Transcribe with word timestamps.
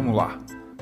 vamos 0.00 0.16
lá. 0.16 0.38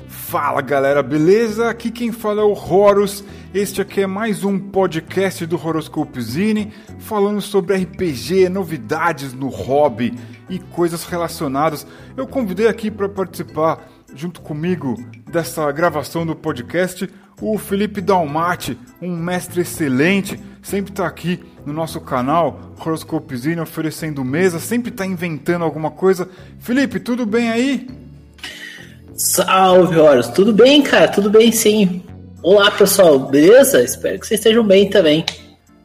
Fala 0.07 0.61
galera, 0.61 1.03
beleza? 1.03 1.69
Aqui 1.69 1.91
quem 1.91 2.09
fala 2.09 2.41
é 2.41 2.43
o 2.43 2.53
Horus. 2.53 3.21
Este 3.53 3.81
aqui 3.81 4.01
é 4.01 4.07
mais 4.07 4.45
um 4.45 4.57
podcast 4.57 5.45
do 5.45 5.57
Horoscope 5.57 6.21
Zine, 6.21 6.71
falando 6.99 7.41
sobre 7.41 7.75
RPG, 7.75 8.47
novidades 8.47 9.33
no 9.33 9.49
hobby 9.49 10.17
e 10.49 10.57
coisas 10.57 11.03
relacionadas. 11.03 11.85
Eu 12.15 12.25
convidei 12.25 12.67
aqui 12.67 12.89
para 12.89 13.09
participar 13.09 13.89
junto 14.15 14.39
comigo 14.39 14.95
dessa 15.29 15.69
gravação 15.69 16.25
do 16.25 16.33
podcast 16.33 17.09
o 17.41 17.57
Felipe 17.57 17.99
Dalmati, 18.01 18.77
um 19.01 19.17
mestre 19.17 19.61
excelente, 19.61 20.39
sempre 20.61 20.91
está 20.91 21.07
aqui 21.07 21.41
no 21.65 21.73
nosso 21.73 21.99
canal 21.99 22.73
Horoscopezinho 22.79 23.61
oferecendo 23.61 24.23
mesa, 24.23 24.59
sempre 24.59 24.91
está 24.91 25.05
inventando 25.05 25.63
alguma 25.63 25.91
coisa. 25.91 26.29
Felipe, 26.59 26.99
tudo 26.99 27.25
bem 27.25 27.49
aí? 27.49 28.08
Salve, 29.19 29.97
Horus, 29.97 30.29
tudo 30.29 30.53
bem, 30.53 30.81
cara? 30.81 31.09
Tudo 31.09 31.29
bem, 31.29 31.51
sim. 31.51 32.01
Olá, 32.41 32.71
pessoal, 32.71 33.19
beleza? 33.19 33.83
Espero 33.83 34.17
que 34.17 34.25
vocês 34.25 34.39
estejam 34.39 34.63
bem 34.63 34.89
também. 34.89 35.25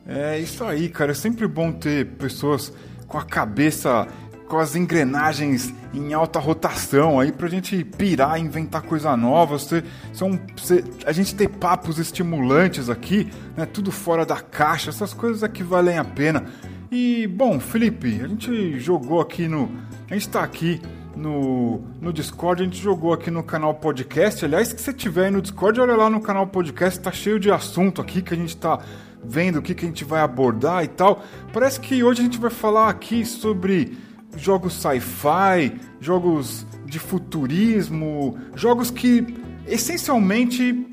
É 0.06 0.38
isso 0.38 0.62
aí, 0.62 0.88
cara. 0.88 1.10
É 1.10 1.14
sempre 1.14 1.48
bom 1.48 1.72
ter 1.72 2.06
pessoas 2.10 2.72
com 3.08 3.18
a 3.18 3.24
cabeça 3.24 4.06
com 4.46 4.56
as 4.56 4.76
engrenagens 4.76 5.74
em 5.92 6.14
alta 6.14 6.38
rotação 6.38 7.18
aí 7.18 7.32
pra 7.32 7.48
gente 7.48 7.82
pirar, 7.82 8.38
inventar 8.38 8.82
coisa 8.82 9.16
nova. 9.16 9.58
Você, 9.58 9.82
são, 10.12 10.38
você, 10.56 10.84
a 11.04 11.10
gente 11.10 11.34
tem 11.34 11.48
papos 11.48 11.98
estimulantes 11.98 12.88
aqui, 12.88 13.28
né? 13.56 13.66
Tudo 13.66 13.90
fora 13.90 14.24
da 14.24 14.36
caixa, 14.36 14.90
essas 14.90 15.12
coisas 15.12 15.42
aqui 15.42 15.64
valem 15.64 15.98
a 15.98 16.04
pena. 16.04 16.44
E 16.88 17.26
bom, 17.26 17.58
Felipe, 17.58 18.20
a 18.22 18.28
gente 18.28 18.78
jogou 18.78 19.20
aqui 19.20 19.48
no. 19.48 19.68
A 20.08 20.14
gente 20.14 20.28
tá 20.28 20.40
aqui 20.40 20.80
no, 21.16 21.80
no 22.00 22.12
Discord, 22.12 22.62
a 22.62 22.64
gente 22.64 22.80
jogou 22.80 23.12
aqui 23.12 23.30
no 23.30 23.42
canal 23.42 23.74
podcast. 23.74 24.44
Aliás, 24.44 24.68
se 24.68 24.78
você 24.78 24.92
tiver 24.92 25.26
aí 25.26 25.30
no 25.30 25.40
Discord, 25.40 25.80
olha 25.80 25.96
lá 25.96 26.10
no 26.10 26.20
canal 26.20 26.46
podcast, 26.46 27.00
tá 27.00 27.12
cheio 27.12 27.38
de 27.38 27.50
assunto 27.50 28.00
aqui 28.00 28.22
que 28.22 28.34
a 28.34 28.36
gente 28.36 28.56
tá 28.56 28.80
vendo 29.22 29.58
o 29.58 29.62
que, 29.62 29.74
que 29.74 29.84
a 29.84 29.88
gente 29.88 30.04
vai 30.04 30.20
abordar 30.20 30.84
e 30.84 30.88
tal. 30.88 31.22
Parece 31.52 31.80
que 31.80 32.02
hoje 32.02 32.20
a 32.20 32.24
gente 32.24 32.38
vai 32.38 32.50
falar 32.50 32.88
aqui 32.88 33.24
sobre 33.24 33.96
jogos 34.36 34.74
sci-fi, 34.74 35.80
jogos 36.00 36.66
de 36.84 36.98
futurismo, 36.98 38.38
jogos 38.54 38.90
que 38.90 39.26
essencialmente 39.66 40.86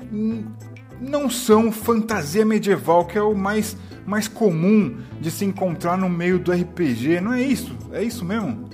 não 1.00 1.28
são 1.28 1.70
fantasia 1.72 2.44
medieval, 2.44 3.04
que 3.04 3.18
é 3.18 3.22
o 3.22 3.34
mais, 3.34 3.76
mais 4.06 4.28
comum 4.28 4.96
de 5.20 5.30
se 5.30 5.44
encontrar 5.44 5.98
no 5.98 6.08
meio 6.08 6.38
do 6.38 6.52
RPG. 6.52 7.20
Não 7.20 7.34
é 7.34 7.42
isso? 7.42 7.76
É 7.92 8.02
isso 8.02 8.24
mesmo? 8.24 8.70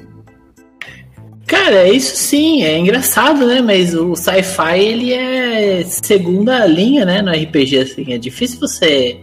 Cara, 1.49 1.77
é 1.77 1.91
isso 1.91 2.15
sim, 2.15 2.63
é 2.63 2.77
engraçado, 2.79 3.47
né? 3.47 3.63
Mas 3.63 3.95
o 3.95 4.15
sci-fi 4.15 4.79
ele 4.79 5.15
é 5.15 5.83
segunda 5.85 6.67
linha, 6.67 7.07
né, 7.07 7.23
no 7.23 7.33
RPG 7.33 7.79
assim, 7.79 8.13
é 8.13 8.19
difícil 8.19 8.61
você 8.61 9.19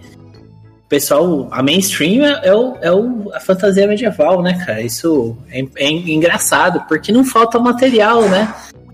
pessoal, 0.90 1.48
a 1.52 1.62
mainstream 1.62 2.26
é, 2.26 2.48
é, 2.48 2.54
o, 2.54 2.78
é 2.82 2.92
o, 2.92 3.32
a 3.34 3.40
fantasia 3.40 3.88
medieval, 3.88 4.42
né, 4.42 4.54
cara? 4.66 4.82
Isso 4.82 5.38
é, 5.52 5.64
é 5.78 5.90
engraçado, 5.90 6.84
porque 6.88 7.12
não 7.12 7.24
falta 7.24 7.60
material, 7.60 8.28
né? 8.30 8.54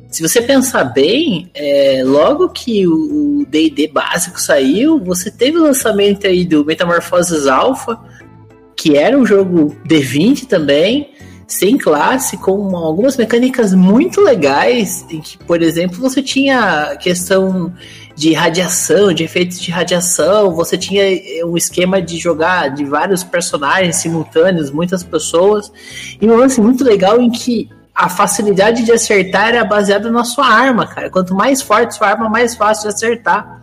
Se 0.09 0.21
você 0.21 0.41
pensar 0.41 0.83
bem, 0.85 1.49
é, 1.53 2.01
logo 2.03 2.49
que 2.49 2.85
o 2.85 3.45
D&D 3.47 3.87
básico 3.87 4.41
saiu, 4.41 4.99
você 4.99 5.31
teve 5.31 5.57
o 5.57 5.63
lançamento 5.63 6.27
aí 6.27 6.43
do 6.43 6.65
Metamorphoses 6.65 7.47
Alpha, 7.47 7.97
que 8.75 8.97
era 8.97 9.17
um 9.17 9.25
jogo 9.25 9.75
D20 9.87 10.47
também, 10.47 11.11
sem 11.51 11.77
classe, 11.77 12.37
com 12.37 12.77
algumas 12.77 13.17
mecânicas 13.17 13.73
muito 13.73 14.21
legais, 14.21 15.05
em 15.09 15.19
que, 15.19 15.37
por 15.39 15.61
exemplo, 15.61 15.99
você 15.99 16.23
tinha 16.23 16.95
questão 16.95 17.73
de 18.15 18.31
radiação, 18.33 19.11
de 19.11 19.25
efeitos 19.25 19.59
de 19.59 19.69
radiação, 19.69 20.55
você 20.55 20.77
tinha 20.77 21.03
eh, 21.03 21.43
um 21.43 21.57
esquema 21.57 22.01
de 22.01 22.17
jogar 22.17 22.69
de 22.69 22.85
vários 22.85 23.21
personagens 23.21 23.97
simultâneos, 23.97 24.71
muitas 24.71 25.03
pessoas, 25.03 25.69
e 26.21 26.25
um 26.25 26.37
lance 26.37 26.61
muito 26.61 26.85
legal 26.85 27.19
em 27.19 27.29
que 27.29 27.69
a 27.93 28.07
facilidade 28.07 28.85
de 28.85 28.91
acertar 28.93 29.49
era 29.49 29.65
baseada 29.65 30.09
na 30.09 30.23
sua 30.23 30.47
arma, 30.47 30.87
cara. 30.87 31.09
Quanto 31.09 31.35
mais 31.35 31.61
forte 31.61 31.95
sua 31.95 32.07
arma, 32.07 32.29
mais 32.29 32.55
fácil 32.55 32.83
de 32.83 32.95
acertar, 32.95 33.61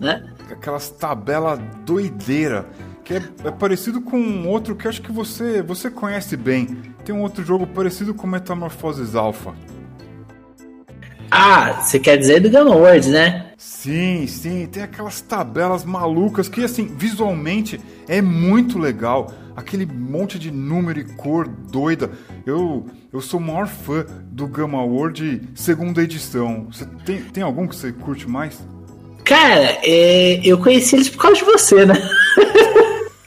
né? 0.00 0.24
Aquelas 0.50 0.90
tabelas 0.90 1.60
doideira 1.86 2.66
que 3.10 3.14
é, 3.14 3.48
é, 3.48 3.50
parecido 3.50 4.00
com 4.00 4.46
outro 4.46 4.76
que 4.76 4.86
acho 4.86 5.02
que 5.02 5.10
você 5.10 5.60
você 5.60 5.90
conhece 5.90 6.36
bem. 6.36 6.66
Tem 7.04 7.12
um 7.12 7.22
outro 7.22 7.44
jogo 7.44 7.66
parecido 7.66 8.14
com 8.14 8.24
Metamorphoses 8.24 9.16
Alpha. 9.16 9.52
Ah, 11.28 11.82
você 11.82 11.98
quer 11.98 12.16
dizer 12.16 12.40
do 12.40 12.48
Gamma 12.48 12.74
World, 12.74 13.08
né? 13.10 13.52
Sim, 13.58 14.26
sim, 14.28 14.66
tem 14.66 14.84
aquelas 14.84 15.20
tabelas 15.20 15.84
malucas 15.84 16.48
que 16.48 16.62
assim, 16.62 16.86
visualmente 16.86 17.80
é 18.06 18.22
muito 18.22 18.78
legal. 18.78 19.32
Aquele 19.56 19.84
monte 19.84 20.38
de 20.38 20.52
número 20.52 21.00
e 21.00 21.04
cor 21.04 21.48
doida. 21.48 22.12
Eu, 22.46 22.86
eu 23.12 23.20
sou 23.20 23.40
o 23.40 23.42
maior 23.42 23.66
fã 23.66 24.06
do 24.30 24.46
Gamma 24.46 24.82
World 24.84 25.48
segunda 25.54 26.00
edição. 26.00 26.68
Você 26.70 26.86
tem, 27.04 27.20
tem 27.22 27.42
algum 27.42 27.66
que 27.66 27.74
você 27.74 27.90
curte 27.90 28.28
mais? 28.28 28.60
Cara, 29.24 29.78
é, 29.82 30.40
eu 30.44 30.58
conheci 30.58 30.94
eles 30.94 31.08
por 31.08 31.22
causa 31.22 31.38
de 31.38 31.44
você, 31.44 31.84
né? 31.84 31.94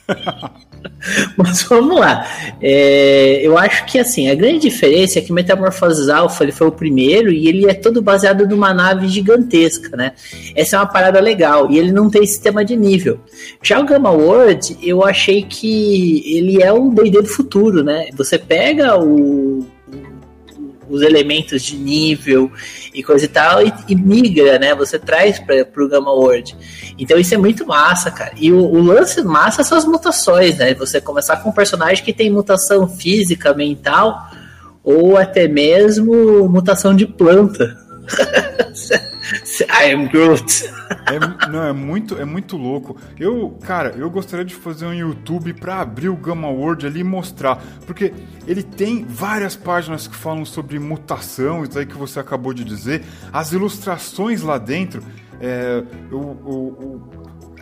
Mas 1.37 1.63
vamos 1.63 1.99
lá. 1.99 2.25
É, 2.61 3.41
eu 3.41 3.57
acho 3.57 3.85
que 3.85 3.99
assim, 3.99 4.29
a 4.29 4.35
grande 4.35 4.59
diferença 4.59 5.19
é 5.19 5.21
que 5.21 5.33
Metamorphoses 5.33 6.09
Alpha 6.09 6.43
ele 6.43 6.51
foi 6.51 6.67
o 6.67 6.71
primeiro 6.71 7.31
e 7.31 7.47
ele 7.47 7.69
é 7.69 7.73
todo 7.73 8.01
baseado 8.01 8.47
numa 8.47 8.73
nave 8.73 9.07
gigantesca, 9.07 9.95
né? 9.95 10.13
Essa 10.55 10.77
é 10.77 10.79
uma 10.79 10.85
parada 10.85 11.19
legal 11.19 11.69
e 11.69 11.77
ele 11.77 11.91
não 11.91 12.09
tem 12.09 12.25
sistema 12.25 12.63
de 12.63 12.75
nível. 12.75 13.19
Já 13.61 13.79
o 13.79 13.85
Gamma 13.85 14.11
World, 14.11 14.77
eu 14.81 15.03
achei 15.03 15.43
que 15.43 16.23
ele 16.37 16.61
é 16.61 16.71
o 16.71 16.89
D&D 16.89 17.21
do 17.21 17.27
futuro, 17.27 17.83
né? 17.83 18.07
Você 18.13 18.37
pega 18.37 18.97
o 18.97 19.65
os 20.93 21.01
elementos 21.01 21.63
de 21.63 21.75
nível 21.75 22.51
e 22.93 23.01
coisa 23.01 23.25
e 23.25 23.27
tal, 23.27 23.65
e, 23.65 23.73
e 23.87 23.95
migra, 23.95 24.59
né? 24.59 24.75
Você 24.75 24.99
traz 24.99 25.39
para 25.39 25.83
o 25.83 25.87
Gamma 25.87 26.11
World. 26.11 26.55
Então 26.97 27.17
isso 27.17 27.33
é 27.33 27.37
muito 27.37 27.65
massa, 27.65 28.11
cara. 28.11 28.33
E 28.37 28.51
o, 28.51 28.59
o, 28.59 28.81
lance 28.81 29.21
massa 29.23 29.63
são 29.63 29.77
as 29.77 29.85
mutações, 29.85 30.57
né? 30.57 30.75
Você 30.75 31.01
começar 31.01 31.37
com 31.37 31.49
um 31.49 31.53
personagem 31.53 32.03
que 32.03 32.13
tem 32.13 32.29
mutação 32.29 32.87
física, 32.87 33.53
mental, 33.53 34.29
ou 34.83 35.17
até 35.17 35.47
mesmo 35.47 36.47
mutação 36.47 36.95
de 36.95 37.07
planta. 37.07 37.75
I 39.61 39.93
am 39.93 40.07
Groot. 40.07 40.65
É, 41.05 41.47
não, 41.47 41.63
é 41.63 41.73
muito, 41.73 42.19
é 42.19 42.25
muito 42.25 42.57
louco. 42.57 42.97
Eu, 43.19 43.57
cara, 43.61 43.93
eu 43.97 44.09
gostaria 44.09 44.45
de 44.45 44.55
fazer 44.55 44.85
um 44.85 44.93
YouTube 44.93 45.53
para 45.53 45.81
abrir 45.81 46.09
o 46.09 46.15
Gamma 46.15 46.49
World 46.49 46.85
ali 46.85 47.01
e 47.01 47.03
mostrar, 47.03 47.61
porque 47.85 48.13
ele 48.47 48.63
tem 48.63 49.03
várias 49.03 49.55
páginas 49.55 50.07
que 50.07 50.15
falam 50.15 50.45
sobre 50.45 50.79
mutação, 50.79 51.63
isso 51.63 51.77
aí 51.77 51.85
que 51.85 51.97
você 51.97 52.19
acabou 52.19 52.53
de 52.53 52.63
dizer. 52.63 53.03
As 53.31 53.51
ilustrações 53.51 54.41
lá 54.41 54.57
dentro, 54.57 55.03
é, 55.39 55.83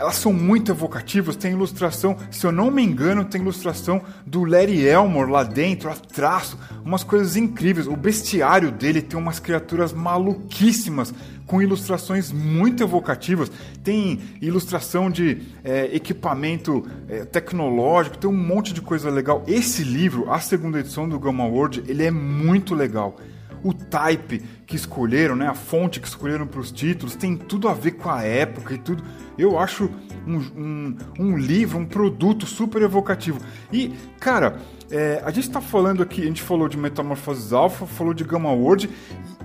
elas 0.02 0.16
são 0.16 0.34
muito 0.34 0.72
evocativas. 0.72 1.36
Tem 1.36 1.52
ilustração, 1.52 2.18
se 2.32 2.46
eu 2.46 2.52
não 2.52 2.72
me 2.72 2.84
engano, 2.84 3.24
tem 3.24 3.42
ilustração 3.42 4.02
do 4.26 4.44
Larry 4.44 4.84
Elmore 4.88 5.30
lá 5.30 5.44
dentro, 5.44 5.92
a 5.92 5.96
traço, 5.96 6.58
umas 6.84 7.04
coisas 7.04 7.36
incríveis. 7.36 7.88
O 7.88 7.96
bestiário 7.96 8.72
dele 8.72 9.02
tem 9.02 9.18
umas 9.18 9.40
criaturas 9.40 9.94
maluquíssimas 9.94 11.14
com 11.52 11.62
ilustrações 11.62 12.32
muito 12.32 12.82
evocativas. 12.82 13.52
Tem 13.84 14.22
ilustração 14.42 15.12
de 15.12 15.40
é, 15.66 15.94
equipamento 15.94 16.88
é, 17.10 17.26
tecnológico, 17.26 18.18
tem 18.18 18.30
um 18.30 18.34
monte 18.34 18.72
de 18.72 18.80
coisa 18.80 19.10
legal. 19.10 19.44
Esse 19.46 19.84
livro, 19.84 20.32
a 20.32 20.40
segunda 20.40 20.80
edição 20.80 21.10
do 21.10 21.20
Gamma 21.20 21.46
World, 21.46 21.84
ele 21.90 22.06
é 22.06 22.10
muito 22.10 22.74
legal 22.74 23.18
o 23.62 23.74
type 23.74 24.42
que 24.66 24.78
escolheram, 24.78 25.36
né, 25.36 25.46
a 25.46 25.54
fonte 25.54 26.00
que 26.00 26.08
escolheram 26.08 26.48
para 26.48 26.62
os 26.62 26.72
títulos, 26.72 27.18
tem 27.18 27.36
tudo 27.36 27.68
a 27.68 27.74
ver 27.74 27.92
com 27.92 28.10
a 28.10 28.24
época 28.24 28.74
e 28.74 28.78
tudo. 28.78 29.04
Eu 29.38 29.60
acho 29.60 29.90
um, 30.26 30.38
um, 30.38 30.98
um 31.20 31.38
livro, 31.38 31.78
um 31.78 31.86
produto 31.86 32.46
super 32.46 32.82
evocativo. 32.82 33.40
E, 33.74 33.94
cara, 34.22 34.58
é, 34.92 35.22
a 35.24 35.32
gente 35.32 35.48
está 35.48 35.62
falando 35.62 36.04
aqui, 36.04 36.22
a 36.22 36.26
gente 36.26 36.42
falou 36.42 36.68
de 36.68 36.78
Metamorphoses 36.78 37.54
Alpha, 37.54 37.86
falou 37.86 38.14
de 38.14 38.24
Gamma 38.24 38.52
World. 38.52 38.90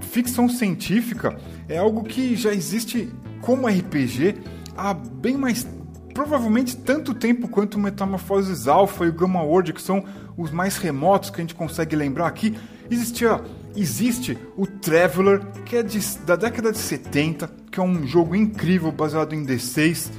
Ficção 0.01 0.49
científica 0.49 1.39
é 1.69 1.79
algo 1.79 2.03
que 2.03 2.35
já 2.37 2.53
existe 2.53 3.09
como 3.41 3.69
RPG 3.69 4.37
há 4.77 4.93
bem 4.93 5.37
mais 5.37 5.67
provavelmente 6.13 6.77
tanto 6.77 7.13
tempo 7.13 7.47
quanto 7.47 7.75
o 7.75 7.79
Metamorphoses 7.79 8.67
Alpha 8.67 9.05
e 9.05 9.09
o 9.09 9.13
Gamma 9.13 9.43
World, 9.43 9.73
que 9.73 9.83
são 9.83 10.03
os 10.37 10.51
mais 10.51 10.79
remotos 10.79 11.31
que 11.31 11.37
a 11.37 11.43
gente 11.43 11.55
consegue 11.55 11.95
lembrar 11.95 12.27
aqui, 12.27 12.57
existia 12.91 13.41
existe 13.77 14.39
o 14.57 14.67
Traveler, 14.67 15.45
que 15.65 15.77
é 15.77 15.83
de, 15.83 16.01
da 16.25 16.35
década 16.35 16.73
de 16.73 16.79
70, 16.79 17.51
que 17.71 17.79
é 17.79 17.83
um 17.83 18.07
jogo 18.07 18.35
incrível 18.35 18.91
baseado 18.91 19.35
em 19.35 19.45
D6. 19.45 20.11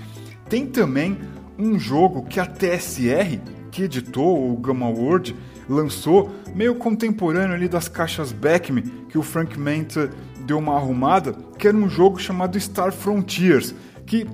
Tem 0.48 0.68
também 0.68 1.18
um 1.58 1.80
jogo 1.80 2.24
que 2.24 2.40
a 2.40 2.46
TSR, 2.46 3.42
que 3.78 3.84
editou 3.84 4.52
o 4.52 4.58
Gamma 4.58 4.90
World, 4.90 5.36
lançou, 5.70 6.34
meio 6.56 6.74
contemporâneo 6.74 7.54
ali 7.54 7.70
das 7.70 7.88
caixas 7.88 8.32
Beckme, 8.32 8.82
que 8.82 9.20
o 9.20 9.22
Frank 9.22 9.56
Manta 9.60 10.10
deu 10.48 10.58
uma 10.58 10.76
arrumada, 10.78 11.34
que 11.60 11.68
era 11.68 11.78
um 11.78 11.88
jogo 11.88 12.18
chamado 12.18 12.60
Star 12.60 12.92
Frontiers, 12.92 13.76
que 14.08 14.26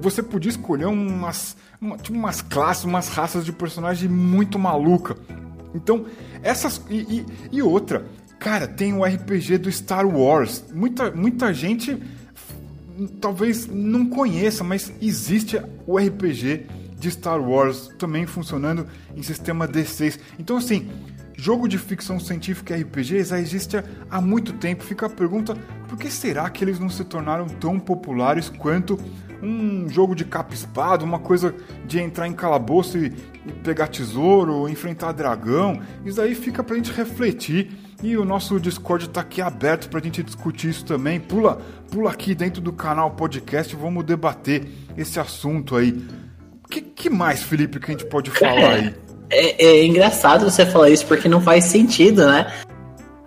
você 0.00 0.22
podia 0.22 0.48
escolher 0.48 0.86
umas, 0.86 1.58
uma, 1.78 1.98
tipo 1.98 2.16
umas 2.16 2.40
classes, 2.40 2.84
umas 2.84 3.08
raças 3.08 3.44
de 3.44 3.52
personagem 3.52 4.08
muito 4.08 4.58
maluca. 4.58 5.14
Então, 5.74 6.06
essas. 6.42 6.80
E, 6.88 6.96
e, 6.96 7.26
e, 7.52 7.62
outra, 7.62 8.06
cara, 8.38 8.66
tem 8.66 8.94
o 8.94 9.04
RPG 9.04 9.58
do 9.58 9.70
Star 9.70 10.08
Wars. 10.08 10.64
Muita, 10.72 11.10
muita 11.10 11.52
gente 11.52 12.02
talvez 13.20 13.66
não 13.66 14.06
conheça, 14.06 14.64
mas 14.64 14.90
existe 15.02 15.60
o 15.86 15.98
RPG 15.98 16.79
de 17.00 17.10
Star 17.10 17.40
Wars 17.40 17.88
também 17.98 18.26
funcionando 18.26 18.86
em 19.16 19.22
sistema 19.22 19.66
D6. 19.66 20.20
Então, 20.38 20.58
assim, 20.58 20.88
jogo 21.34 21.66
de 21.66 21.78
ficção 21.78 22.20
científica 22.20 22.76
e 22.76 22.82
RPG 22.82 23.24
já 23.24 23.40
existe 23.40 23.82
há 24.10 24.20
muito 24.20 24.52
tempo. 24.52 24.84
Fica 24.84 25.06
a 25.06 25.10
pergunta: 25.10 25.54
por 25.88 25.98
que 25.98 26.10
será 26.10 26.48
que 26.50 26.62
eles 26.62 26.78
não 26.78 26.90
se 26.90 27.02
tornaram 27.02 27.46
tão 27.48 27.80
populares 27.80 28.50
quanto 28.50 28.98
um 29.42 29.88
jogo 29.88 30.14
de 30.14 30.26
capa-espada, 30.26 31.02
uma 31.02 31.18
coisa 31.18 31.54
de 31.86 31.98
entrar 31.98 32.28
em 32.28 32.34
calabouço 32.34 32.98
e, 32.98 33.08
pegar 33.64 33.88
tesouro, 33.88 34.68
enfrentar 34.68 35.12
dragão? 35.12 35.80
Isso 36.04 36.20
aí 36.20 36.34
fica 36.34 36.62
pra 36.62 36.76
gente 36.76 36.92
refletir. 36.92 37.70
E 38.02 38.16
o 38.16 38.24
nosso 38.24 38.58
Discord 38.58 39.06
está 39.06 39.20
aqui 39.20 39.42
aberto 39.42 39.90
para 39.90 40.00
a 40.00 40.02
gente 40.02 40.22
discutir 40.22 40.70
isso 40.70 40.86
também. 40.86 41.20
Pula, 41.20 41.60
pula 41.90 42.10
aqui 42.10 42.34
dentro 42.34 42.60
do 42.60 42.72
canal 42.72 43.10
podcast, 43.10 43.76
vamos 43.76 44.04
debater 44.04 44.66
esse 44.96 45.20
assunto 45.20 45.76
aí 45.76 46.02
que, 46.70 46.80
que 46.80 47.10
mais, 47.10 47.42
Felipe, 47.42 47.78
que 47.80 47.90
a 47.90 47.90
gente 47.90 48.06
pode 48.06 48.30
falar 48.30 48.74
aí? 48.74 48.94
É, 49.32 49.64
é, 49.64 49.84
engraçado 49.86 50.50
você 50.50 50.66
falar 50.66 50.90
isso 50.90 51.06
porque 51.06 51.28
não 51.28 51.40
faz 51.40 51.66
sentido, 51.66 52.26
né? 52.26 52.52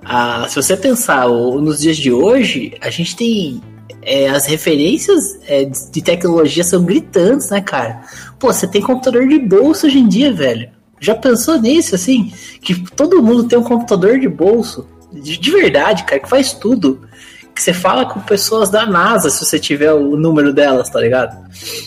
Ah, 0.03 0.45
se 0.49 0.57
você 0.57 0.75
pensar 0.75 1.29
nos 1.29 1.79
dias 1.79 1.95
de 1.95 2.11
hoje, 2.11 2.73
a 2.81 2.89
gente 2.89 3.15
tem. 3.15 3.61
É, 4.01 4.27
as 4.27 4.45
referências 4.45 5.39
é, 5.47 5.63
de 5.63 6.01
tecnologia 6.01 6.61
são 6.61 6.83
gritantes, 6.83 7.49
né, 7.49 7.61
cara? 7.61 8.01
Pô, 8.37 8.51
você 8.51 8.67
tem 8.67 8.81
computador 8.81 9.25
de 9.25 9.39
bolso 9.39 9.87
hoje 9.87 9.97
em 9.97 10.09
dia, 10.09 10.33
velho. 10.33 10.69
Já 10.99 11.15
pensou 11.15 11.57
nisso, 11.57 11.95
assim? 11.95 12.33
Que 12.59 12.75
todo 12.91 13.23
mundo 13.23 13.45
tem 13.45 13.57
um 13.57 13.63
computador 13.63 14.19
de 14.19 14.27
bolso. 14.27 14.85
De, 15.09 15.37
de 15.37 15.51
verdade, 15.51 16.03
cara, 16.03 16.19
que 16.19 16.29
faz 16.29 16.51
tudo 16.51 17.07
que 17.53 17.61
você 17.61 17.73
fala 17.73 18.05
com 18.05 18.19
pessoas 18.19 18.69
da 18.69 18.85
NASA 18.85 19.29
se 19.29 19.45
você 19.45 19.59
tiver 19.59 19.93
o 19.93 20.17
número 20.17 20.51
delas, 20.53 20.89
tá 20.89 20.99
ligado? 20.99 21.37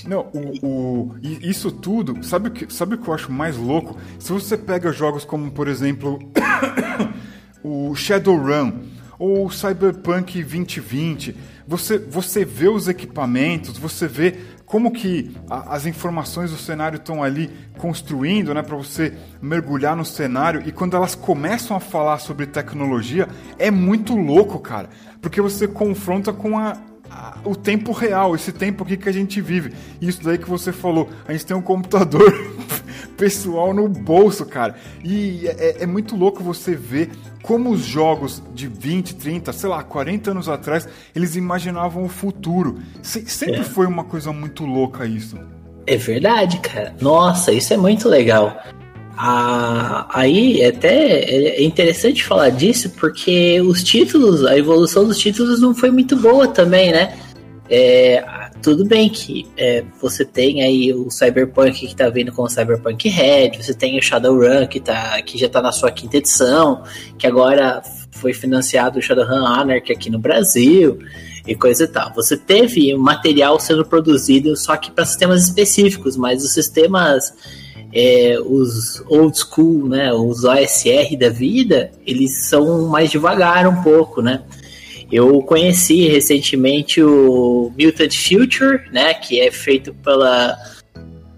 Não, 0.06 0.26
o, 0.32 0.66
o, 0.66 1.16
isso 1.22 1.70
tudo, 1.72 2.22
sabe 2.24 2.48
o, 2.48 2.50
que, 2.52 2.72
sabe 2.72 2.94
o 2.94 2.98
que 2.98 3.08
eu 3.08 3.14
acho 3.14 3.32
mais 3.32 3.56
louco? 3.56 3.96
Se 4.18 4.32
você 4.32 4.56
pega 4.56 4.92
jogos 4.92 5.24
como, 5.24 5.50
por 5.50 5.66
exemplo, 5.68 6.18
o 7.64 7.94
Shadowrun 7.94 8.72
ou 9.18 9.50
Cyberpunk 9.50 10.42
2020, 10.42 11.36
você, 11.66 11.98
você 11.98 12.44
vê 12.44 12.68
os 12.68 12.86
equipamentos, 12.86 13.78
você 13.78 14.06
vê 14.06 14.36
como 14.64 14.90
que 14.90 15.34
a, 15.48 15.74
as 15.74 15.86
informações 15.86 16.50
do 16.50 16.56
cenário 16.56 16.96
estão 16.96 17.22
ali 17.22 17.50
construindo, 17.78 18.52
né, 18.52 18.62
para 18.62 18.76
você 18.76 19.12
mergulhar 19.40 19.96
no 19.96 20.04
cenário 20.04 20.62
e 20.66 20.72
quando 20.72 20.96
elas 20.96 21.14
começam 21.14 21.76
a 21.76 21.80
falar 21.80 22.18
sobre 22.18 22.46
tecnologia, 22.46 23.28
é 23.58 23.70
muito 23.70 24.14
louco, 24.16 24.58
cara 24.58 24.88
porque 25.26 25.40
você 25.40 25.66
confronta 25.66 26.32
com 26.32 26.56
a, 26.56 26.76
o 27.44 27.56
tempo 27.56 27.90
real, 27.90 28.36
esse 28.36 28.52
tempo 28.52 28.84
aqui 28.84 28.96
que 28.96 29.08
a 29.08 29.12
gente 29.12 29.40
vive. 29.40 29.72
Isso 30.00 30.22
daí 30.22 30.38
que 30.38 30.48
você 30.48 30.72
falou, 30.72 31.10
a 31.26 31.32
gente 31.32 31.44
tem 31.44 31.56
um 31.56 31.62
computador 31.62 32.32
pessoal 33.18 33.74
no 33.74 33.88
bolso, 33.88 34.46
cara. 34.46 34.76
E 35.02 35.48
é, 35.48 35.82
é, 35.82 35.86
muito 35.86 36.14
louco 36.14 36.44
você 36.44 36.76
ver 36.76 37.10
como 37.46 37.70
os 37.70 37.82
jogos 37.82 38.42
de 38.52 38.66
20, 38.66 39.14
30, 39.14 39.52
sei 39.52 39.70
lá, 39.70 39.82
40 39.82 40.32
anos 40.32 40.48
atrás, 40.48 40.88
eles 41.14 41.36
imaginavam 41.36 42.02
o 42.02 42.08
futuro. 42.08 42.80
Se, 43.02 43.24
sempre 43.26 43.60
é. 43.60 43.62
foi 43.62 43.86
uma 43.86 44.02
coisa 44.02 44.32
muito 44.32 44.66
louca 44.66 45.06
isso. 45.06 45.38
É 45.86 45.96
verdade, 45.96 46.58
cara. 46.58 46.94
Nossa, 47.00 47.52
isso 47.52 47.72
é 47.72 47.76
muito 47.76 48.08
legal. 48.08 48.60
Ah, 49.16 50.08
aí 50.12 50.62
até 50.64 51.20
é 51.20 51.62
interessante 51.62 52.24
falar 52.24 52.50
disso 52.50 52.90
porque 52.90 53.60
os 53.60 53.82
títulos, 53.82 54.44
a 54.44 54.58
evolução 54.58 55.06
dos 55.06 55.16
títulos 55.16 55.60
não 55.60 55.72
foi 55.72 55.92
muito 55.92 56.16
boa 56.16 56.48
também, 56.48 56.90
né? 56.90 57.16
É, 57.70 58.24
tudo 58.66 58.84
bem 58.84 59.08
que 59.08 59.46
é, 59.56 59.84
você 60.02 60.24
tem 60.24 60.60
aí 60.60 60.92
o 60.92 61.08
Cyberpunk 61.08 61.86
que 61.86 61.94
tá 61.94 62.08
vindo 62.08 62.32
com 62.32 62.42
o 62.42 62.48
Cyberpunk 62.48 63.08
Red, 63.08 63.62
você 63.62 63.72
tem 63.72 63.96
o 63.96 64.02
Shadowrun 64.02 64.66
que, 64.66 64.80
tá, 64.80 65.22
que 65.22 65.38
já 65.38 65.48
tá 65.48 65.62
na 65.62 65.70
sua 65.70 65.92
quinta 65.92 66.16
edição, 66.16 66.82
que 67.16 67.28
agora 67.28 67.80
foi 68.10 68.34
financiado 68.34 68.98
o 68.98 69.02
Shadowrun 69.02 69.46
Anarchy 69.46 69.92
aqui 69.92 70.10
no 70.10 70.18
Brasil 70.18 70.98
e 71.46 71.54
coisa 71.54 71.84
e 71.84 71.86
tal. 71.86 72.12
Você 72.14 72.36
teve 72.36 72.92
material 72.96 73.60
sendo 73.60 73.84
produzido 73.84 74.56
só 74.56 74.76
que 74.76 74.90
para 74.90 75.04
sistemas 75.04 75.44
específicos, 75.44 76.16
mas 76.16 76.42
os 76.42 76.52
sistemas 76.52 77.32
é, 77.92 78.36
os 78.44 79.00
old 79.06 79.38
school, 79.38 79.88
né, 79.88 80.12
os 80.12 80.42
OSR 80.42 81.16
da 81.16 81.28
vida, 81.28 81.92
eles 82.04 82.48
são 82.48 82.88
mais 82.88 83.12
devagar 83.12 83.64
um 83.68 83.80
pouco, 83.80 84.20
né? 84.20 84.42
Eu 85.10 85.40
conheci 85.42 86.08
recentemente 86.08 87.02
o 87.02 87.72
Mutant 87.78 88.12
Future, 88.12 88.80
né, 88.92 89.14
que 89.14 89.40
é 89.40 89.50
feito 89.50 89.94
pela, 89.94 90.56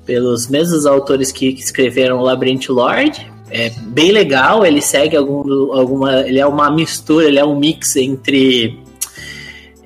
pelos 0.06 0.48
mesmos 0.48 0.86
autores 0.86 1.30
que, 1.30 1.52
que 1.52 1.60
escreveram 1.60 2.22
Labyrinth 2.22 2.68
Lord. 2.68 3.30
É 3.50 3.70
bem 3.70 4.12
legal, 4.12 4.64
ele 4.64 4.80
segue 4.80 5.16
algum, 5.16 5.72
alguma. 5.72 6.20
Ele 6.20 6.38
é 6.38 6.46
uma 6.46 6.70
mistura, 6.70 7.26
ele 7.26 7.38
é 7.38 7.44
um 7.44 7.58
mix 7.58 7.96
entre 7.96 8.78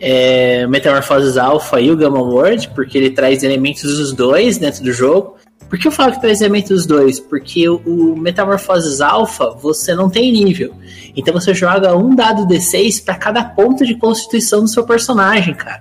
é, 0.00 0.66
Alpha 1.40 1.80
e 1.80 1.90
o 1.90 1.96
Gamma 1.96 2.20
World, 2.20 2.70
porque 2.74 2.98
ele 2.98 3.10
traz 3.10 3.44
elementos 3.44 3.82
dos 3.82 4.12
dois 4.12 4.58
dentro 4.58 4.82
do 4.82 4.92
jogo. 4.92 5.36
Por 5.72 5.78
que 5.78 5.88
eu 5.88 5.92
falo 5.92 6.12
que 6.12 6.20
traz 6.20 6.42
elementos 6.42 6.68
dos 6.68 6.84
dois? 6.84 7.18
Porque 7.18 7.66
o, 7.66 7.76
o 7.86 8.14
Metamorfoses 8.14 9.00
Alpha 9.00 9.56
você 9.58 9.94
não 9.94 10.10
tem 10.10 10.30
nível. 10.30 10.74
Então 11.16 11.32
você 11.32 11.54
joga 11.54 11.96
um 11.96 12.14
dado 12.14 12.46
D6 12.46 13.02
para 13.02 13.14
cada 13.14 13.42
ponto 13.42 13.82
de 13.82 13.94
constituição 13.94 14.60
do 14.60 14.68
seu 14.68 14.84
personagem, 14.84 15.54
cara. 15.54 15.80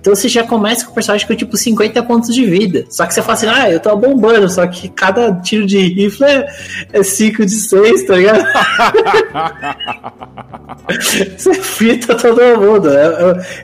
Então 0.00 0.16
você 0.16 0.28
já 0.28 0.42
começa 0.42 0.84
com 0.84 0.90
o 0.90 0.94
personagem 0.94 1.28
com 1.28 1.36
tipo 1.36 1.56
50 1.56 2.02
pontos 2.02 2.34
de 2.34 2.44
vida. 2.44 2.86
Só 2.90 3.06
que 3.06 3.14
você 3.14 3.22
fala 3.22 3.34
assim, 3.34 3.46
ah, 3.46 3.70
eu 3.70 3.78
tô 3.78 3.94
bombando, 3.94 4.50
só 4.50 4.66
que 4.66 4.88
cada 4.88 5.32
tiro 5.34 5.64
de 5.64 5.78
rifle 5.78 6.26
é 6.92 7.00
5 7.00 7.46
de 7.46 7.52
6, 7.52 8.02
tá 8.06 8.16
ligado? 8.16 8.44
você 11.38 11.54
frita 11.54 12.16
todo 12.16 12.40
mundo. 12.60 12.90
É, 12.90 13.04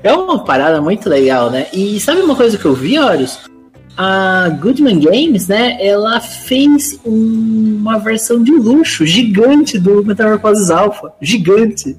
é, 0.05 0.11
é 0.11 0.12
uma 0.12 0.45
parada 0.45 0.81
muito 0.81 1.09
legal, 1.09 1.50
né? 1.50 1.67
E 1.73 1.99
sabe 1.99 2.21
uma 2.21 2.37
coisa 2.37 2.57
que 2.57 2.67
eu 2.67 2.73
vi, 2.73 3.00
Horus? 3.00 3.56
A 3.97 4.49
Goodman 4.61 5.00
Games, 5.00 5.49
né, 5.49 5.79
ela 5.81 6.21
fez 6.21 7.00
uma 7.05 7.99
versão 7.99 8.43
de 8.43 8.53
luxo 8.53 9.07
gigante 9.07 9.79
do 9.79 10.05
Metamorphosis 10.05 10.71
Alpha. 10.71 11.12
Gigante. 11.21 11.97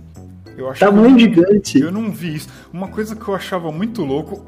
Eu 0.55 0.73
Tamanho 0.73 1.15
eu, 1.15 1.19
gigante. 1.19 1.79
Eu 1.79 1.91
não 1.91 2.11
vi 2.11 2.35
isso. 2.35 2.49
Uma 2.73 2.87
coisa 2.87 3.15
que 3.15 3.27
eu 3.27 3.35
achava 3.35 3.71
muito 3.71 4.03
louco 4.03 4.43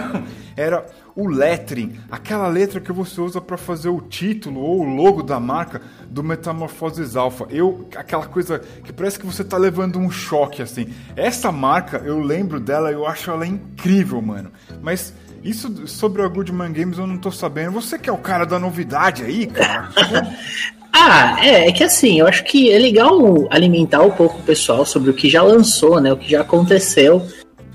era 0.56 0.86
o 1.14 1.28
lettering, 1.28 1.98
aquela 2.10 2.48
letra 2.48 2.80
que 2.80 2.92
você 2.92 3.20
usa 3.20 3.40
para 3.40 3.58
fazer 3.58 3.88
o 3.88 4.00
título 4.00 4.60
ou 4.60 4.80
o 4.80 4.94
logo 4.94 5.22
da 5.22 5.38
marca 5.38 5.82
do 6.08 6.22
Metamorphosis 6.22 7.16
Alpha. 7.16 7.46
Eu, 7.50 7.86
aquela 7.94 8.26
coisa 8.26 8.58
que 8.58 8.92
parece 8.92 9.18
que 9.18 9.26
você 9.26 9.44
tá 9.44 9.58
levando 9.58 9.98
um 9.98 10.10
choque 10.10 10.62
assim. 10.62 10.88
Essa 11.14 11.52
marca, 11.52 11.98
eu 11.98 12.18
lembro 12.20 12.58
dela, 12.58 12.90
eu 12.90 13.06
acho 13.06 13.30
ela 13.30 13.46
incrível, 13.46 14.22
mano. 14.22 14.50
Mas 14.82 15.12
isso 15.42 15.86
sobre 15.86 16.22
a 16.22 16.28
Goodman 16.28 16.72
Games 16.72 16.98
eu 16.98 17.06
não 17.06 17.16
tô 17.16 17.30
sabendo. 17.30 17.72
Você 17.72 17.98
que 17.98 18.10
é 18.10 18.12
o 18.12 18.18
cara 18.18 18.44
da 18.44 18.58
novidade 18.58 19.22
aí, 19.22 19.46
cara? 19.46 19.88
ah, 20.92 21.38
é, 21.44 21.68
é 21.68 21.72
que 21.72 21.82
assim, 21.82 22.20
eu 22.20 22.26
acho 22.26 22.44
que 22.44 22.70
é 22.70 22.78
legal 22.78 23.46
alimentar 23.50 24.02
um 24.02 24.10
pouco 24.10 24.38
o 24.38 24.42
pessoal 24.42 24.84
sobre 24.84 25.10
o 25.10 25.14
que 25.14 25.30
já 25.30 25.42
lançou, 25.42 26.00
né? 26.00 26.12
O 26.12 26.16
que 26.16 26.30
já 26.30 26.42
aconteceu. 26.42 27.26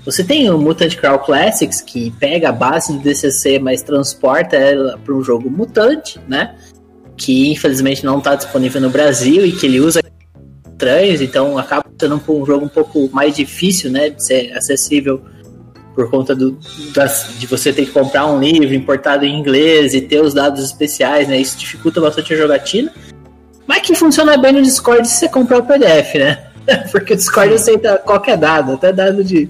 Você 0.04 0.22
tem 0.22 0.48
o 0.48 0.58
Mutant 0.58 0.94
Crawl 0.94 1.18
Classics, 1.18 1.80
que 1.80 2.12
pega 2.12 2.50
a 2.50 2.52
base 2.52 2.92
do 2.92 3.00
DCC, 3.00 3.58
mas 3.58 3.82
transporta 3.82 4.54
ela 4.54 4.96
para 4.98 5.12
um 5.12 5.22
jogo 5.22 5.50
mutante, 5.50 6.20
né? 6.28 6.54
Que 7.16 7.50
infelizmente 7.50 8.04
não 8.04 8.18
está 8.18 8.36
disponível 8.36 8.80
no 8.80 8.90
Brasil 8.90 9.44
e 9.44 9.50
que 9.50 9.66
ele 9.66 9.80
usa 9.80 10.00
estranhos, 10.70 11.20
então 11.20 11.58
acaba 11.58 11.84
sendo 12.00 12.22
um 12.28 12.46
jogo 12.46 12.66
um 12.66 12.68
pouco 12.68 13.08
mais 13.12 13.34
difícil, 13.34 13.90
né? 13.90 14.10
De 14.10 14.22
ser 14.22 14.52
acessível 14.52 15.20
por 15.96 16.10
conta 16.10 16.34
do, 16.34 16.58
das, 16.94 17.30
de 17.38 17.46
você 17.46 17.72
ter 17.72 17.86
que 17.86 17.90
comprar 17.90 18.26
um 18.26 18.38
livro 18.38 18.74
importado 18.74 19.24
em 19.24 19.34
inglês 19.34 19.94
e 19.94 20.02
ter 20.02 20.20
os 20.20 20.34
dados 20.34 20.62
especiais, 20.62 21.26
né? 21.26 21.38
Isso 21.40 21.56
dificulta 21.56 22.02
bastante 22.02 22.34
a 22.34 22.36
jogatina. 22.36 22.92
Mas 23.66 23.80
que 23.80 23.94
funciona 23.94 24.36
bem 24.36 24.52
no 24.52 24.62
Discord 24.62 25.08
se 25.08 25.14
você 25.14 25.28
comprar 25.28 25.58
o 25.58 25.64
PDF, 25.64 26.14
né? 26.16 26.44
Porque 26.92 27.14
o 27.14 27.16
Discord 27.16 27.54
aceita 27.54 27.96
qualquer 27.96 28.36
dado, 28.36 28.74
até 28.74 28.92
dado 28.92 29.24
de. 29.24 29.48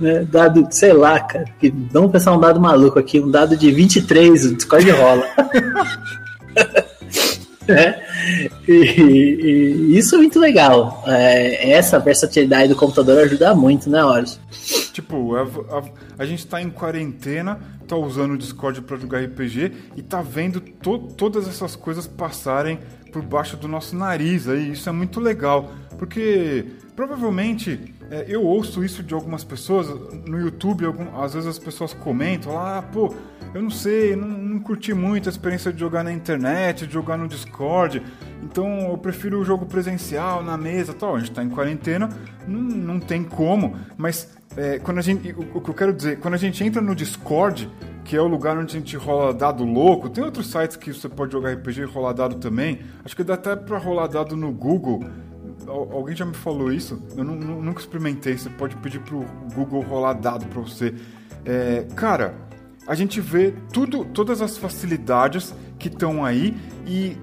Né, 0.00 0.26
dado, 0.28 0.66
sei 0.70 0.92
lá, 0.92 1.20
cara. 1.20 1.44
Que, 1.60 1.72
vamos 1.92 2.10
pensar 2.10 2.32
um 2.32 2.40
dado 2.40 2.60
maluco 2.60 2.98
aqui, 2.98 3.20
um 3.20 3.30
dado 3.30 3.56
de 3.56 3.70
23, 3.70 4.46
o 4.46 4.56
Discord 4.56 4.90
rola. 4.90 5.24
é. 7.68 8.11
E, 8.68 8.72
e, 8.72 9.98
isso 9.98 10.14
é 10.14 10.18
muito 10.18 10.38
legal. 10.38 11.02
É, 11.06 11.72
essa 11.72 11.98
versatilidade 11.98 12.68
do 12.68 12.76
computador 12.76 13.18
ajuda 13.18 13.54
muito, 13.54 13.88
né, 13.90 14.02
Horus? 14.04 14.38
Tipo, 14.92 15.36
a, 15.36 15.42
a, 15.42 15.82
a, 16.18 16.26
gente 16.26 16.46
tá 16.46 16.60
em 16.60 16.70
quarentena, 16.70 17.58
tá 17.86 17.96
usando 17.96 18.32
o 18.32 18.38
Discord 18.38 18.82
para 18.82 18.96
jogar 18.96 19.20
RPG 19.20 19.72
e 19.96 20.02
tá 20.02 20.22
vendo 20.22 20.60
to, 20.60 20.98
todas 21.16 21.48
essas 21.48 21.74
coisas 21.74 22.06
passarem 22.06 22.78
por 23.12 23.22
baixo 23.22 23.56
do 23.56 23.68
nosso 23.68 23.96
nariz 23.96 24.48
aí. 24.48 24.72
Isso 24.72 24.88
é 24.88 24.92
muito 24.92 25.20
legal, 25.20 25.70
porque 25.98 26.64
provavelmente 26.94 27.94
é, 28.12 28.26
eu 28.28 28.44
ouço 28.44 28.84
isso 28.84 29.02
de 29.02 29.14
algumas 29.14 29.42
pessoas 29.42 29.88
no 30.26 30.38
YouTube, 30.38 30.84
algum, 30.84 31.18
às 31.18 31.32
vezes 31.32 31.48
as 31.48 31.58
pessoas 31.58 31.94
comentam 31.94 32.52
lá, 32.52 32.76
ah, 32.76 32.82
pô, 32.82 33.14
eu 33.54 33.62
não 33.62 33.70
sei, 33.70 34.14
não, 34.14 34.28
não 34.28 34.60
curti 34.60 34.92
muito 34.92 35.30
a 35.30 35.32
experiência 35.32 35.72
de 35.72 35.80
jogar 35.80 36.04
na 36.04 36.12
internet, 36.12 36.86
de 36.86 36.92
jogar 36.92 37.16
no 37.16 37.26
Discord, 37.26 38.02
então 38.42 38.90
eu 38.90 38.98
prefiro 38.98 39.40
o 39.40 39.44
jogo 39.44 39.64
presencial, 39.64 40.42
na 40.42 40.58
mesa 40.58 40.92
tal. 40.92 41.16
A 41.16 41.20
gente 41.20 41.30
tá 41.30 41.42
em 41.42 41.48
quarentena, 41.48 42.10
não, 42.46 42.60
não 42.60 43.00
tem 43.00 43.24
como, 43.24 43.76
mas 43.96 44.36
é, 44.58 44.78
quando 44.78 44.98
a 44.98 45.02
gente, 45.02 45.32
o, 45.32 45.62
que 45.62 45.70
eu 45.70 45.74
quero 45.74 45.94
dizer, 45.94 46.18
quando 46.18 46.34
a 46.34 46.38
gente 46.38 46.62
entra 46.62 46.82
no 46.82 46.94
Discord, 46.94 47.70
que 48.04 48.14
é 48.14 48.20
o 48.20 48.26
lugar 48.26 48.58
onde 48.58 48.76
a 48.76 48.78
gente 48.78 48.94
rola 48.94 49.32
dado 49.32 49.64
louco, 49.64 50.10
tem 50.10 50.22
outros 50.22 50.50
sites 50.50 50.76
que 50.76 50.92
você 50.92 51.08
pode 51.08 51.32
jogar 51.32 51.54
RPG 51.54 51.80
e 51.80 51.84
rolar 51.84 52.12
dado 52.12 52.34
também. 52.34 52.80
Acho 53.02 53.16
que 53.16 53.24
dá 53.24 53.34
até 53.34 53.56
pra 53.56 53.78
rolar 53.78 54.08
dado 54.08 54.36
no 54.36 54.52
Google. 54.52 55.02
Alguém 55.66 56.16
já 56.16 56.24
me 56.24 56.34
falou 56.34 56.72
isso? 56.72 57.02
Eu 57.16 57.24
não, 57.24 57.34
nunca 57.34 57.80
experimentei. 57.80 58.36
Você 58.36 58.50
pode 58.50 58.76
pedir 58.76 59.00
pro 59.00 59.24
Google 59.54 59.82
rolar 59.82 60.14
dado 60.14 60.46
pra 60.46 60.60
você. 60.60 60.94
É, 61.44 61.86
cara, 61.94 62.34
a 62.86 62.94
gente 62.94 63.20
vê 63.20 63.54
tudo, 63.72 64.04
todas 64.04 64.40
as 64.40 64.58
facilidades 64.58 65.54
que 65.78 65.88
estão 65.88 66.24
aí 66.24 66.56
e, 66.86 67.16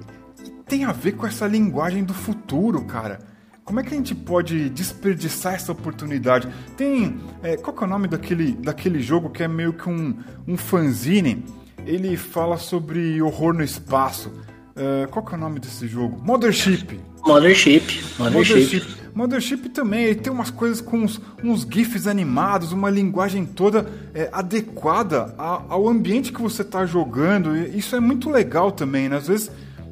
e 0.44 0.50
tem 0.68 0.86
a 0.86 0.92
ver 0.92 1.14
com 1.14 1.26
essa 1.26 1.48
linguagem 1.48 2.04
do 2.04 2.14
futuro, 2.14 2.84
cara. 2.86 3.20
Como 3.64 3.80
é 3.80 3.84
que 3.84 3.94
a 3.94 3.98
gente 3.98 4.16
pode 4.16 4.68
desperdiçar 4.70 5.54
essa 5.54 5.72
oportunidade? 5.72 6.50
Tem. 6.76 7.20
É, 7.44 7.56
qual 7.56 7.76
que 7.76 7.84
é 7.84 7.86
o 7.86 7.90
nome 7.90 8.08
daquele, 8.08 8.54
daquele 8.54 9.00
jogo 9.00 9.30
que 9.30 9.44
é 9.44 9.48
meio 9.48 9.74
que 9.74 9.88
um, 9.88 10.18
um 10.48 10.58
fanzine? 10.58 11.46
Ele 11.86 12.18
fala 12.18 12.58
sobre 12.58 13.22
horror 13.22 13.54
no 13.54 13.64
espaço. 13.64 14.30
Uh, 14.30 15.08
qual 15.12 15.24
que 15.24 15.36
é 15.36 15.38
o 15.38 15.40
nome 15.40 15.60
desse 15.60 15.88
jogo? 15.88 16.20
Mothership. 16.26 17.00
Mothership. 17.26 17.82
Mothership. 18.18 19.00
Mothership. 19.14 19.70
Também, 19.70 20.06
ele 20.06 20.20
tem 20.20 20.32
umas 20.32 20.50
coisas 20.50 20.82
com 20.82 21.00
uns, 21.00 21.22
uns 21.44 21.62
GIFs 21.70 22.08
animados, 22.08 22.72
uma 22.72 22.90
linguagem 22.90 23.46
toda 23.46 23.90
é, 24.14 24.30
adequada 24.32 25.34
ao 25.38 25.88
ambiente 25.88 26.32
que 26.32 26.42
você 26.42 26.62
está 26.62 26.86
jogando. 26.86 27.56
Isso 27.56 27.96
é 27.96 28.00
muito 28.00 28.30
legal 28.30 28.72
também, 28.72 29.10
né? 29.10 29.18
Às 29.18 29.28
vezes 29.28 29.52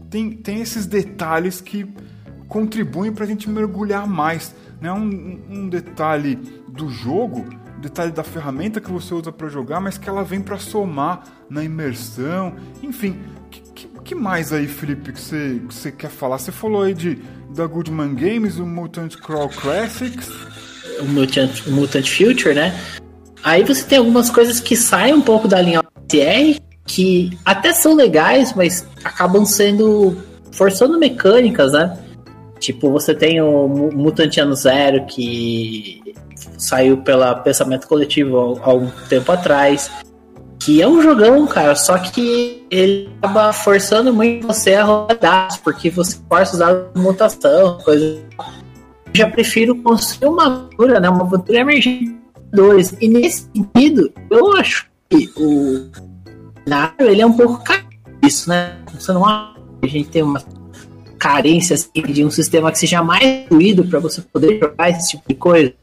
tem, 0.10 0.32
tem 0.32 0.62
esses 0.62 0.86
detalhes 0.86 1.62
que 1.62 1.86
contribuem 2.48 3.12
para 3.12 3.26
a 3.26 3.28
gente 3.28 3.50
mergulhar 3.50 4.08
mais. 4.08 4.56
Não 4.82 4.90
é 4.90 4.94
um, 4.94 5.42
um 5.50 5.70
detalhe 5.70 6.36
do 6.68 6.90
jogo, 6.90 7.46
um 7.78 7.82
detalhe 7.82 8.12
da 8.12 8.24
ferramenta 8.24 8.80
que 8.80 8.92
você 8.92 9.14
usa 9.14 9.32
para 9.32 9.48
jogar, 9.50 9.80
mas 9.80 9.98
que 9.98 10.08
ela 10.08 10.24
vem 10.24 10.42
para 10.42 10.58
somar 10.58 11.24
na 11.50 11.64
imersão. 11.64 12.56
Enfim, 12.82 13.20
que, 14.08 14.16
mais 14.16 14.54
aí, 14.54 14.68
Felipe, 14.68 15.12
que 15.12 15.20
você, 15.20 15.62
que 15.70 15.92
quer 15.92 16.10
falar? 16.10 16.38
Você 16.38 16.52
falou 16.52 16.84
aí 16.84 16.94
de, 16.94 17.20
da 17.54 17.68
Goodman 17.68 18.16
Games, 18.16 18.58
o 18.58 18.66
Mutant 18.66 19.16
Crawl 19.18 19.50
Classics. 19.50 20.30
O 21.02 21.06
Mutant, 21.06 21.68
Mutant 21.68 22.08
Future, 22.08 22.56
né? 22.56 22.74
Aí 23.44 23.64
você 23.64 23.84
tem 23.84 23.98
algumas 23.98 24.30
coisas 24.30 24.62
que 24.62 24.78
saem 24.78 25.14
um 25.14 25.22
pouco 25.22 25.48
da 25.48 25.62
linha 25.62 25.82
OSR, 25.82 26.60
que 26.86 27.38
até 27.44 27.74
são 27.74 27.94
legais, 27.94 28.54
mas 28.56 28.88
acabam 29.04 29.46
sendo 29.46 30.18
forçando 30.54 30.98
mecânicas, 30.98 31.74
né? 31.74 32.00
Tipo, 32.60 32.90
você 32.90 33.14
tem 33.14 33.42
o 33.42 33.68
Mutantiano 33.68 34.56
Zero, 34.56 35.06
que 35.06 36.02
saiu 36.58 36.98
pela 36.98 37.36
Pensamento 37.36 37.88
Coletivo 37.88 38.60
há 38.64 38.74
um 38.74 38.90
tempo 39.10 39.32
atrás. 39.34 39.92
Que 40.68 40.82
é 40.82 40.88
um 40.88 41.02
jogão, 41.02 41.48
cara, 41.48 41.78
só 41.78 41.98
que 41.98 42.62
ele 42.70 43.10
acaba 43.22 43.54
forçando 43.54 44.14
muito 44.14 44.46
você 44.46 44.74
a 44.74 44.84
rodar, 44.84 45.48
porque 45.64 45.90
você 45.90 46.18
força 46.28 46.56
usar 46.56 46.92
mutação, 46.94 47.78
coisa. 47.86 48.22
Já 49.14 49.30
prefiro 49.30 49.82
construir 49.82 50.28
uma 50.28 50.46
aventura, 50.46 51.00
né? 51.00 51.10
Uma 51.10 51.24
aventura 51.24 51.60
emergente 51.60 52.14
dois. 52.52 52.94
E 53.00 53.08
nesse 53.08 53.50
sentido, 53.56 54.12
eu 54.30 54.58
acho 54.58 54.90
que 55.10 55.32
o 55.38 55.90
cenário 56.66 56.94
ele 57.00 57.22
é 57.22 57.26
um 57.26 57.32
pouco 57.32 57.64
caro 57.64 57.88
isso, 58.22 58.50
né? 58.50 58.78
Você 58.94 59.14
não 59.14 59.24
acha 59.26 59.56
a 59.82 59.88
gente 59.88 60.10
tem 60.10 60.22
uma 60.22 60.44
carência 61.18 61.76
assim, 61.76 62.02
de 62.12 62.26
um 62.26 62.30
sistema 62.30 62.74
que 62.74 62.80
seja 62.80 63.02
mais 63.02 63.48
fluido 63.48 63.86
para 63.86 64.00
você 64.00 64.20
poder 64.22 64.60
jogar 64.60 64.90
esse 64.90 65.12
tipo 65.12 65.24
de 65.30 65.36
coisa? 65.36 65.74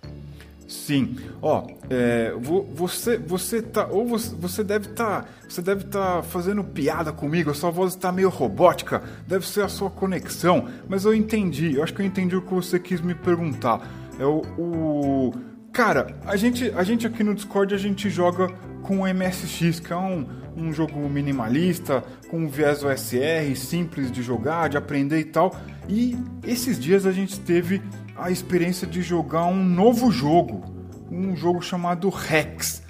Sim. 0.85 1.17
Ó, 1.41 1.67
é, 1.89 2.35
você 2.75 3.17
você 3.17 3.63
tá 3.63 3.87
ou 3.87 4.07
você, 4.07 4.35
você 4.37 4.63
deve 4.63 4.91
estar 4.91 5.23
tá, 5.23 5.29
você 5.49 5.63
deve 5.63 5.85
tá 5.85 6.23
fazendo 6.23 6.63
piada 6.63 7.11
comigo, 7.11 7.51
a 7.51 7.55
sua 7.55 7.71
voz 7.71 7.95
está 7.95 8.13
meio 8.13 8.29
robótica, 8.29 9.03
deve 9.27 9.49
ser 9.49 9.63
a 9.63 9.69
sua 9.69 9.89
conexão, 9.89 10.69
mas 10.87 11.07
eu 11.07 11.15
entendi. 11.15 11.77
Eu 11.77 11.83
acho 11.83 11.95
que 11.95 12.03
eu 12.03 12.07
entendi 12.07 12.37
o 12.37 12.43
que 12.43 12.53
você 12.53 12.79
quis 12.79 13.01
me 13.01 13.15
perguntar. 13.15 13.81
É 14.19 14.27
o, 14.27 14.43
o 14.59 15.35
cara, 15.73 16.15
a 16.27 16.37
gente 16.37 16.71
a 16.77 16.83
gente 16.83 17.07
aqui 17.07 17.25
no 17.25 17.35
Discord 17.35 17.75
a 17.75 17.79
gente 17.79 18.11
joga 18.11 18.49
com 18.83 19.01
o 19.01 19.15
MSX, 19.15 19.81
que 19.81 19.91
é 19.91 19.97
um, 19.97 20.27
um 20.55 20.71
jogo 20.71 20.99
minimalista, 21.09 22.05
com 22.29 22.41
um 22.41 22.49
viés 22.49 22.85
OSR, 22.85 23.57
simples 23.57 24.13
de 24.13 24.23
jogar, 24.23 24.69
de 24.69 24.77
aprender 24.77 25.19
e 25.19 25.25
tal. 25.25 25.57
E 25.89 26.15
esses 26.47 26.79
dias 26.79 27.07
a 27.07 27.13
gente 27.13 27.41
teve 27.41 27.81
a 28.17 28.31
experiência 28.31 28.87
de 28.87 29.03
jogar 29.03 29.47
um 29.47 29.65
novo 29.65 30.11
jogo, 30.11 30.63
um 31.11 31.37
jogo 31.37 31.61
chamado 31.63 32.09
Rex. 32.09 32.83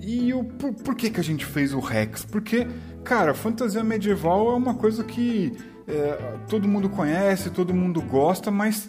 E 0.00 0.32
o, 0.32 0.44
por, 0.44 0.72
por 0.72 0.94
que, 0.94 1.10
que 1.10 1.20
a 1.20 1.24
gente 1.24 1.44
fez 1.44 1.74
o 1.74 1.80
Rex? 1.80 2.24
Porque, 2.24 2.66
cara, 3.04 3.34
fantasia 3.34 3.84
medieval 3.84 4.52
é 4.52 4.54
uma 4.54 4.74
coisa 4.74 5.04
que 5.04 5.52
é, 5.86 6.36
todo 6.48 6.68
mundo 6.68 6.88
conhece, 6.88 7.50
todo 7.50 7.74
mundo 7.74 8.00
gosta, 8.00 8.50
mas 8.50 8.88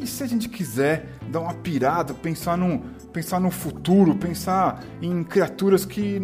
e 0.00 0.06
se 0.06 0.24
a 0.24 0.26
gente 0.26 0.48
quiser 0.48 1.06
dar 1.30 1.40
uma 1.40 1.54
pirada, 1.54 2.12
pensar 2.12 2.58
num, 2.58 2.78
pensar 3.12 3.40
no 3.40 3.52
futuro, 3.52 4.16
pensar 4.16 4.82
em 5.00 5.22
criaturas 5.22 5.84
que 5.84 6.20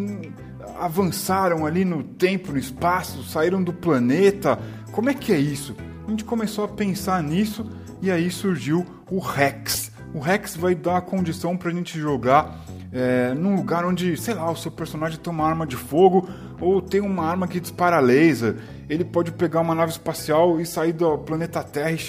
avançaram 0.77 1.65
ali 1.65 1.85
no 1.85 2.03
tempo, 2.03 2.51
no 2.51 2.57
espaço, 2.57 3.23
saíram 3.23 3.63
do 3.63 3.71
planeta. 3.71 4.59
Como 4.91 5.09
é 5.09 5.13
que 5.13 5.31
é 5.31 5.39
isso? 5.39 5.75
A 6.05 6.09
gente 6.09 6.25
começou 6.25 6.65
a 6.65 6.67
pensar 6.67 7.23
nisso 7.23 7.65
e 8.01 8.11
aí 8.11 8.29
surgiu 8.29 8.85
o 9.09 9.19
Rex. 9.19 9.91
O 10.13 10.19
Rex 10.19 10.55
vai 10.55 10.73
dar 10.73 10.97
a 10.97 11.01
condição 11.01 11.55
para 11.55 11.69
a 11.69 11.73
gente 11.73 11.99
jogar 11.99 12.65
é, 12.91 13.33
num 13.35 13.55
lugar 13.55 13.85
onde, 13.85 14.17
sei 14.17 14.33
lá, 14.33 14.49
o 14.49 14.55
seu 14.55 14.71
personagem 14.71 15.19
tem 15.19 15.31
uma 15.31 15.47
arma 15.47 15.67
de 15.67 15.75
fogo 15.75 16.27
ou 16.59 16.81
tem 16.81 17.01
uma 17.01 17.25
arma 17.25 17.47
que 17.47 17.59
dispara 17.59 17.99
laser. 17.99 18.55
Ele 18.89 19.05
pode 19.05 19.31
pegar 19.31 19.61
uma 19.61 19.75
nave 19.75 19.91
espacial 19.91 20.59
e 20.59 20.65
sair 20.65 20.93
do 20.93 21.17
planeta 21.19 21.63
Terra 21.63 21.91
e 21.91 21.99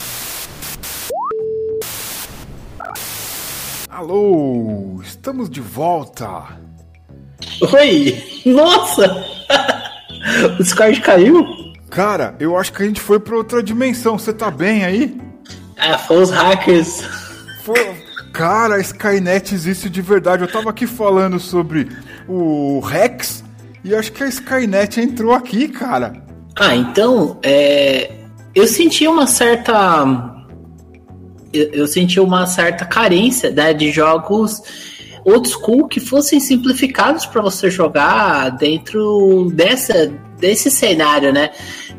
Alô, 3.88 5.00
estamos 5.02 5.50
de 5.50 5.60
volta. 5.60 6.58
Oi, 7.74 8.42
nossa! 8.46 9.26
o 10.58 10.62
Discord 10.62 11.00
caiu? 11.02 11.44
Cara, 11.90 12.34
eu 12.40 12.56
acho 12.56 12.72
que 12.72 12.82
a 12.82 12.86
gente 12.86 13.00
foi 13.00 13.20
pra 13.20 13.36
outra 13.36 13.62
dimensão. 13.62 14.18
Você 14.18 14.32
tá 14.32 14.50
bem 14.50 14.84
aí? 14.84 15.29
Ah, 15.80 15.98
foi 15.98 16.22
os 16.22 16.30
hackers. 16.30 17.02
Foi... 17.64 18.10
Cara, 18.32 18.76
a 18.76 18.80
Skynet 18.80 19.54
existe 19.54 19.90
de 19.90 20.00
verdade. 20.00 20.42
Eu 20.42 20.48
tava 20.50 20.70
aqui 20.70 20.86
falando 20.86 21.40
sobre 21.40 21.88
o 22.28 22.80
Rex 22.80 23.42
e 23.82 23.94
acho 23.94 24.12
que 24.12 24.22
a 24.22 24.28
Skynet 24.28 25.00
entrou 25.00 25.32
aqui, 25.32 25.66
cara. 25.68 26.12
Ah, 26.56 26.76
então, 26.76 27.38
é... 27.42 28.12
eu 28.54 28.66
senti 28.66 29.06
uma 29.08 29.26
certa 29.26 30.36
eu, 31.52 31.70
eu 31.70 31.86
senti 31.86 32.20
uma 32.20 32.46
certa 32.46 32.84
carência 32.84 33.50
né, 33.50 33.72
de 33.74 33.90
jogos 33.90 34.62
old 35.24 35.48
school 35.48 35.86
que 35.88 36.00
fossem 36.00 36.40
simplificados 36.40 37.26
para 37.26 37.42
você 37.42 37.70
jogar 37.70 38.50
dentro 38.50 39.50
dessa, 39.52 40.12
desse 40.38 40.70
cenário, 40.70 41.32
né? 41.32 41.50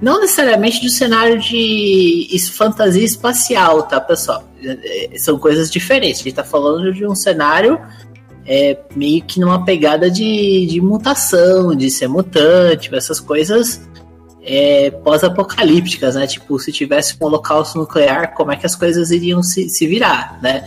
Não 0.01 0.19
necessariamente 0.19 0.85
um 0.85 0.89
cenário 0.89 1.39
de 1.39 2.27
fantasia 2.51 3.05
espacial, 3.05 3.83
tá, 3.83 4.01
pessoal? 4.01 4.43
É, 4.63 5.11
são 5.17 5.37
coisas 5.37 5.69
diferentes. 5.69 6.21
A 6.21 6.23
gente 6.23 6.35
tá 6.35 6.43
falando 6.43 6.91
de 6.93 7.05
um 7.05 7.13
cenário 7.13 7.79
é, 8.45 8.77
meio 8.95 9.23
que 9.23 9.39
numa 9.39 9.63
pegada 9.63 10.09
de, 10.09 10.65
de 10.65 10.81
mutação, 10.81 11.75
de 11.75 11.89
ser 11.91 12.07
mutante, 12.07 12.93
essas 12.95 13.19
coisas 13.19 13.87
é, 14.43 14.89
pós-apocalípticas, 14.89 16.15
né? 16.15 16.25
Tipo, 16.25 16.57
se 16.59 16.71
tivesse 16.71 17.15
um 17.21 17.25
holocausto 17.25 17.77
nuclear, 17.77 18.33
como 18.33 18.51
é 18.51 18.55
que 18.55 18.65
as 18.65 18.75
coisas 18.75 19.11
iriam 19.11 19.43
se, 19.43 19.69
se 19.69 19.85
virar, 19.85 20.39
né? 20.41 20.65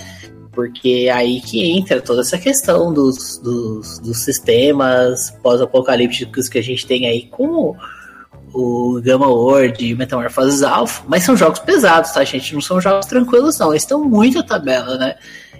Porque 0.54 1.06
é 1.08 1.12
aí 1.12 1.40
que 1.40 1.62
entra 1.70 2.00
toda 2.00 2.20
essa 2.20 2.38
questão 2.38 2.92
dos, 2.92 3.38
dos, 3.38 3.98
dos 3.98 4.18
sistemas 4.18 5.30
pós-apocalípticos 5.42 6.48
que 6.48 6.58
a 6.58 6.62
gente 6.62 6.86
tem 6.86 7.06
aí 7.06 7.26
com 7.26 7.76
o 8.54 9.00
Gamma 9.02 9.26
World 9.26 9.84
e 9.84 9.94
Metamorphosis 9.96 10.62
Alpha, 10.62 11.02
mas 11.08 11.24
são 11.24 11.36
jogos 11.36 11.58
pesados, 11.58 12.12
tá, 12.12 12.22
gente? 12.22 12.54
Não 12.54 12.60
são 12.60 12.80
jogos 12.80 13.06
tranquilos, 13.06 13.58
não. 13.58 13.72
Eles 13.72 13.82
estão 13.82 14.04
muito 14.04 14.38
a 14.38 14.42
tabela, 14.44 14.96
né? 14.96 15.16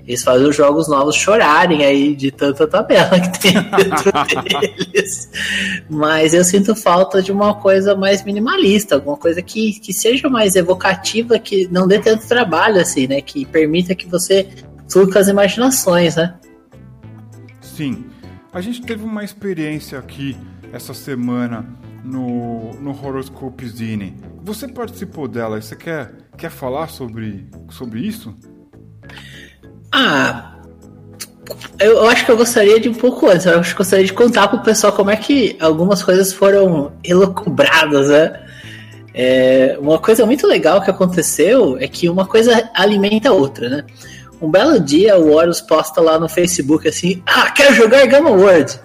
Eles 0.07 0.23
fazem 0.23 0.47
os 0.47 0.55
jogos 0.55 0.87
novos 0.87 1.17
chorarem 1.17 1.85
aí 1.85 2.15
de 2.15 2.31
tanta 2.31 2.67
tabela 2.67 3.19
que 3.19 3.41
tem 3.41 3.55
dentro 3.73 4.13
deles. 4.43 5.31
Mas 5.89 6.35
eu 6.35 6.45
sinto 6.45 6.77
falta 6.77 7.23
de 7.23 7.33
uma 7.33 7.55
coisa 7.55 7.97
mais 7.97 8.23
minimalista, 8.23 8.95
alguma 8.97 9.17
coisa 9.17 9.41
que, 9.41 9.81
que 9.81 9.93
seja 9.93 10.29
mais 10.29 10.57
evocativa, 10.57 11.39
que 11.39 11.67
não 11.73 11.89
dê 11.89 11.99
tanto 11.99 12.29
trabalho, 12.29 12.81
assim, 12.81 13.07
né? 13.07 13.23
Que 13.23 13.47
permita 13.47 13.95
que 13.95 14.07
você 14.07 14.47
flua 14.91 15.11
com 15.11 15.19
as 15.19 15.29
imaginações, 15.29 16.17
né? 16.17 16.35
Sim. 17.61 18.07
A 18.53 18.61
gente 18.61 18.83
teve 18.83 19.05
uma 19.05 19.25
experiência 19.25 19.99
aqui 19.99 20.37
essa 20.73 20.95
semana 20.95 21.67
no, 22.05 22.75
no 22.75 22.91
Horoscope 22.91 23.67
Zine. 23.67 24.17
Você 24.43 24.69
participou 24.69 25.27
dela, 25.27 25.61
você 25.61 25.75
quer, 25.75 26.13
quer 26.37 26.51
falar 26.51 26.89
sobre, 26.89 27.49
sobre 27.71 28.01
isso? 28.01 28.35
Ah, 29.91 30.55
eu 31.81 32.09
acho 32.09 32.25
que 32.25 32.31
eu 32.31 32.37
gostaria 32.37 32.79
de 32.79 32.89
um 32.89 32.95
pouco 32.95 33.29
antes. 33.29 33.47
Eu 33.47 33.59
acho 33.59 33.75
que 33.75 33.81
eu 33.81 33.85
gostaria 33.85 34.05
de 34.05 34.13
contar 34.13 34.49
pro 34.49 34.61
pessoal 34.61 34.93
como 34.93 35.11
é 35.11 35.17
que 35.17 35.57
algumas 35.61 36.03
coisas 36.03 36.33
foram 36.33 36.93
elucubradas, 37.03 38.09
né? 38.09 38.41
É, 39.13 39.77
uma 39.81 39.99
coisa 39.99 40.27
muito 40.27 40.47
legal 40.47 40.83
que 40.83 40.91
aconteceu 40.91 41.79
é 41.79 41.87
que 41.87 42.09
uma 42.09 42.27
coisa 42.27 42.69
alimenta 42.75 43.29
a 43.29 43.33
outra, 43.33 43.69
né? 43.69 43.85
Um 44.41 44.51
belo 44.51 44.79
dia 44.81 45.19
o 45.19 45.33
Horus 45.33 45.61
posta 45.61 46.01
lá 46.01 46.19
no 46.19 46.29
Facebook 46.29 46.89
assim: 46.89 47.23
Ah, 47.27 47.51
quero 47.51 47.75
jogar 47.75 48.07
Gamma 48.07 48.31
World. 48.31 48.79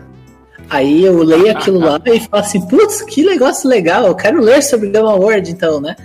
Aí 0.69 1.03
eu 1.03 1.23
leio 1.23 1.51
aquilo 1.51 1.79
lá 1.79 1.99
e 2.05 2.19
falo 2.19 2.43
assim: 2.43 2.67
Putz, 2.67 3.01
que 3.01 3.23
negócio 3.23 3.67
legal, 3.67 4.05
eu 4.05 4.15
quero 4.15 4.41
ler 4.41 4.61
sobre 4.61 4.89
Gamma 4.89 5.15
World 5.15 5.51
então, 5.51 5.81
né? 5.81 5.95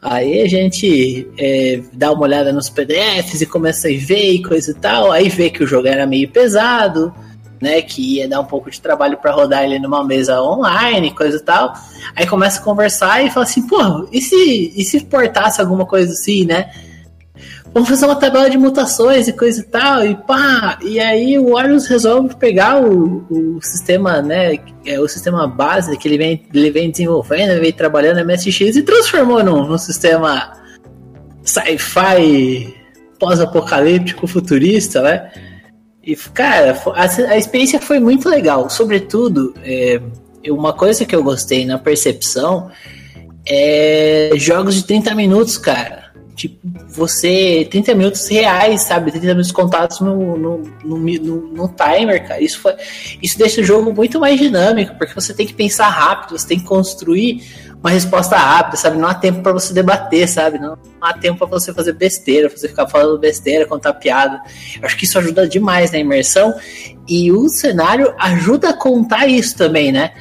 Aí 0.00 0.40
a 0.40 0.48
gente 0.48 1.28
é, 1.36 1.80
dá 1.92 2.12
uma 2.12 2.22
olhada 2.22 2.52
nos 2.52 2.70
PDFs 2.70 3.40
e 3.40 3.46
começa 3.46 3.88
a 3.88 3.90
ver 3.90 4.34
e 4.34 4.42
coisa 4.42 4.70
e 4.70 4.74
tal. 4.74 5.10
Aí 5.10 5.28
vê 5.28 5.50
que 5.50 5.64
o 5.64 5.66
jogo 5.66 5.88
era 5.88 6.06
meio 6.06 6.28
pesado, 6.28 7.12
né? 7.60 7.82
Que 7.82 8.18
ia 8.18 8.28
dar 8.28 8.40
um 8.40 8.44
pouco 8.44 8.70
de 8.70 8.80
trabalho 8.80 9.16
para 9.18 9.32
rodar 9.32 9.64
ele 9.64 9.80
numa 9.80 10.04
mesa 10.04 10.40
online, 10.40 11.10
coisa 11.12 11.38
e 11.38 11.42
tal. 11.42 11.74
Aí 12.14 12.24
começa 12.24 12.60
a 12.60 12.62
conversar 12.62 13.24
e 13.24 13.30
fala 13.30 13.44
assim, 13.44 13.66
pô, 13.66 14.08
e 14.12 14.20
se, 14.20 14.72
e 14.76 14.84
se 14.84 15.00
portasse 15.00 15.60
alguma 15.60 15.84
coisa 15.84 16.12
assim, 16.12 16.44
né? 16.44 16.70
Vamos 17.76 17.90
fazer 17.90 18.06
uma 18.06 18.16
tabela 18.16 18.48
de 18.48 18.56
mutações 18.56 19.28
e 19.28 19.34
coisa 19.34 19.60
e 19.60 19.64
tal, 19.64 20.02
e 20.02 20.14
pá, 20.14 20.78
e 20.80 20.98
aí 20.98 21.38
o 21.38 21.52
Warriors 21.52 21.86
resolve 21.86 22.34
pegar 22.36 22.82
o, 22.82 23.26
o 23.28 23.60
sistema, 23.60 24.22
né, 24.22 24.56
é 24.86 24.98
o 24.98 25.06
sistema 25.06 25.46
base 25.46 25.94
que 25.98 26.08
ele 26.08 26.16
vem, 26.16 26.42
ele 26.54 26.70
vem 26.70 26.90
desenvolvendo, 26.90 27.60
vem 27.60 27.70
trabalhando 27.74 28.16
no 28.16 28.24
MSX 28.24 28.76
e 28.76 28.82
transformou 28.82 29.44
num, 29.44 29.66
num 29.66 29.76
sistema 29.76 30.54
sci-fi 31.44 32.74
pós-apocalíptico 33.18 34.26
futurista, 34.26 35.02
né? 35.02 35.30
E, 36.02 36.16
cara, 36.16 36.80
a, 36.94 37.02
a, 37.02 37.36
experiência 37.36 37.78
foi 37.78 38.00
muito 38.00 38.26
legal. 38.28 38.70
Sobretudo, 38.70 39.54
é, 39.62 40.00
uma 40.48 40.72
coisa 40.72 41.04
que 41.04 41.14
eu 41.14 41.22
gostei 41.22 41.66
na 41.66 41.78
percepção 41.78 42.70
é 43.46 44.30
jogos 44.36 44.76
de 44.76 44.84
30 44.84 45.14
minutos, 45.14 45.58
cara 45.58 46.05
tipo, 46.36 46.58
você. 46.88 47.66
30 47.70 47.94
minutos 47.94 48.28
reais, 48.28 48.82
sabe? 48.82 49.10
30 49.10 49.26
minutos 49.28 49.50
contados 49.50 49.98
no, 50.00 50.36
no, 50.36 50.62
no, 50.84 50.98
no, 50.98 51.36
no 51.52 51.68
timer, 51.68 52.28
cara. 52.28 52.40
Isso, 52.40 52.60
foi, 52.60 52.74
isso 53.22 53.38
deixa 53.38 53.62
o 53.62 53.64
jogo 53.64 53.92
muito 53.92 54.20
mais 54.20 54.38
dinâmico, 54.38 54.94
porque 54.96 55.14
você 55.14 55.34
tem 55.34 55.46
que 55.46 55.54
pensar 55.54 55.88
rápido, 55.88 56.38
você 56.38 56.46
tem 56.46 56.58
que 56.58 56.66
construir 56.66 57.42
uma 57.80 57.90
resposta 57.90 58.36
rápida, 58.36 58.76
sabe? 58.76 58.98
Não 58.98 59.08
há 59.08 59.14
tempo 59.14 59.42
para 59.42 59.52
você 59.52 59.72
debater, 59.72 60.28
sabe? 60.28 60.58
Não, 60.58 60.76
há 61.00 61.12
tempo 61.14 61.38
para 61.38 61.46
você 61.46 61.72
fazer 61.72 61.92
besteira, 61.92 62.48
você 62.48 62.68
ficar 62.68 62.86
falando 62.86 63.18
besteira, 63.18 63.66
contar 63.66 63.94
piada. 63.94 64.40
Eu 64.80 64.86
acho 64.86 64.96
que 64.96 65.04
isso 65.04 65.18
ajuda 65.18 65.48
demais 65.48 65.90
na 65.92 65.98
imersão 65.98 66.54
e 67.08 67.30
o 67.32 67.48
cenário 67.48 68.14
ajuda 68.18 68.70
a 68.70 68.76
contar 68.76 69.26
isso 69.26 69.56
também, 69.56 69.92
né? 69.92 70.12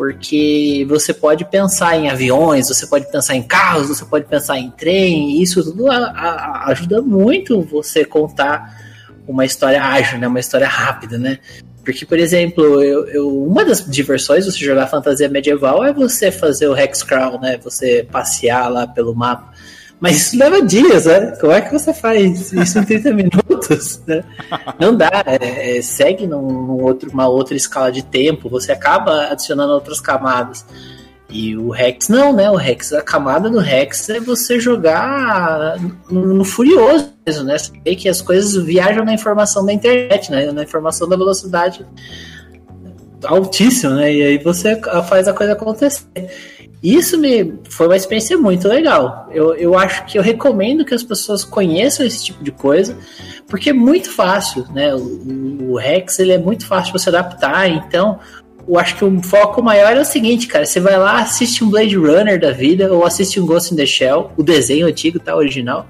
Porque 0.00 0.86
você 0.88 1.12
pode 1.12 1.44
pensar 1.44 1.94
em 1.94 2.08
aviões, 2.08 2.68
você 2.68 2.86
pode 2.86 3.12
pensar 3.12 3.34
em 3.34 3.42
carros, 3.42 3.88
você 3.88 4.02
pode 4.02 4.24
pensar 4.24 4.58
em 4.58 4.70
trem, 4.70 5.32
e 5.32 5.42
isso 5.42 5.62
tudo 5.62 5.90
a, 5.90 5.94
a, 5.94 6.70
ajuda 6.70 7.02
muito 7.02 7.60
você 7.60 8.02
contar 8.02 8.80
uma 9.28 9.44
história 9.44 9.78
ágil, 9.84 10.18
né? 10.18 10.26
Uma 10.26 10.40
história 10.40 10.66
rápida, 10.66 11.18
né? 11.18 11.38
Porque, 11.84 12.06
por 12.06 12.18
exemplo, 12.18 12.82
eu, 12.82 13.08
eu, 13.08 13.44
uma 13.44 13.62
das 13.62 13.84
diversões 13.84 14.46
de 14.46 14.52
você 14.52 14.64
jogar 14.64 14.86
fantasia 14.86 15.28
medieval 15.28 15.84
é 15.84 15.92
você 15.92 16.32
fazer 16.32 16.66
o 16.66 16.74
Hexcrawl, 16.74 17.38
né? 17.38 17.58
Você 17.62 18.08
passear 18.10 18.72
lá 18.72 18.86
pelo 18.86 19.14
mapa. 19.14 19.52
Mas 20.00 20.16
isso 20.16 20.38
leva 20.38 20.62
dias, 20.62 21.04
né? 21.04 21.32
Como 21.38 21.52
é 21.52 21.60
que 21.60 21.70
você 21.70 21.92
faz 21.92 22.52
isso 22.52 22.78
em 22.78 22.84
30 22.84 23.12
minutos? 23.14 24.00
Né? 24.06 24.24
Não 24.78 24.96
dá, 24.96 25.10
é, 25.26 25.76
é, 25.76 25.82
segue 25.82 26.26
num, 26.26 26.40
num, 26.40 26.82
outro, 26.82 27.10
uma 27.10 27.28
outra 27.28 27.54
escala 27.54 27.92
de 27.92 28.02
tempo, 28.02 28.48
você 28.48 28.72
acaba 28.72 29.26
adicionando 29.26 29.74
outras 29.74 30.00
camadas. 30.00 30.64
E 31.28 31.56
o 31.56 31.70
Rex 31.70 32.08
não, 32.08 32.32
né? 32.32 32.50
O 32.50 32.56
Rex, 32.56 32.92
a 32.92 33.02
camada 33.02 33.48
do 33.48 33.60
Rex 33.60 34.08
é 34.08 34.18
você 34.18 34.58
jogar 34.58 35.76
no, 36.10 36.34
no 36.34 36.44
furioso 36.44 37.12
mesmo, 37.24 37.44
né? 37.44 37.56
Você 37.56 37.70
vê 37.84 37.94
que 37.94 38.08
as 38.08 38.20
coisas 38.20 38.56
viajam 38.64 39.04
na 39.04 39.12
informação 39.12 39.64
da 39.64 39.72
internet, 39.72 40.30
né? 40.30 40.50
Na 40.50 40.64
informação 40.64 41.08
da 41.08 41.16
velocidade 41.16 41.86
altíssima, 43.24 43.94
né? 43.94 44.12
E 44.12 44.22
aí 44.22 44.38
você 44.38 44.80
faz 45.08 45.28
a 45.28 45.32
coisa 45.32 45.52
acontecer. 45.52 46.04
Isso 46.82 47.18
me 47.18 47.58
foi 47.68 47.86
uma 47.86 47.96
experiência 47.96 48.38
muito 48.38 48.66
legal. 48.66 49.28
Eu, 49.30 49.54
eu 49.54 49.78
acho 49.78 50.06
que 50.06 50.18
eu 50.18 50.22
recomendo 50.22 50.84
que 50.84 50.94
as 50.94 51.02
pessoas 51.02 51.44
conheçam 51.44 52.06
esse 52.06 52.24
tipo 52.24 52.42
de 52.42 52.50
coisa, 52.50 52.96
porque 53.46 53.70
é 53.70 53.72
muito 53.72 54.10
fácil, 54.10 54.66
né? 54.72 54.94
O, 54.94 55.72
o 55.72 55.76
Rex 55.76 56.18
ele 56.18 56.32
é 56.32 56.38
muito 56.38 56.66
fácil 56.66 56.92
de 56.92 56.98
você 56.98 57.10
adaptar, 57.10 57.68
então 57.68 58.18
eu 58.66 58.78
acho 58.78 58.96
que 58.96 59.04
o 59.04 59.22
foco 59.22 59.62
maior 59.62 59.94
é 59.94 60.00
o 60.00 60.04
seguinte, 60.04 60.46
cara. 60.46 60.64
Você 60.64 60.80
vai 60.80 60.96
lá, 60.96 61.20
assiste 61.20 61.62
um 61.62 61.68
Blade 61.68 61.96
Runner 61.96 62.40
da 62.40 62.50
vida, 62.50 62.90
ou 62.90 63.04
assiste 63.04 63.38
um 63.38 63.44
Ghost 63.44 63.74
in 63.74 63.76
the 63.76 63.84
Shell, 63.84 64.32
o 64.36 64.42
desenho 64.42 64.86
antigo, 64.86 65.18
tá? 65.18 65.36
Original. 65.36 65.86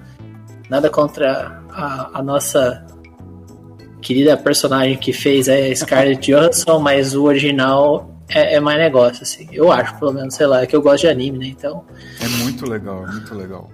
Nada 0.68 0.90
contra 0.90 1.62
a, 1.70 2.18
a 2.18 2.22
nossa 2.22 2.84
querida 4.00 4.36
personagem 4.36 4.96
que 4.96 5.12
fez 5.12 5.48
a 5.48 5.74
Scarlett 5.74 6.20
Johansson, 6.32 6.78
mas 6.80 7.14
o 7.14 7.24
original 7.24 8.09
é, 8.32 8.54
é, 8.54 8.60
mais 8.60 8.78
negócio, 8.78 9.22
assim. 9.22 9.48
Eu 9.52 9.70
acho, 9.70 9.98
pelo 9.98 10.12
menos, 10.12 10.34
sei 10.34 10.46
lá, 10.46 10.62
é 10.62 10.66
que 10.66 10.74
eu 10.74 10.82
gosto 10.82 11.02
de 11.02 11.08
anime, 11.08 11.38
né? 11.38 11.46
Então. 11.46 11.84
É 12.20 12.28
muito 12.42 12.68
legal, 12.68 13.06
é 13.06 13.10
muito 13.10 13.34
legal. 13.34 13.70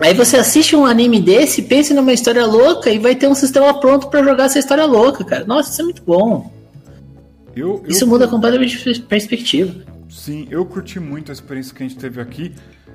Aí 0.00 0.14
você 0.14 0.36
assiste 0.36 0.76
um 0.76 0.86
anime 0.86 1.20
desse, 1.20 1.62
pense 1.62 1.92
numa 1.92 2.12
história 2.12 2.46
louca 2.46 2.88
e 2.90 2.98
vai 2.98 3.16
ter 3.16 3.26
um 3.26 3.34
sistema 3.34 3.78
pronto 3.80 4.08
para 4.08 4.22
jogar 4.22 4.44
essa 4.44 4.58
história 4.58 4.84
louca, 4.84 5.24
cara. 5.24 5.44
Nossa, 5.44 5.70
isso 5.70 5.80
é 5.80 5.84
muito 5.84 6.02
bom. 6.02 6.52
Eu, 7.56 7.82
eu... 7.82 7.90
Isso 7.90 8.06
muda 8.06 8.28
completamente 8.28 8.92
de 8.92 9.02
perspectiva. 9.02 9.74
Sim, 10.08 10.46
eu 10.50 10.64
curti 10.64 11.00
muito 11.00 11.32
a 11.32 11.34
experiência 11.34 11.74
que 11.74 11.82
a 11.82 11.88
gente 11.88 11.98
teve 11.98 12.20
aqui. 12.20 12.54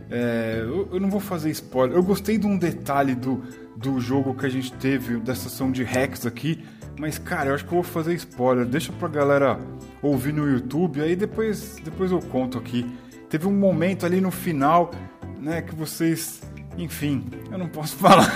É, 0.09 0.59
eu, 0.61 0.89
eu, 0.93 0.99
não 0.99 1.09
vou 1.09 1.19
fazer 1.19 1.49
spoiler. 1.51 1.97
Eu 1.97 2.03
gostei 2.03 2.37
de 2.37 2.47
um 2.47 2.57
detalhe 2.57 3.15
do, 3.15 3.43
do 3.75 3.99
jogo 3.99 4.33
que 4.33 4.45
a 4.45 4.49
gente 4.49 4.71
teve, 4.73 5.17
dessa 5.17 5.49
sessão 5.49 5.71
de 5.71 5.83
hacks 5.83 6.25
aqui. 6.25 6.63
Mas, 6.99 7.17
cara, 7.17 7.49
eu 7.49 7.55
acho 7.55 7.65
que 7.65 7.71
eu 7.71 7.81
vou 7.81 7.83
fazer 7.83 8.13
spoiler. 8.15 8.65
Deixa 8.65 8.91
pra 8.93 9.07
galera 9.07 9.59
ouvir 10.01 10.33
no 10.33 10.49
YouTube, 10.49 11.01
aí 11.01 11.15
depois, 11.15 11.77
depois 11.83 12.11
eu 12.11 12.19
conto 12.19 12.57
aqui. 12.57 12.85
Teve 13.29 13.47
um 13.47 13.53
momento 13.53 14.05
ali 14.05 14.21
no 14.21 14.31
final, 14.31 14.91
né, 15.39 15.61
que 15.61 15.73
vocês. 15.73 16.41
Enfim, 16.77 17.25
eu 17.51 17.57
não 17.57 17.67
posso 17.67 17.95
falar. 17.97 18.31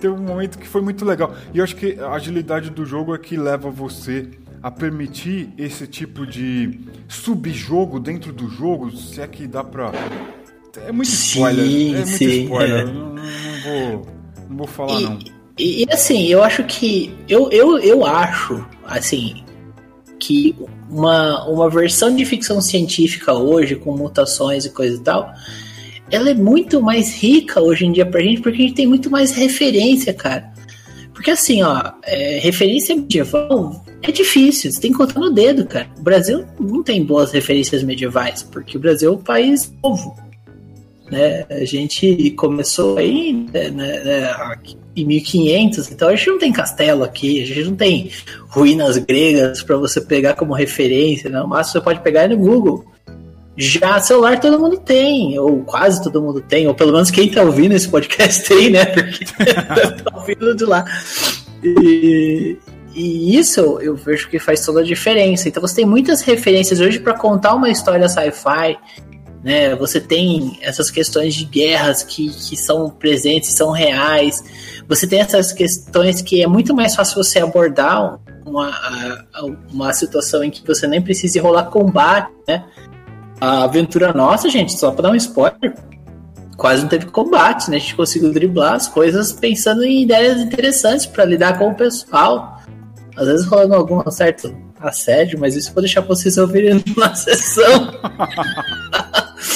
Teve 0.00 0.14
um 0.14 0.22
momento 0.22 0.58
que 0.58 0.66
foi 0.66 0.80
muito 0.80 1.04
legal. 1.04 1.34
E 1.52 1.58
eu 1.58 1.64
acho 1.64 1.74
que 1.74 1.98
a 1.98 2.12
agilidade 2.12 2.70
do 2.70 2.84
jogo 2.84 3.14
é 3.14 3.18
que 3.18 3.36
leva 3.36 3.70
você 3.70 4.28
a 4.62 4.70
permitir 4.70 5.52
esse 5.56 5.86
tipo 5.86 6.26
de 6.26 6.80
subjogo 7.08 7.98
dentro 7.98 8.32
do 8.32 8.48
jogo, 8.48 8.90
se 8.90 9.20
é 9.20 9.26
que 9.26 9.46
dá 9.46 9.62
pra. 9.64 9.92
É 10.84 10.92
muito 10.92 11.08
spoiler. 11.08 11.64
Sim, 11.64 11.94
é 11.94 11.96
muito 11.96 12.18
sim, 12.18 12.42
spoiler. 12.44 12.88
É. 12.88 12.92
Não, 12.92 13.14
não, 13.14 13.22
vou, 13.64 14.06
não 14.48 14.56
vou 14.56 14.66
falar, 14.66 15.00
e, 15.00 15.04
não. 15.04 15.18
E, 15.58 15.84
e, 15.84 15.86
assim, 15.90 16.26
eu 16.26 16.42
acho 16.42 16.62
que. 16.64 17.12
Eu, 17.28 17.50
eu, 17.50 17.78
eu 17.78 18.06
acho, 18.06 18.64
assim, 18.86 19.42
que 20.18 20.54
uma, 20.88 21.44
uma 21.48 21.68
versão 21.68 22.14
de 22.14 22.24
ficção 22.24 22.60
científica 22.60 23.32
hoje, 23.32 23.76
com 23.76 23.96
mutações 23.96 24.64
e 24.64 24.70
coisa 24.70 24.96
e 24.96 25.00
tal, 25.00 25.32
ela 26.10 26.30
é 26.30 26.34
muito 26.34 26.80
mais 26.80 27.14
rica 27.14 27.60
hoje 27.60 27.86
em 27.86 27.92
dia 27.92 28.06
pra 28.06 28.20
gente, 28.20 28.40
porque 28.40 28.62
a 28.62 28.66
gente 28.66 28.74
tem 28.74 28.86
muito 28.86 29.10
mais 29.10 29.32
referência, 29.32 30.14
cara. 30.14 30.52
Porque 31.12 31.30
assim, 31.32 31.62
ó, 31.62 31.92
é, 32.04 32.38
referência 32.38 32.94
medieval 32.94 33.84
é 34.02 34.12
difícil, 34.12 34.70
você 34.70 34.80
tem 34.80 34.92
que 34.92 34.96
contar 34.96 35.18
no 35.18 35.30
dedo, 35.30 35.66
cara. 35.66 35.88
O 35.98 36.02
Brasil 36.02 36.46
não 36.58 36.82
tem 36.82 37.04
boas 37.04 37.32
referências 37.32 37.82
medievais, 37.82 38.42
porque 38.42 38.76
o 38.76 38.80
Brasil 38.80 39.10
é 39.10 39.14
um 39.16 39.18
país 39.18 39.72
novo. 39.82 40.16
Né? 41.10 41.46
A 41.50 41.64
gente 41.64 42.30
começou 42.32 42.98
aí 42.98 43.32
né, 43.52 43.70
né, 43.70 44.56
em 44.94 45.04
1500, 45.06 45.90
então 45.90 46.08
a 46.08 46.14
gente 46.14 46.28
não 46.28 46.38
tem 46.38 46.52
castelo 46.52 47.02
aqui, 47.02 47.42
a 47.42 47.46
gente 47.46 47.64
não 47.64 47.76
tem 47.76 48.10
ruínas 48.48 48.98
gregas 48.98 49.62
para 49.62 49.76
você 49.76 50.00
pegar 50.00 50.34
como 50.34 50.52
referência, 50.52 51.30
não. 51.30 51.44
Né? 51.44 51.46
Máximo 51.46 51.72
você 51.72 51.80
pode 51.80 52.00
pegar 52.00 52.24
é 52.24 52.28
no 52.28 52.36
Google. 52.36 52.84
Já 53.56 53.98
celular 53.98 54.38
todo 54.38 54.60
mundo 54.60 54.78
tem, 54.78 55.36
ou 55.36 55.64
quase 55.64 56.00
todo 56.00 56.22
mundo 56.22 56.40
tem, 56.40 56.68
ou 56.68 56.74
pelo 56.74 56.92
menos 56.92 57.10
quem 57.10 57.28
tá 57.28 57.42
ouvindo 57.42 57.72
esse 57.72 57.88
podcast 57.88 58.44
tem, 58.46 58.70
né? 58.70 58.84
Porque 58.86 59.24
tá 60.04 60.16
ouvindo 60.16 60.54
de 60.54 60.64
lá. 60.64 60.84
E, 61.64 62.56
e 62.94 63.36
isso 63.36 63.78
eu 63.80 63.96
vejo 63.96 64.28
que 64.28 64.38
faz 64.38 64.64
toda 64.64 64.80
a 64.80 64.84
diferença. 64.84 65.48
Então 65.48 65.60
você 65.60 65.76
tem 65.76 65.84
muitas 65.84 66.20
referências 66.20 66.78
hoje 66.78 67.00
para 67.00 67.14
contar 67.14 67.54
uma 67.54 67.68
história 67.68 68.08
sci-fi. 68.08 68.78
Né? 69.48 69.74
Você 69.76 69.98
tem 69.98 70.58
essas 70.60 70.90
questões 70.90 71.34
de 71.34 71.46
guerras 71.46 72.02
que, 72.02 72.28
que 72.28 72.54
são 72.54 72.90
presentes, 72.90 73.54
são 73.54 73.70
reais. 73.70 74.44
Você 74.86 75.06
tem 75.06 75.20
essas 75.20 75.54
questões 75.54 76.20
que 76.20 76.42
é 76.42 76.46
muito 76.46 76.74
mais 76.74 76.94
fácil 76.94 77.24
você 77.24 77.38
abordar 77.38 78.20
uma, 78.44 78.70
uma 79.72 79.90
situação 79.94 80.44
em 80.44 80.50
que 80.50 80.66
você 80.66 80.86
nem 80.86 81.00
precisa 81.00 81.40
rolar 81.40 81.64
combate, 81.70 82.30
né? 82.46 82.62
A 83.40 83.64
aventura 83.64 84.12
nossa, 84.12 84.50
gente, 84.50 84.78
só 84.78 84.90
pra 84.90 85.04
dar 85.04 85.12
um 85.12 85.14
spoiler, 85.14 85.74
quase 86.58 86.82
não 86.82 86.88
teve 86.90 87.06
combate, 87.06 87.70
né? 87.70 87.78
A 87.78 87.80
gente 87.80 87.94
conseguiu 87.94 88.30
driblar 88.30 88.74
as 88.74 88.86
coisas 88.86 89.32
pensando 89.32 89.82
em 89.82 90.02
ideias 90.02 90.42
interessantes 90.42 91.06
para 91.06 91.24
lidar 91.24 91.56
com 91.56 91.70
o 91.70 91.74
pessoal. 91.74 92.60
Às 93.16 93.26
vezes 93.26 93.46
rolando 93.46 93.76
algum 93.76 94.10
certo 94.10 94.54
assédio, 94.78 95.38
mas 95.40 95.56
isso 95.56 95.72
vou 95.72 95.82
deixar 95.82 96.02
vocês 96.02 96.36
ouvirem 96.36 96.84
na 96.98 97.14
sessão. 97.14 97.94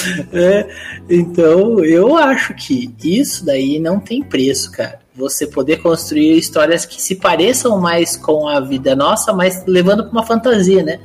é, 0.33 0.69
então, 1.09 1.85
eu 1.85 2.17
acho 2.17 2.55
que 2.55 2.95
isso 3.03 3.45
daí 3.45 3.79
não 3.79 4.01
tem 4.01 4.23
preço, 4.23 4.71
cara. 4.73 5.01
Você 5.15 5.47
poder 5.47 5.77
construir 5.83 6.39
histórias 6.39 6.87
que 6.87 7.01
se 7.01 7.17
pareçam 7.17 7.79
mais 7.79 8.17
com 8.17 8.49
a 8.49 8.61
vida 8.61 8.97
nossa, 8.97 9.33
mas 9.33 9.65
levando 9.67 10.05
para 10.05 10.13
uma 10.13 10.27
fantasia, 10.27 10.83
né? 10.83 11.01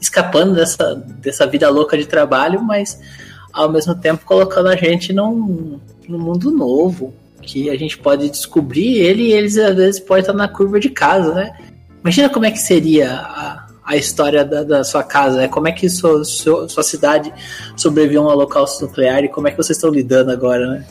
escapando 0.00 0.54
dessa, 0.54 0.94
dessa 0.94 1.46
vida 1.46 1.68
louca 1.68 1.96
de 1.96 2.06
trabalho, 2.06 2.62
mas 2.62 2.98
ao 3.52 3.70
mesmo 3.70 3.94
tempo 3.94 4.24
colocando 4.24 4.68
a 4.68 4.76
gente 4.76 5.12
num, 5.12 5.78
num 6.08 6.18
mundo 6.18 6.50
novo, 6.50 7.12
que 7.42 7.68
a 7.68 7.76
gente 7.76 7.98
pode 7.98 8.30
descobrir 8.30 8.98
ele 8.98 9.24
e 9.24 9.32
eles 9.32 9.58
às 9.58 9.76
vezes 9.76 10.00
podem 10.00 10.22
estar 10.22 10.32
na 10.32 10.48
curva 10.48 10.80
de 10.80 10.88
casa, 10.88 11.34
né? 11.34 11.56
Imagina 12.00 12.30
como 12.30 12.46
é 12.46 12.50
que 12.50 12.58
seria 12.58 13.12
a, 13.12 13.59
a 13.90 13.96
história 13.96 14.44
da, 14.44 14.62
da 14.62 14.84
sua 14.84 15.02
casa, 15.02 15.36
né? 15.38 15.48
Como 15.48 15.66
é 15.66 15.72
que 15.72 15.88
sua, 15.88 16.22
sua, 16.24 16.68
sua 16.68 16.82
cidade 16.84 17.32
sobreviveu 17.76 18.22
a 18.22 18.26
um 18.26 18.28
holocausto 18.28 18.86
nuclear 18.86 19.24
e 19.24 19.28
como 19.28 19.48
é 19.48 19.50
que 19.50 19.56
vocês 19.56 19.76
estão 19.76 19.90
lidando 19.90 20.30
agora, 20.30 20.64
né? 20.70 20.86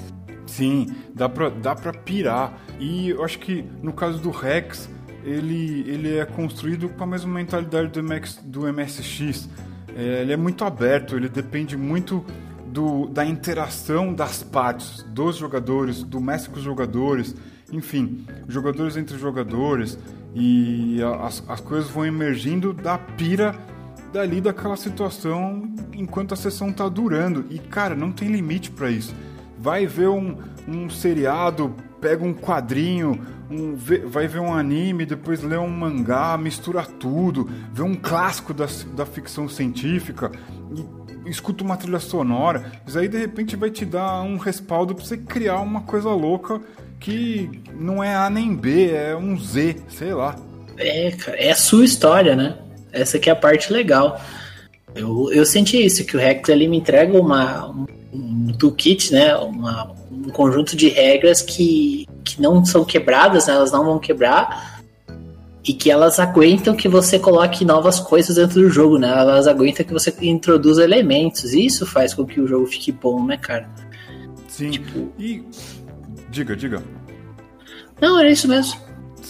Sim, 0.46 0.88
dá 1.16 1.30
pra, 1.30 1.48
dá 1.48 1.74
pra 1.74 1.94
pirar. 1.94 2.60
E 2.78 3.12
eu 3.12 3.24
acho 3.24 3.40
que 3.40 3.64
no 3.82 3.94
caso 3.94 4.20
do 4.20 4.32
Rex, 4.32 4.90
ele, 5.24 5.86
ele 5.88 6.18
é 6.18 6.26
construído 6.26 6.90
com 6.90 7.02
a 7.02 7.08
mesma 7.08 7.34
mentalidade 7.34 7.88
do, 7.88 8.04
MX, 8.04 8.42
do 8.44 8.62
MSX. 8.74 9.48
É, 9.96 10.22
ele 10.22 10.34
é 10.34 10.38
muito 10.38 10.66
aberto, 10.66 11.16
ele 11.16 11.30
depende 11.30 11.78
muito 11.78 12.26
do, 12.66 13.08
da 13.08 13.26
interação 13.26 14.14
das 14.14 14.44
partes, 14.44 15.04
dos 15.04 15.38
jogadores, 15.38 16.04
do 16.04 16.20
mestre 16.20 16.50
com 16.50 16.58
os 16.58 16.64
jogadores, 16.64 17.34
enfim, 17.72 18.26
jogadores 18.48 18.98
entre 18.98 19.18
jogadores, 19.18 19.98
e 20.34 21.00
as, 21.22 21.44
as 21.48 21.60
coisas 21.60 21.90
vão 21.90 22.06
emergindo 22.06 22.74
da 22.74 22.98
pira 22.98 23.56
dali 24.12 24.42
daquela 24.42 24.76
situação 24.76 25.72
enquanto 25.94 26.34
a 26.34 26.38
sessão 26.38 26.72
tá 26.72 26.88
durando. 26.88 27.46
E 27.50 27.60
cara, 27.60 27.96
não 27.96 28.12
tem 28.12 28.30
limite 28.30 28.72
para 28.72 28.90
isso. 28.90 29.14
Vai 29.58 29.86
ver 29.86 30.08
um, 30.08 30.38
um 30.68 30.90
seriado, 30.90 31.76
pega 32.00 32.24
um 32.24 32.34
quadrinho, 32.34 33.20
um, 33.50 33.76
vai 34.08 34.28
ver 34.28 34.40
um 34.40 34.54
anime, 34.54 35.06
depois 35.06 35.42
lê 35.42 35.58
um 35.58 35.70
mangá, 35.70 36.38
mistura 36.38 36.84
tudo, 36.84 37.50
vê 37.74 37.82
um 37.82 37.96
clássico 37.96 38.54
da, 38.54 38.68
da 38.96 39.06
ficção 39.06 39.50
científica 39.50 40.32
e 41.26 41.30
escuta 41.30 41.64
uma 41.64 41.76
trilha 41.76 42.00
sonora. 42.00 42.72
Isso 42.88 42.98
aí 42.98 43.08
de 43.08 43.18
repente 43.18 43.56
vai 43.56 43.70
te 43.70 43.86
dar 43.86 44.22
um 44.22 44.38
respaldo 44.38 44.96
para 44.96 45.04
você 45.04 45.18
criar 45.18 45.60
uma 45.60 45.82
coisa 45.82 46.10
louca 46.10 46.62
que 47.00 47.50
não 47.74 48.04
é 48.04 48.16
A 48.16 48.30
nem 48.30 48.56
B, 48.56 48.92
é 48.92 49.16
um 49.16 49.38
Z, 49.40 49.78
sei 49.90 50.14
lá. 50.14 50.36
É, 50.78 51.12
cara, 51.12 51.38
é 51.38 51.52
a 51.52 51.56
sua 51.56 51.86
história, 51.86 52.36
né? 52.36 52.58
Essa 52.92 53.20
que 53.20 53.30
é 53.30 53.34
a 53.34 53.36
parte 53.36 53.72
legal. 53.72 54.20
Eu, 54.96 55.32
eu 55.32 55.46
senti 55.46 55.84
isso, 55.84 56.06
que 56.06 56.18
o 56.18 56.20
Rex 56.20 56.50
ali 56.50 56.68
me 56.68 56.78
entrega 56.78 57.20
uma, 57.20 57.70
um, 57.70 57.86
um 58.14 58.54
toolkit, 58.54 59.14
né? 59.14 59.36
Uma, 59.36 59.94
um 60.12 60.30
conjunto 60.30 60.76
de 60.76 60.90
regras 60.90 61.42
que 61.42 62.08
que 62.24 62.42
não 62.42 62.64
são 62.64 62.86
quebradas, 62.86 63.48
né? 63.48 63.54
elas 63.54 63.72
não 63.72 63.84
vão 63.84 63.98
quebrar 63.98 64.80
e 65.68 65.74
que 65.74 65.92
elas 65.92 66.20
aguentam 66.20 66.76
que 66.76 66.88
você 66.88 67.20
coloque 67.20 67.66
novas 67.66 68.00
coisas 68.00 68.36
dentro 68.36 68.62
do 68.62 68.70
jogo, 68.70 68.98
né? 68.98 69.10
Elas 69.10 69.46
aguentam 69.46 69.86
que 69.86 69.92
você 69.92 70.14
introduza 70.22 70.84
elementos. 70.84 71.54
E 71.54 71.66
isso 71.66 71.86
faz 71.86 72.14
com 72.14 72.26
que 72.26 72.40
o 72.40 72.48
jogo 72.48 72.66
fique 72.66 72.92
bom, 72.92 73.26
né, 73.26 73.38
cara? 73.38 73.70
Sim. 74.48 74.72
Tipo... 74.72 75.12
E 75.20 75.44
diga, 76.30 76.56
diga. 76.56 76.84
Não, 78.02 78.20
era 78.20 78.30
isso 78.30 78.48
mesmo. 78.48 78.90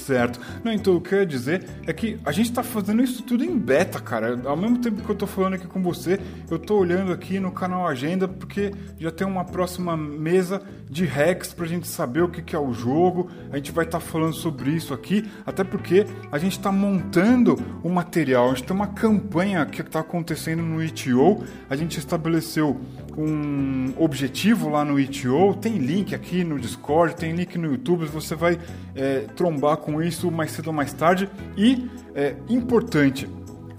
Certo. 0.09 0.39
Não, 0.63 0.71
então 0.71 0.95
o 0.95 1.01
que 1.01 1.13
eu 1.13 1.19
ia 1.19 1.25
dizer 1.25 1.67
é 1.85 1.93
que 1.93 2.19
a 2.25 2.31
gente 2.31 2.51
tá 2.51 2.63
fazendo 2.63 3.03
isso 3.03 3.21
tudo 3.23 3.43
em 3.43 3.57
beta, 3.57 3.99
cara. 3.99 4.39
Ao 4.45 4.57
mesmo 4.57 4.79
tempo 4.79 5.03
que 5.03 5.09
eu 5.09 5.15
tô 5.15 5.27
falando 5.27 5.53
aqui 5.53 5.67
com 5.67 5.81
você, 5.81 6.19
eu 6.49 6.57
tô 6.57 6.77
olhando 6.77 7.11
aqui 7.11 7.39
no 7.39 7.51
canal 7.51 7.87
Agenda 7.87 8.27
porque 8.27 8.71
já 8.99 9.11
tem 9.11 9.27
uma 9.27 9.45
próxima 9.45 9.95
mesa 9.95 10.61
de 10.89 11.05
hacks 11.05 11.53
pra 11.53 11.67
gente 11.67 11.87
saber 11.87 12.23
o 12.23 12.29
que, 12.29 12.41
que 12.41 12.55
é 12.55 12.59
o 12.59 12.73
jogo. 12.73 13.29
A 13.51 13.57
gente 13.57 13.71
vai 13.71 13.85
estar 13.85 13.99
tá 13.99 14.05
falando 14.05 14.33
sobre 14.33 14.71
isso 14.71 14.93
aqui, 14.93 15.29
até 15.45 15.63
porque 15.63 16.05
a 16.31 16.37
gente 16.37 16.59
tá 16.59 16.71
montando 16.71 17.55
o 17.83 17.89
material. 17.89 18.47
A 18.47 18.55
gente 18.55 18.63
tem 18.63 18.75
uma 18.75 18.87
campanha 18.87 19.65
que 19.65 19.83
tá 19.83 19.99
acontecendo 19.99 20.63
no 20.63 20.83
itio. 20.83 21.43
A 21.69 21.75
gente 21.75 21.99
estabeleceu 21.99 22.79
um 23.17 23.93
objetivo 23.97 24.69
lá 24.69 24.85
no 24.85 24.99
itio. 24.99 25.55
Tem 25.55 25.77
link 25.77 26.13
aqui 26.13 26.43
no 26.43 26.59
Discord, 26.59 27.15
tem 27.15 27.33
link 27.33 27.57
no 27.57 27.67
YouTube. 27.67 28.05
Você 28.05 28.35
vai 28.35 28.59
é, 28.95 29.21
trombar 29.35 29.77
com 29.77 30.01
isso 30.01 30.31
mais 30.31 30.51
cedo 30.51 30.67
ou 30.67 30.73
mais 30.73 30.93
tarde. 30.93 31.29
E 31.57 31.89
é 32.15 32.35
importante, 32.49 33.27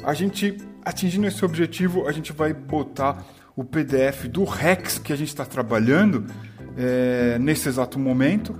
a 0.03 0.15
gente 0.15 0.57
atingindo 0.85 1.27
esse 1.27 1.45
objetivo, 1.45 2.09
a 2.09 2.13
gente 2.13 2.33
vai 2.33 2.53
botar 2.53 3.25
o 3.55 3.65
PDF 3.65 4.27
do 4.27 4.45
Rex 4.45 4.99
que 4.99 5.13
a 5.13 5.17
gente 5.17 5.29
está 5.29 5.45
trabalhando 5.45 6.27
é, 6.77 7.39
nesse 7.39 7.69
exato 7.69 7.99
momento, 7.99 8.59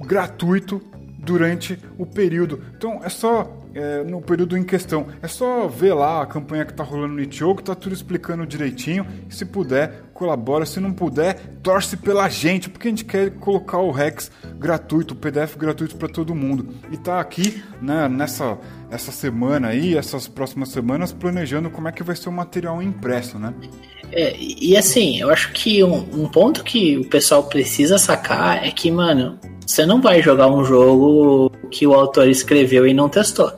gratuito 0.00 0.80
durante 1.18 1.78
o 1.98 2.04
período. 2.04 2.62
Então 2.76 3.00
é 3.02 3.08
só 3.08 3.63
é, 3.74 4.04
no 4.04 4.20
período 4.20 4.56
em 4.56 4.62
questão. 4.62 5.06
É 5.22 5.28
só 5.28 5.66
ver 5.66 5.94
lá 5.94 6.22
a 6.22 6.26
campanha 6.26 6.64
que 6.64 6.72
está 6.72 6.84
rolando 6.84 7.14
no 7.14 7.20
Itio, 7.20 7.54
que 7.54 7.62
está 7.62 7.74
tudo 7.74 7.94
explicando 7.94 8.46
direitinho. 8.46 9.06
Se 9.28 9.44
puder, 9.44 10.04
colabora. 10.12 10.64
Se 10.64 10.80
não 10.80 10.92
puder, 10.92 11.38
torce 11.62 11.96
pela 11.96 12.28
gente, 12.28 12.70
porque 12.70 12.88
a 12.88 12.90
gente 12.90 13.04
quer 13.04 13.30
colocar 13.32 13.78
o 13.78 13.90
Rex 13.90 14.30
gratuito, 14.56 15.14
o 15.14 15.16
PDF 15.16 15.56
gratuito 15.56 15.96
para 15.96 16.08
todo 16.08 16.34
mundo. 16.34 16.74
E 16.90 16.96
tá 16.96 17.20
aqui 17.20 17.62
né, 17.80 18.08
nessa 18.08 18.58
essa 18.90 19.10
semana 19.10 19.68
aí, 19.68 19.96
essas 19.96 20.28
próximas 20.28 20.68
semanas, 20.68 21.12
planejando 21.12 21.68
como 21.68 21.88
é 21.88 21.92
que 21.92 22.02
vai 22.04 22.14
ser 22.14 22.28
o 22.28 22.32
material 22.32 22.80
impresso, 22.80 23.40
né? 23.40 23.52
É, 24.12 24.36
e 24.38 24.76
assim, 24.76 25.18
eu 25.20 25.30
acho 25.30 25.52
que 25.52 25.82
um, 25.82 26.06
um 26.12 26.28
ponto 26.28 26.62
que 26.62 26.98
o 26.98 27.08
pessoal 27.08 27.42
precisa 27.44 27.98
sacar 27.98 28.64
é 28.64 28.70
que, 28.70 28.90
mano, 28.90 29.38
você 29.66 29.86
não 29.86 30.00
vai 30.00 30.22
jogar 30.22 30.48
um 30.48 30.64
jogo 30.64 31.50
que 31.70 31.86
o 31.86 31.94
autor 31.94 32.28
escreveu 32.28 32.86
e 32.86 32.94
não 32.94 33.08
testou. 33.08 33.52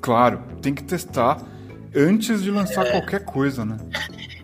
Claro, 0.00 0.40
tem 0.60 0.74
que 0.74 0.82
testar 0.82 1.42
antes 1.94 2.42
de 2.42 2.50
lançar 2.50 2.86
é... 2.86 2.90
qualquer 2.90 3.24
coisa, 3.24 3.64
né? 3.64 3.76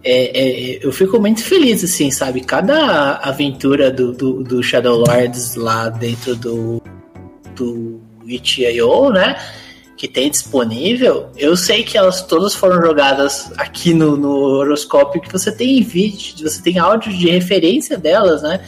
É, 0.09 0.39
é, 0.39 0.87
eu 0.87 0.93
fico 0.93 1.21
muito 1.21 1.43
feliz, 1.43 1.83
assim, 1.83 2.11
sabe? 2.13 2.41
Cada 2.41 3.17
aventura 3.17 3.91
do, 3.91 4.13
do, 4.13 4.45
do 4.45 4.63
Shadow 4.63 4.99
Lords 4.99 5.57
lá 5.57 5.89
dentro 5.89 6.37
do, 6.37 6.81
do 7.57 8.01
itch.io, 8.25 9.11
né? 9.11 9.37
Que 9.97 10.07
tem 10.07 10.31
disponível, 10.31 11.31
eu 11.37 11.57
sei 11.57 11.83
que 11.83 11.97
elas 11.97 12.21
todas 12.23 12.55
foram 12.55 12.81
jogadas 12.83 13.51
aqui 13.57 13.95
no, 13.95 14.17
no 14.17 14.31
horoscópio, 14.31 15.23
que 15.23 15.33
você 15.33 15.51
tem 15.51 15.83
vídeo, 15.83 16.49
você 16.49 16.63
tem 16.63 16.79
áudio 16.79 17.13
de 17.13 17.31
referência 17.31 17.97
delas, 17.97 18.43
né? 18.43 18.61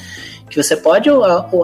Que 0.49 0.63
você 0.63 0.77
pode 0.77 1.09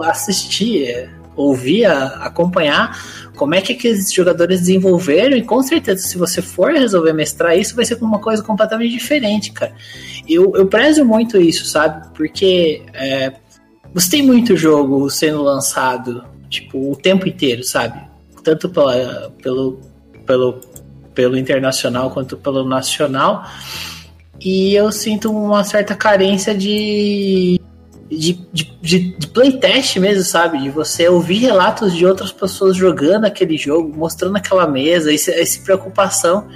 assistir, 0.03 1.09
ouvir, 1.35 1.85
acompanhar 1.85 2.97
como 3.35 3.53
é 3.53 3.61
que 3.61 3.73
aqueles 3.73 4.11
jogadores 4.11 4.61
desenvolveram, 4.61 5.35
e 5.35 5.43
com 5.43 5.61
certeza, 5.61 6.01
se 6.07 6.17
você 6.17 6.41
for 6.41 6.71
resolver 6.71 7.13
mestrar 7.13 7.57
isso, 7.57 7.75
vai 7.75 7.85
ser 7.85 8.01
uma 8.01 8.19
coisa 8.19 8.41
completamente 8.41 8.91
diferente, 8.91 9.51
cara. 9.51 9.73
Eu, 10.27 10.53
eu 10.55 10.65
prezo 10.65 11.03
muito 11.05 11.37
isso, 11.37 11.65
sabe? 11.65 12.07
Porque 12.15 12.83
é, 12.93 13.33
você 13.93 14.11
tem 14.11 14.21
muito 14.21 14.55
jogo 14.55 15.09
sendo 15.09 15.43
lançado, 15.43 16.23
tipo, 16.49 16.91
o 16.91 16.95
tempo 16.95 17.27
inteiro, 17.27 17.63
sabe? 17.63 17.99
Tanto 18.43 18.69
pela, 18.69 19.31
pelo, 19.41 19.81
pelo, 20.25 20.61
pelo 21.13 21.37
internacional 21.37 22.11
quanto 22.11 22.37
pelo 22.37 22.67
nacional. 22.67 23.45
E 24.39 24.73
eu 24.75 24.91
sinto 24.91 25.31
uma 25.31 25.63
certa 25.63 25.95
carência 25.95 26.53
de 26.55 27.59
de, 28.09 28.33
de, 28.53 28.77
de, 28.81 29.17
de 29.17 29.27
playtest 29.27 29.97
mesmo, 29.97 30.23
sabe? 30.23 30.61
De 30.61 30.69
você 30.69 31.07
ouvir 31.07 31.39
relatos 31.39 31.93
de 31.93 32.05
outras 32.05 32.31
pessoas 32.31 32.75
jogando 32.75 33.25
aquele 33.25 33.57
jogo, 33.57 33.95
mostrando 33.95 34.35
aquela 34.37 34.67
mesa, 34.67 35.13
essa, 35.13 35.31
essa 35.31 35.59
preocupação 35.61 36.47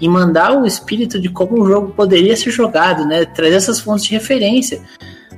em 0.00 0.08
mandar 0.08 0.56
o 0.56 0.66
espírito 0.66 1.20
de 1.20 1.28
como 1.28 1.60
o 1.60 1.68
jogo 1.68 1.92
poderia 1.92 2.36
ser 2.36 2.50
jogado, 2.50 3.04
né? 3.06 3.24
Trazer 3.24 3.54
essas 3.54 3.80
fontes 3.80 4.04
de 4.04 4.12
referência. 4.12 4.82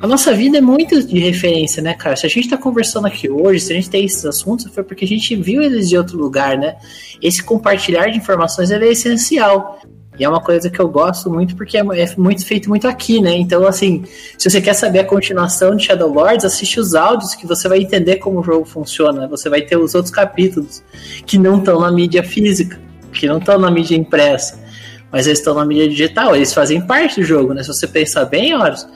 A 0.00 0.06
nossa 0.06 0.34
vida 0.34 0.58
é 0.58 0.60
muito 0.60 1.02
de 1.02 1.18
referência, 1.18 1.82
né, 1.82 1.94
cara? 1.94 2.16
Se 2.16 2.26
a 2.26 2.28
gente 2.28 2.48
tá 2.48 2.56
conversando 2.56 3.06
aqui 3.06 3.30
hoje, 3.30 3.60
se 3.60 3.72
a 3.72 3.76
gente 3.76 3.88
tem 3.88 4.04
esses 4.04 4.24
assuntos, 4.24 4.66
foi 4.72 4.82
porque 4.82 5.04
a 5.04 5.08
gente 5.08 5.34
viu 5.36 5.62
eles 5.62 5.88
de 5.88 5.96
outro 5.96 6.18
lugar, 6.18 6.58
né? 6.58 6.76
Esse 7.22 7.42
compartilhar 7.42 8.10
de 8.10 8.18
informações 8.18 8.70
é 8.70 8.86
essencial. 8.86 9.80
E 10.18 10.24
é 10.24 10.28
uma 10.28 10.40
coisa 10.40 10.70
que 10.70 10.80
eu 10.80 10.88
gosto 10.88 11.28
muito 11.28 11.56
porque 11.56 11.76
é, 11.76 11.80
é 11.80 12.14
muito 12.16 12.46
feito 12.46 12.68
muito 12.68 12.86
aqui, 12.86 13.20
né? 13.20 13.34
Então, 13.34 13.66
assim, 13.66 14.04
se 14.38 14.48
você 14.48 14.60
quer 14.60 14.74
saber 14.74 15.00
a 15.00 15.04
continuação 15.04 15.74
de 15.74 15.84
Shadow 15.84 16.12
Lords, 16.12 16.44
assiste 16.44 16.78
os 16.78 16.94
áudios 16.94 17.34
que 17.34 17.46
você 17.46 17.68
vai 17.68 17.78
entender 17.78 18.16
como 18.16 18.40
o 18.40 18.42
jogo 18.42 18.64
funciona. 18.64 19.26
Você 19.26 19.48
vai 19.48 19.62
ter 19.62 19.76
os 19.76 19.94
outros 19.94 20.14
capítulos 20.14 20.82
que 21.26 21.36
não 21.36 21.58
estão 21.58 21.80
na 21.80 21.90
mídia 21.90 22.22
física, 22.22 22.80
que 23.12 23.26
não 23.26 23.38
estão 23.38 23.58
na 23.58 23.70
mídia 23.70 23.96
impressa, 23.96 24.62
mas 25.10 25.26
eles 25.26 25.40
estão 25.40 25.54
na 25.54 25.64
mídia 25.64 25.88
digital. 25.88 26.36
Eles 26.36 26.54
fazem 26.54 26.80
parte 26.80 27.20
do 27.20 27.26
jogo, 27.26 27.52
né? 27.52 27.62
Se 27.62 27.68
você 27.68 27.88
pensar 27.88 28.24
bem, 28.26 28.54
Horus, 28.54 28.86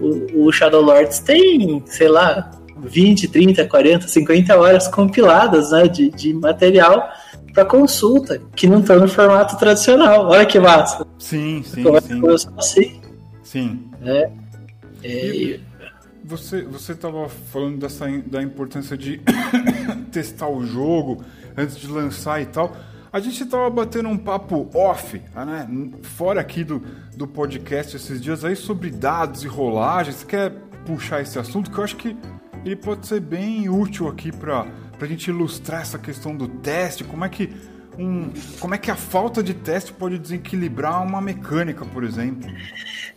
o, 0.00 0.46
o 0.46 0.52
Shadow 0.52 0.80
Lords 0.80 1.18
tem, 1.18 1.82
sei 1.86 2.08
lá, 2.08 2.50
20, 2.78 3.28
30, 3.28 3.66
40, 3.66 4.08
50 4.08 4.58
horas 4.58 4.88
compiladas 4.88 5.70
né, 5.70 5.88
de, 5.88 6.10
de 6.10 6.34
material 6.34 7.08
para 7.54 7.64
consulta, 7.64 8.42
que 8.56 8.66
não 8.66 8.80
está 8.80 8.96
no 8.96 9.06
formato 9.06 9.56
tradicional. 9.56 10.26
Olha 10.26 10.44
que 10.44 10.58
massa. 10.58 11.06
Sim, 11.18 11.62
sim, 11.62 11.84
sim. 12.00 12.22
Assim. 12.58 13.00
Sim. 13.44 13.90
É, 14.02 14.30
é, 15.04 15.60
você 16.24 16.62
você 16.62 16.92
estava 16.92 17.28
falando 17.28 17.78
dessa 17.78 18.06
da 18.26 18.42
importância 18.42 18.98
de 18.98 19.20
testar 20.10 20.48
o 20.48 20.66
jogo 20.66 21.22
antes 21.56 21.76
de 21.76 21.86
lançar 21.86 22.42
e 22.42 22.46
tal. 22.46 22.74
A 23.12 23.20
gente 23.20 23.44
estava 23.44 23.70
batendo 23.70 24.08
um 24.08 24.18
papo 24.18 24.68
off, 24.74 25.22
né? 25.36 25.68
Fora 26.02 26.40
aqui 26.40 26.64
do, 26.64 26.82
do 27.16 27.28
podcast 27.28 27.94
esses 27.94 28.20
dias 28.20 28.44
aí 28.44 28.56
sobre 28.56 28.90
dados 28.90 29.44
e 29.44 29.46
rolagens. 29.46 30.16
Você 30.16 30.26
quer 30.26 30.50
puxar 30.84 31.20
esse 31.20 31.38
assunto 31.38 31.70
que 31.70 31.78
eu 31.78 31.84
acho 31.84 31.94
que 31.94 32.16
ele 32.64 32.74
pode 32.74 33.06
ser 33.06 33.20
bem 33.20 33.68
útil 33.68 34.08
aqui 34.08 34.32
para 34.32 34.66
para 35.04 35.06
a 35.06 35.10
gente 35.10 35.28
ilustrar 35.28 35.82
essa 35.82 35.98
questão 35.98 36.34
do 36.34 36.48
teste, 36.48 37.04
como 37.04 37.26
é 37.26 37.28
que 37.28 37.50
um, 37.98 38.30
como 38.58 38.74
é 38.74 38.78
que 38.78 38.90
a 38.90 38.96
falta 38.96 39.42
de 39.42 39.52
teste 39.52 39.92
pode 39.92 40.18
desequilibrar 40.18 41.06
uma 41.06 41.20
mecânica, 41.20 41.84
por 41.84 42.02
exemplo? 42.02 42.50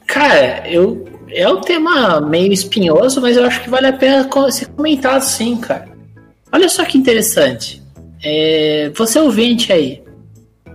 Cara, 0.05 0.69
eu 0.69 1.07
é 1.29 1.47
um 1.47 1.61
tema 1.61 2.19
meio 2.19 2.51
espinhoso, 2.51 3.21
mas 3.21 3.37
eu 3.37 3.45
acho 3.45 3.63
que 3.63 3.69
vale 3.69 3.87
a 3.87 3.93
pena 3.93 4.27
ser 4.51 4.67
comentado 4.67 5.21
sim, 5.21 5.55
cara. 5.55 5.87
Olha 6.51 6.67
só 6.67 6.83
que 6.83 6.97
interessante. 6.97 7.81
É, 8.21 8.91
você 8.93 9.17
ouvinte 9.19 9.71
aí, 9.71 10.03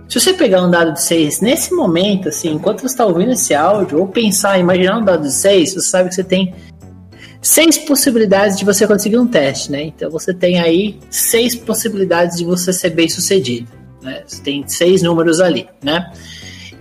se 0.09 0.19
você 0.19 0.33
pegar 0.33 0.63
um 0.63 0.71
dado 0.71 0.93
de 0.93 1.01
6 1.01 1.41
nesse 1.41 1.73
momento, 1.73 2.29
assim, 2.29 2.53
enquanto 2.53 2.79
você 2.79 2.87
está 2.87 3.05
ouvindo 3.05 3.31
esse 3.31 3.53
áudio, 3.53 3.99
ou 3.99 4.07
pensar, 4.07 4.59
imaginar 4.59 4.97
um 4.97 5.05
dado 5.05 5.23
de 5.23 5.31
6, 5.31 5.73
você 5.73 5.81
sabe 5.81 6.09
que 6.09 6.15
você 6.15 6.23
tem 6.23 6.55
seis 7.43 7.77
possibilidades 7.77 8.57
de 8.57 8.63
você 8.63 8.87
conseguir 8.87 9.17
um 9.17 9.27
teste, 9.27 9.71
né? 9.71 9.83
Então 9.83 10.09
você 10.09 10.33
tem 10.33 10.59
aí 10.59 10.97
seis 11.09 11.53
possibilidades 11.53 12.37
de 12.37 12.45
você 12.45 12.71
ser 12.71 12.91
bem 12.91 13.09
sucedido. 13.09 13.67
Né? 14.01 14.23
Você 14.25 14.41
tem 14.41 14.67
seis 14.67 15.03
números 15.03 15.39
ali, 15.39 15.67
né? 15.83 16.11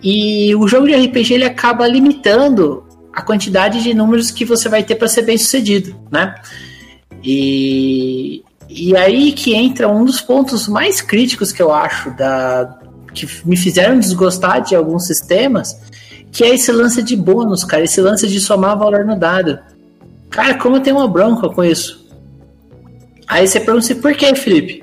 E 0.02 0.54
o 0.54 0.66
jogo 0.66 0.86
de 0.86 0.94
RPG 0.94 1.34
ele 1.34 1.44
acaba 1.44 1.86
limitando 1.86 2.84
a 3.12 3.20
quantidade 3.22 3.82
de 3.82 3.92
números 3.92 4.30
que 4.30 4.44
você 4.44 4.68
vai 4.68 4.82
ter 4.82 4.94
para 4.94 5.08
ser 5.08 5.22
bem 5.22 5.36
sucedido, 5.36 5.94
né? 6.10 6.34
E, 7.22 8.42
e 8.68 8.96
aí 8.96 9.32
que 9.32 9.54
entra 9.54 9.88
um 9.88 10.04
dos 10.04 10.20
pontos 10.20 10.66
mais 10.66 11.00
críticos 11.00 11.52
que 11.52 11.60
eu 11.60 11.72
acho 11.72 12.10
da 12.16 12.78
que 13.12 13.28
me 13.44 13.56
fizeram 13.56 13.98
desgostar 13.98 14.62
de 14.62 14.74
alguns 14.74 15.06
sistemas, 15.06 15.78
que 16.30 16.42
é 16.42 16.54
esse 16.54 16.72
lance 16.72 17.02
de 17.02 17.14
bônus, 17.14 17.62
cara, 17.62 17.84
esse 17.84 18.00
lance 18.00 18.26
de 18.26 18.40
somar 18.40 18.78
valor 18.78 19.04
no 19.04 19.18
dado. 19.18 19.58
Cara, 20.32 20.54
como 20.58 20.76
eu 20.76 20.80
tenho 20.80 20.96
uma 20.96 21.06
bronca 21.06 21.48
com 21.50 21.62
isso? 21.62 22.10
Aí 23.28 23.46
você 23.46 23.60
pergunta 23.60 23.84
assim, 23.84 24.00
por 24.00 24.14
que, 24.14 24.34
Felipe? 24.34 24.82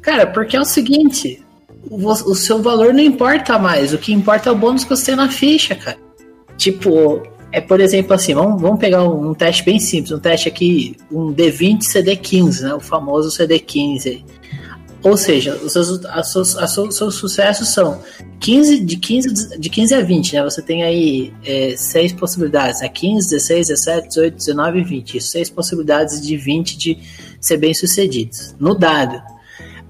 Cara, 0.00 0.26
porque 0.26 0.56
é 0.56 0.60
o 0.60 0.64
seguinte, 0.64 1.42
o, 1.88 2.34
seu 2.34 2.62
valor 2.62 2.92
não 2.94 3.00
importa 3.00 3.58
mais, 3.58 3.92
o 3.92 3.98
que 3.98 4.12
importa 4.12 4.48
é 4.48 4.52
o 4.52 4.56
bônus 4.56 4.82
que 4.82 4.90
você 4.90 5.06
tem 5.06 5.16
na 5.16 5.28
ficha, 5.28 5.74
cara. 5.74 5.98
Tipo, 6.56 7.22
é 7.52 7.60
por 7.60 7.78
exemplo 7.78 8.14
assim, 8.14 8.34
vamos, 8.34 8.60
vamos 8.60 8.80
pegar 8.80 9.04
um, 9.04 9.30
um 9.30 9.34
teste 9.34 9.62
bem 9.64 9.78
simples, 9.78 10.12
um 10.12 10.18
teste 10.18 10.48
aqui, 10.48 10.96
um 11.12 11.32
D20 11.32 11.80
CD15, 11.80 12.62
né, 12.62 12.74
o 12.74 12.80
famoso 12.80 13.28
CD15. 13.38 14.24
Ou 15.02 15.16
seja, 15.16 15.54
os 15.56 15.72
seus, 15.72 16.04
as 16.04 16.32
seus, 16.32 16.56
as 16.56 16.70
seus, 16.72 16.96
seus 16.96 17.14
sucessos 17.14 17.68
são 17.68 18.02
15, 18.38 18.80
de, 18.80 18.96
15, 18.96 19.58
de 19.58 19.70
15 19.70 19.94
a 19.94 20.00
20, 20.02 20.34
né? 20.34 20.42
Você 20.42 20.60
tem 20.60 20.82
aí 20.82 21.32
é, 21.44 21.74
seis 21.76 22.12
possibilidades, 22.12 22.82
né? 22.82 22.88
15, 22.88 23.30
16, 23.30 23.68
17, 23.68 24.08
18, 24.08 24.36
19 24.36 24.78
e 24.78 24.84
20. 24.84 25.16
Isso, 25.16 25.28
seis 25.28 25.48
possibilidades 25.48 26.20
de 26.20 26.36
20 26.36 26.76
de 26.76 26.98
ser 27.40 27.56
bem 27.56 27.72
sucedidos. 27.72 28.54
No 28.58 28.74
dado. 28.74 29.22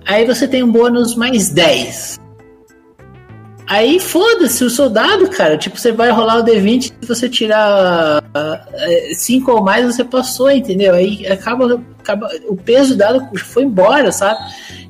Aí 0.07 0.25
você 0.25 0.47
tem 0.47 0.63
um 0.63 0.71
bônus 0.71 1.17
mais 1.17 1.49
10. 1.49 2.21
Aí 3.71 4.01
foda-se 4.01 4.65
o 4.65 4.69
soldado, 4.69 5.31
cara. 5.31 5.57
Tipo, 5.57 5.79
você 5.79 5.93
vai 5.93 6.11
rolar 6.11 6.41
o 6.41 6.45
D20 6.45 6.93
se 7.01 7.07
você 7.07 7.29
tirar 7.29 8.21
5 9.15 9.49
uh, 9.49 9.55
ou 9.55 9.63
mais, 9.63 9.87
você 9.87 10.03
passou, 10.03 10.51
entendeu? 10.51 10.93
Aí 10.93 11.25
acaba, 11.29 11.81
acaba. 12.01 12.29
O 12.49 12.57
peso 12.57 12.97
dado 12.97 13.31
foi 13.39 13.63
embora, 13.63 14.11
sabe? 14.11 14.41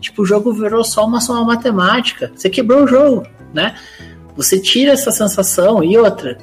Tipo, 0.00 0.22
o 0.22 0.24
jogo 0.24 0.50
virou 0.54 0.82
só 0.82 1.04
uma 1.04 1.20
soma 1.20 1.44
matemática. 1.44 2.32
Você 2.34 2.48
quebrou 2.48 2.84
o 2.84 2.86
jogo, 2.86 3.26
né? 3.52 3.74
Você 4.34 4.58
tira 4.58 4.92
essa 4.92 5.10
sensação 5.10 5.84
e 5.84 5.98
outra. 5.98 6.38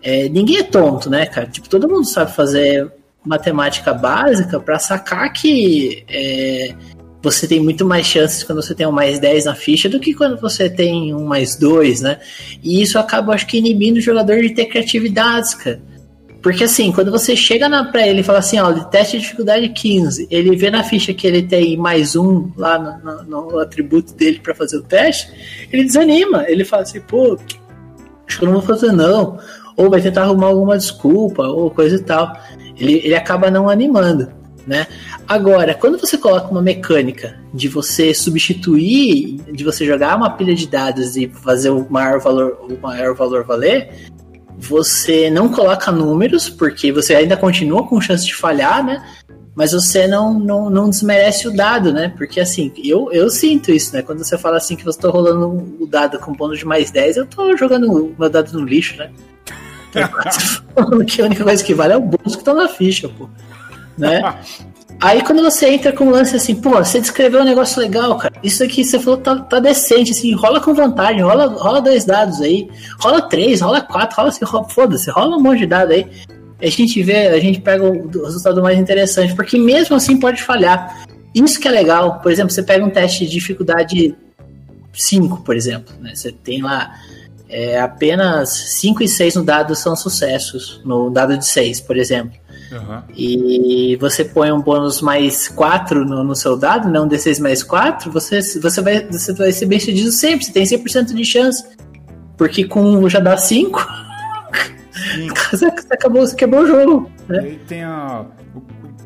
É, 0.00 0.28
ninguém 0.28 0.58
é 0.58 0.62
tonto, 0.62 1.10
né, 1.10 1.26
cara? 1.26 1.48
Tipo, 1.48 1.68
todo 1.68 1.88
mundo 1.88 2.04
sabe 2.06 2.32
fazer 2.32 2.88
matemática 3.26 3.92
básica 3.92 4.60
para 4.60 4.78
sacar 4.78 5.32
que 5.32 6.04
é, 6.08 6.72
você 7.22 7.46
tem 7.46 7.60
muito 7.60 7.84
mais 7.84 8.06
chances 8.06 8.42
quando 8.42 8.62
você 8.62 8.74
tem 8.74 8.86
um 8.86 8.92
mais 8.92 9.18
10 9.18 9.44
na 9.44 9.54
ficha 9.54 9.88
do 9.88 10.00
que 10.00 10.14
quando 10.14 10.40
você 10.40 10.70
tem 10.70 11.14
um 11.14 11.24
mais 11.24 11.54
2, 11.54 12.00
né? 12.00 12.18
E 12.62 12.80
isso 12.80 12.98
acaba, 12.98 13.34
acho 13.34 13.46
que, 13.46 13.58
inibindo 13.58 13.98
o 13.98 14.00
jogador 14.00 14.40
de 14.40 14.50
ter 14.50 14.66
criatividades, 14.66 15.54
cara. 15.54 15.82
Porque 16.42 16.64
assim, 16.64 16.90
quando 16.90 17.10
você 17.10 17.36
chega 17.36 17.68
na 17.68 17.84
pra 17.84 18.06
ele 18.06 18.22
fala 18.22 18.38
assim, 18.38 18.58
ó, 18.58 18.72
teste 18.84 19.18
de 19.18 19.24
dificuldade 19.24 19.68
15, 19.68 20.26
ele 20.30 20.56
vê 20.56 20.70
na 20.70 20.82
ficha 20.82 21.12
que 21.12 21.26
ele 21.26 21.42
tem 21.42 21.76
mais 21.76 22.16
um 22.16 22.50
lá 22.56 22.78
no, 22.78 23.24
no, 23.24 23.50
no 23.50 23.58
atributo 23.58 24.14
dele 24.14 24.40
para 24.42 24.54
fazer 24.54 24.78
o 24.78 24.82
teste, 24.82 25.30
ele 25.70 25.84
desanima. 25.84 26.44
Ele 26.48 26.64
fala 26.64 26.82
assim, 26.82 27.00
pô, 27.00 27.38
acho 28.26 28.38
que 28.38 28.44
eu 28.44 28.46
não 28.46 28.54
vou 28.54 28.62
fazer 28.62 28.90
não. 28.92 29.38
Ou 29.76 29.90
vai 29.90 30.00
tentar 30.00 30.22
arrumar 30.22 30.46
alguma 30.46 30.78
desculpa, 30.78 31.42
ou 31.42 31.70
coisa 31.70 31.96
e 31.96 32.02
tal. 32.02 32.32
Ele, 32.78 33.02
ele 33.04 33.14
acaba 33.14 33.50
não 33.50 33.68
animando 33.68 34.40
né? 34.66 34.86
Agora, 35.30 35.76
quando 35.76 35.96
você 35.96 36.18
coloca 36.18 36.48
uma 36.48 36.60
mecânica 36.60 37.38
de 37.54 37.68
você 37.68 38.12
substituir, 38.12 39.36
de 39.52 39.62
você 39.62 39.86
jogar 39.86 40.16
uma 40.16 40.30
pilha 40.30 40.56
de 40.56 40.66
dados 40.66 41.16
e 41.16 41.28
fazer 41.28 41.70
o 41.70 41.88
maior 41.88 42.18
valor, 42.18 42.58
o 42.68 42.76
maior 42.82 43.14
valor 43.14 43.44
valer, 43.44 44.10
você 44.58 45.30
não 45.30 45.48
coloca 45.48 45.92
números, 45.92 46.50
porque 46.50 46.90
você 46.90 47.14
ainda 47.14 47.36
continua 47.36 47.86
com 47.86 48.00
chance 48.00 48.26
de 48.26 48.34
falhar, 48.34 48.84
né? 48.84 49.06
Mas 49.54 49.70
você 49.70 50.08
não, 50.08 50.36
não, 50.36 50.68
não 50.68 50.90
desmerece 50.90 51.46
o 51.46 51.54
dado, 51.54 51.92
né? 51.92 52.12
Porque 52.18 52.40
assim, 52.40 52.72
eu, 52.82 53.12
eu 53.12 53.30
sinto 53.30 53.70
isso, 53.70 53.94
né? 53.94 54.02
Quando 54.02 54.24
você 54.24 54.36
fala 54.36 54.56
assim 54.56 54.74
que 54.74 54.84
você 54.84 54.98
tá 54.98 55.10
rolando 55.10 55.76
o 55.78 55.86
dado 55.86 56.18
com 56.18 56.32
bônus 56.32 56.58
de 56.58 56.64
mais 56.64 56.90
10, 56.90 57.18
eu 57.18 57.26
tô 57.26 57.56
jogando 57.56 57.88
o 57.88 58.16
meu 58.18 58.28
dado 58.28 58.52
no 58.52 58.64
lixo, 58.66 58.96
né? 58.96 59.12
que 61.06 61.22
a 61.22 61.24
única 61.24 61.44
coisa 61.44 61.62
que 61.62 61.72
vale 61.72 61.92
é 61.92 61.96
o 61.96 62.00
bônus 62.00 62.34
que 62.34 62.42
tá 62.42 62.52
na 62.52 62.66
ficha, 62.66 63.08
pô 63.08 63.28
né? 64.00 64.34
Aí 65.00 65.22
quando 65.22 65.42
você 65.42 65.70
entra 65.70 65.92
com 65.92 66.04
um 66.04 66.10
lance 66.10 66.36
assim, 66.36 66.54
pô, 66.54 66.72
você 66.72 67.00
descreveu 67.00 67.40
um 67.40 67.44
negócio 67.44 67.80
legal, 67.80 68.18
cara. 68.18 68.34
Isso 68.42 68.62
aqui 68.62 68.84
você 68.84 68.98
falou 68.98 69.18
tá, 69.18 69.34
tá 69.38 69.58
decente, 69.58 70.10
assim, 70.10 70.34
rola 70.34 70.60
com 70.60 70.74
vantagem, 70.74 71.22
rola, 71.22 71.46
rola 71.46 71.80
dois 71.80 72.04
dados 72.04 72.42
aí, 72.42 72.68
rola 72.98 73.22
três, 73.22 73.62
rola 73.62 73.80
quatro, 73.80 74.16
rola 74.16 74.28
assim, 74.28 74.44
foda-se, 74.68 75.10
rola 75.10 75.38
um 75.38 75.40
monte 75.40 75.60
de 75.60 75.66
dado 75.66 75.92
aí. 75.92 76.06
A 76.60 76.68
gente 76.68 77.02
vê, 77.02 77.28
a 77.28 77.40
gente 77.40 77.62
pega 77.62 77.82
o 77.82 78.24
resultado 78.24 78.60
mais 78.62 78.78
interessante, 78.78 79.34
porque 79.34 79.58
mesmo 79.58 79.96
assim 79.96 80.20
pode 80.20 80.42
falhar. 80.42 81.02
Isso 81.34 81.58
que 81.58 81.66
é 81.66 81.70
legal, 81.70 82.20
por 82.20 82.30
exemplo, 82.30 82.50
você 82.50 82.62
pega 82.62 82.84
um 82.84 82.90
teste 82.90 83.24
de 83.24 83.30
dificuldade 83.30 84.14
5, 84.92 85.42
por 85.42 85.56
exemplo, 85.56 85.94
né? 85.98 86.14
Você 86.14 86.30
tem 86.30 86.60
lá 86.60 86.94
é, 87.48 87.80
apenas 87.80 88.50
5 88.50 89.02
e 89.02 89.08
6 89.08 89.36
no 89.36 89.44
dado 89.44 89.74
são 89.74 89.96
sucessos, 89.96 90.82
no 90.84 91.08
dado 91.08 91.38
de 91.38 91.46
6, 91.46 91.80
por 91.80 91.96
exemplo. 91.96 92.38
Uhum. 92.70 93.02
E 93.16 93.96
você 93.96 94.24
põe 94.24 94.52
um 94.52 94.60
bônus 94.60 95.00
mais 95.00 95.48
4 95.48 96.04
no, 96.04 96.22
no 96.22 96.36
seu 96.36 96.56
dado, 96.56 96.88
não 96.88 97.04
né? 97.04 97.16
D6 97.16 97.40
mais 97.40 97.62
4, 97.62 98.10
você, 98.12 98.40
você, 98.40 98.80
vai, 98.80 99.06
você 99.06 99.32
vai 99.32 99.52
ser 99.52 99.66
bem 99.66 99.80
sucedido 99.80 100.12
sempre, 100.12 100.44
você 100.44 100.52
tem 100.52 100.64
100% 100.64 101.14
de 101.14 101.24
chance. 101.24 101.64
Porque 102.36 102.64
com 102.64 103.08
já 103.08 103.20
dá 103.20 103.36
5, 103.36 103.86
você, 105.50 105.66
acabou, 105.66 106.26
você 106.26 106.36
quebrou 106.36 106.62
o 106.62 106.66
jogo. 106.66 107.10
Né? 107.28 107.42
E 107.42 107.46
aí 107.46 107.60
tem 107.66 107.82
a. 107.82 108.24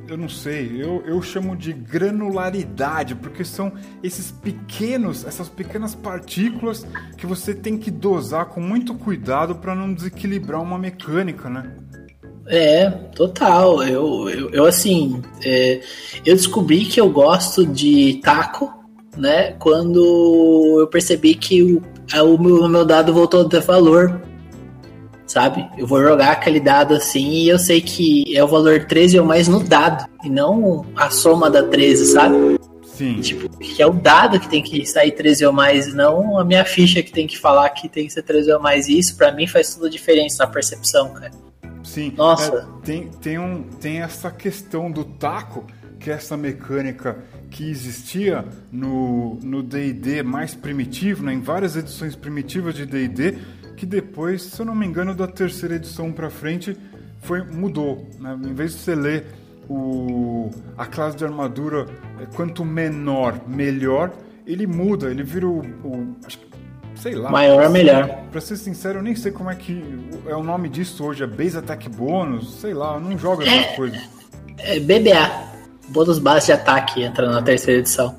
eu 0.06 0.16
não 0.16 0.28
sei, 0.28 0.80
eu, 0.80 1.02
eu 1.06 1.20
chamo 1.22 1.56
de 1.56 1.72
granularidade, 1.72 3.14
porque 3.14 3.44
são 3.44 3.72
esses 4.02 4.30
pequenos, 4.30 5.24
essas 5.24 5.48
pequenas 5.48 5.94
partículas 5.94 6.86
que 7.16 7.26
você 7.26 7.54
tem 7.54 7.78
que 7.78 7.90
dosar 7.90 8.46
com 8.46 8.60
muito 8.60 8.94
cuidado 8.94 9.56
para 9.56 9.74
não 9.74 9.92
desequilibrar 9.92 10.60
uma 10.60 10.78
mecânica, 10.78 11.48
né? 11.48 11.72
É, 12.46 12.90
total. 13.14 13.82
Eu, 13.82 14.28
eu, 14.28 14.50
eu 14.50 14.64
assim, 14.66 15.22
é, 15.44 15.80
eu 16.24 16.34
descobri 16.34 16.84
que 16.84 17.00
eu 17.00 17.08
gosto 17.08 17.66
de 17.66 18.20
taco, 18.22 18.72
né? 19.16 19.52
Quando 19.52 20.80
eu 20.80 20.86
percebi 20.88 21.34
que 21.34 21.62
o, 21.62 21.82
o, 22.12 22.38
meu, 22.38 22.56
o 22.62 22.68
meu 22.68 22.84
dado 22.84 23.12
voltou 23.12 23.42
a 23.42 23.48
ter 23.48 23.60
valor 23.60 24.20
sabe? 25.26 25.68
Eu 25.76 25.86
vou 25.86 26.00
jogar 26.00 26.30
aquele 26.30 26.60
dado 26.60 26.94
assim 26.94 27.28
e 27.30 27.48
eu 27.48 27.58
sei 27.58 27.80
que 27.80 28.36
é 28.36 28.44
o 28.44 28.46
valor 28.46 28.84
13 28.84 29.18
ou 29.18 29.26
mais 29.26 29.48
no 29.48 29.64
dado, 29.64 30.06
e 30.22 30.30
não 30.30 30.86
a 30.94 31.10
soma 31.10 31.50
da 31.50 31.62
13, 31.62 32.06
sabe? 32.06 32.36
Sim. 32.84 33.20
Tipo, 33.20 33.48
que 33.58 33.82
é 33.82 33.86
o 33.86 33.92
dado 33.92 34.38
que 34.38 34.48
tem 34.48 34.62
que 34.62 34.86
sair 34.86 35.10
13 35.10 35.46
ou 35.46 35.52
mais, 35.52 35.92
não 35.92 36.38
a 36.38 36.44
minha 36.44 36.64
ficha 36.64 37.02
que 37.02 37.10
tem 37.10 37.26
que 37.26 37.36
falar 37.36 37.68
que 37.70 37.88
tem 37.88 38.06
que 38.06 38.12
ser 38.12 38.22
13 38.22 38.52
ou 38.52 38.60
mais. 38.60 38.86
E 38.86 38.96
isso 38.96 39.16
para 39.16 39.32
mim 39.32 39.48
faz 39.48 39.74
toda 39.74 39.88
a 39.88 39.90
diferença 39.90 40.44
na 40.44 40.50
percepção, 40.50 41.08
cara. 41.12 41.32
Sim. 41.94 42.12
Nossa. 42.16 42.52
É, 42.52 42.84
tem, 42.84 43.08
tem, 43.08 43.38
um, 43.38 43.62
tem 43.62 44.02
essa 44.02 44.28
questão 44.28 44.90
do 44.90 45.04
taco, 45.04 45.64
que 46.00 46.10
é 46.10 46.14
essa 46.14 46.36
mecânica 46.36 47.18
que 47.50 47.70
existia 47.70 48.44
no 48.72 49.62
D&D 49.62 50.24
mais 50.24 50.56
primitivo, 50.56 51.22
né, 51.22 51.32
em 51.32 51.40
várias 51.40 51.76
edições 51.76 52.16
primitivas 52.16 52.74
de 52.74 52.84
D&D, 52.84 53.38
que 53.76 53.86
depois, 53.86 54.42
se 54.42 54.60
eu 54.60 54.66
não 54.66 54.74
me 54.74 54.84
engano, 54.84 55.14
da 55.14 55.28
terceira 55.28 55.76
edição 55.76 56.12
para 56.12 56.28
frente, 56.28 56.76
foi 57.20 57.42
mudou. 57.42 58.08
Né? 58.18 58.36
Em 58.44 58.54
vez 58.54 58.72
de 58.72 58.78
você 58.78 58.94
ler 58.96 59.26
o, 59.68 60.50
a 60.76 60.86
classe 60.86 61.16
de 61.16 61.24
armadura 61.24 61.86
é, 62.20 62.26
quanto 62.26 62.64
menor, 62.64 63.40
melhor, 63.48 64.12
ele 64.44 64.66
muda, 64.66 65.10
ele 65.10 65.22
vira 65.22 65.46
o, 65.46 65.60
o 65.60 66.16
acho 66.26 66.38
que, 66.38 66.46
sei 66.96 67.14
lá. 67.14 67.30
Maior 67.30 67.62
é 67.62 67.68
melhor. 67.68 68.08
Pra 68.30 68.40
ser 68.40 68.56
sincero, 68.56 68.98
eu 68.98 69.02
nem 69.02 69.14
sei 69.14 69.32
como 69.32 69.50
é 69.50 69.54
que 69.54 69.82
é 70.26 70.34
o 70.34 70.42
nome 70.42 70.68
disso 70.68 71.04
hoje, 71.04 71.22
é 71.22 71.26
Base 71.26 71.56
Attack 71.56 71.88
Bônus, 71.88 72.60
sei 72.60 72.74
lá, 72.74 72.98
não 72.98 73.16
jogo 73.18 73.42
essas 73.42 73.54
é, 73.54 73.76
coisas. 73.76 74.00
É 74.58 74.80
BBA, 74.80 75.30
bônus 75.88 76.18
base 76.18 76.46
de 76.46 76.52
ataque, 76.52 77.02
entra 77.02 77.30
na 77.30 77.42
terceira 77.42 77.80
edição. 77.80 78.16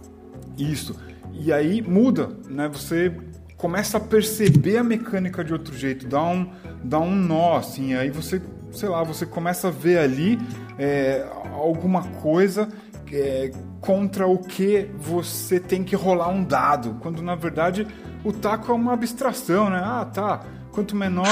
Isso. 0.57 0.95
E 1.33 1.51
aí 1.51 1.81
muda, 1.81 2.29
né? 2.49 2.69
Você 2.69 3.11
começa 3.57 3.97
a 3.97 3.99
perceber 3.99 4.77
a 4.77 4.83
mecânica 4.83 5.43
de 5.43 5.53
outro 5.53 5.75
jeito, 5.75 6.07
dá 6.07 6.21
um, 6.23 6.49
dá 6.83 6.99
um 6.99 7.15
nó, 7.15 7.57
assim, 7.57 7.93
aí 7.93 8.09
você, 8.09 8.41
sei 8.71 8.89
lá, 8.89 9.03
você 9.03 9.25
começa 9.25 9.69
a 9.69 9.71
ver 9.71 9.97
ali 9.97 10.39
é, 10.77 11.25
alguma 11.53 12.03
coisa 12.03 12.67
é, 13.11 13.51
contra 13.81 14.27
o 14.27 14.37
que 14.37 14.89
você 14.97 15.59
tem 15.59 15.83
que 15.83 15.95
rolar 15.95 16.29
um 16.29 16.43
dado, 16.43 16.97
quando 17.01 17.21
na 17.21 17.35
verdade 17.35 17.87
o 18.25 18.33
taco 18.33 18.71
é 18.71 18.75
uma 18.75 18.93
abstração, 18.93 19.69
né? 19.69 19.79
Ah, 19.83 20.03
tá. 20.03 20.43
Quanto 20.71 20.95
menor 20.95 21.27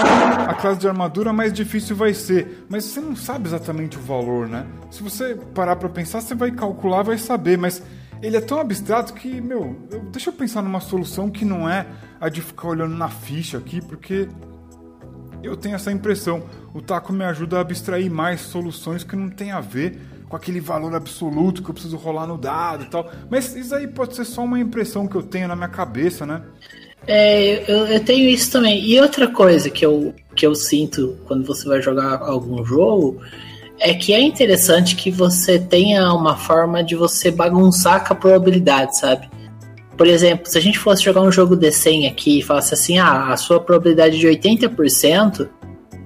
a 0.48 0.54
classe 0.54 0.80
de 0.80 0.88
armadura, 0.88 1.34
mais 1.34 1.52
difícil 1.52 1.96
vai 1.96 2.14
ser. 2.14 2.66
Mas 2.70 2.86
você 2.86 3.02
não 3.02 3.16
sabe 3.16 3.48
exatamente 3.48 3.98
o 3.98 4.02
valor, 4.02 4.48
né? 4.48 4.66
Se 4.92 5.02
você 5.02 5.36
parar 5.56 5.76
para 5.76 5.90
pensar, 5.90 6.22
você 6.22 6.36
vai 6.36 6.52
calcular, 6.52 7.02
vai 7.02 7.18
saber, 7.18 7.58
mas 7.58 7.82
ele 8.22 8.38
é 8.38 8.42
tão 8.42 8.60
abstrato 8.60 9.14
que, 9.14 9.42
meu, 9.42 9.76
eu, 9.92 10.02
deixa 10.12 10.30
eu 10.30 10.34
pensar 10.34 10.62
numa 10.62 10.80
solução 10.80 11.30
que 11.30 11.44
não 11.44 11.68
é 11.68 11.88
a 12.22 12.30
de 12.30 12.42
ficar 12.42 12.70
olhando 12.70 12.96
na 12.96 13.10
ficha 13.10 13.58
aqui, 13.58 13.82
porque 13.82 14.30
eu 15.42 15.58
tenho 15.58 15.76
essa 15.76 15.92
impressão. 15.92 16.44
O 16.74 16.82
taco 16.82 17.12
me 17.12 17.26
ajuda 17.26 17.58
a 17.58 17.62
abstrair 17.62 18.10
mais 18.10 18.40
soluções 18.40 19.04
que 19.04 19.16
não 19.16 19.30
tem 19.30 19.52
a 19.52 19.60
ver 19.60 20.00
com 20.34 20.38
aquele 20.38 20.60
valor 20.60 20.96
absoluto 20.96 21.62
que 21.62 21.70
eu 21.70 21.74
preciso 21.76 21.96
rolar 21.96 22.26
no 22.26 22.40
dado 22.40 22.86
e 22.86 22.88
tal. 22.88 23.08
Mas 23.30 23.56
isso 23.56 23.76
aí 23.76 23.86
pode 23.86 24.16
ser 24.16 24.26
só 24.26 24.44
uma 24.44 24.60
impressão 24.60 25.08
que 25.08 25.16
eu 25.16 25.22
tenho 25.22 25.48
na 25.48 25.56
minha 25.56 25.70
cabeça, 25.70 26.26
né? 26.26 26.42
É, 27.06 27.72
eu, 27.72 27.86
eu 27.86 28.00
tenho 28.04 28.28
isso 28.28 28.52
também. 28.52 28.84
E 28.84 29.00
outra 29.00 29.28
coisa 29.28 29.70
que 29.70 29.86
eu, 29.86 30.12
que 30.36 30.44
eu 30.44 30.56
sinto 30.56 31.20
quando 31.28 31.46
você 31.46 31.68
vai 31.68 31.84
jogar 31.84 32.20
algum 32.24 32.66
jogo 32.66 33.22
é 33.80 33.94
que 33.94 34.12
é 34.12 34.22
interessante 34.22 34.96
que 34.96 35.12
você 35.12 35.60
tenha 35.60 36.12
uma 36.14 36.36
forma 36.36 36.84
de 36.84 36.96
você 36.96 37.30
bagunçar 37.30 38.04
com 38.08 38.14
a 38.14 38.16
probabilidade, 38.16 38.98
sabe? 38.98 39.30
Por 39.96 40.08
exemplo, 40.08 40.48
se 40.48 40.58
a 40.58 40.62
gente 40.62 40.80
fosse 40.80 41.04
jogar 41.04 41.22
um 41.22 41.32
jogo 41.32 41.56
de 41.56 41.72
100 41.72 42.08
aqui 42.08 42.40
e 42.40 42.42
falasse 42.42 42.74
assim, 42.74 42.98
ah, 42.98 43.28
a 43.28 43.38
sua 43.38 43.60
probabilidade 43.60 44.18
de 44.18 44.28
80%, 44.28 45.48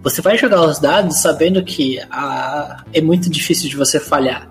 você 0.10 0.22
vai 0.22 0.38
jogar 0.38 0.62
os 0.62 0.80
dados 0.80 1.22
sabendo 1.22 1.64
que 1.64 2.00
ah, 2.10 2.84
é 2.94 3.02
muito 3.02 3.30
difícil 3.30 3.70
de 3.70 3.76
você 3.76 4.00
falhar. 4.00 4.50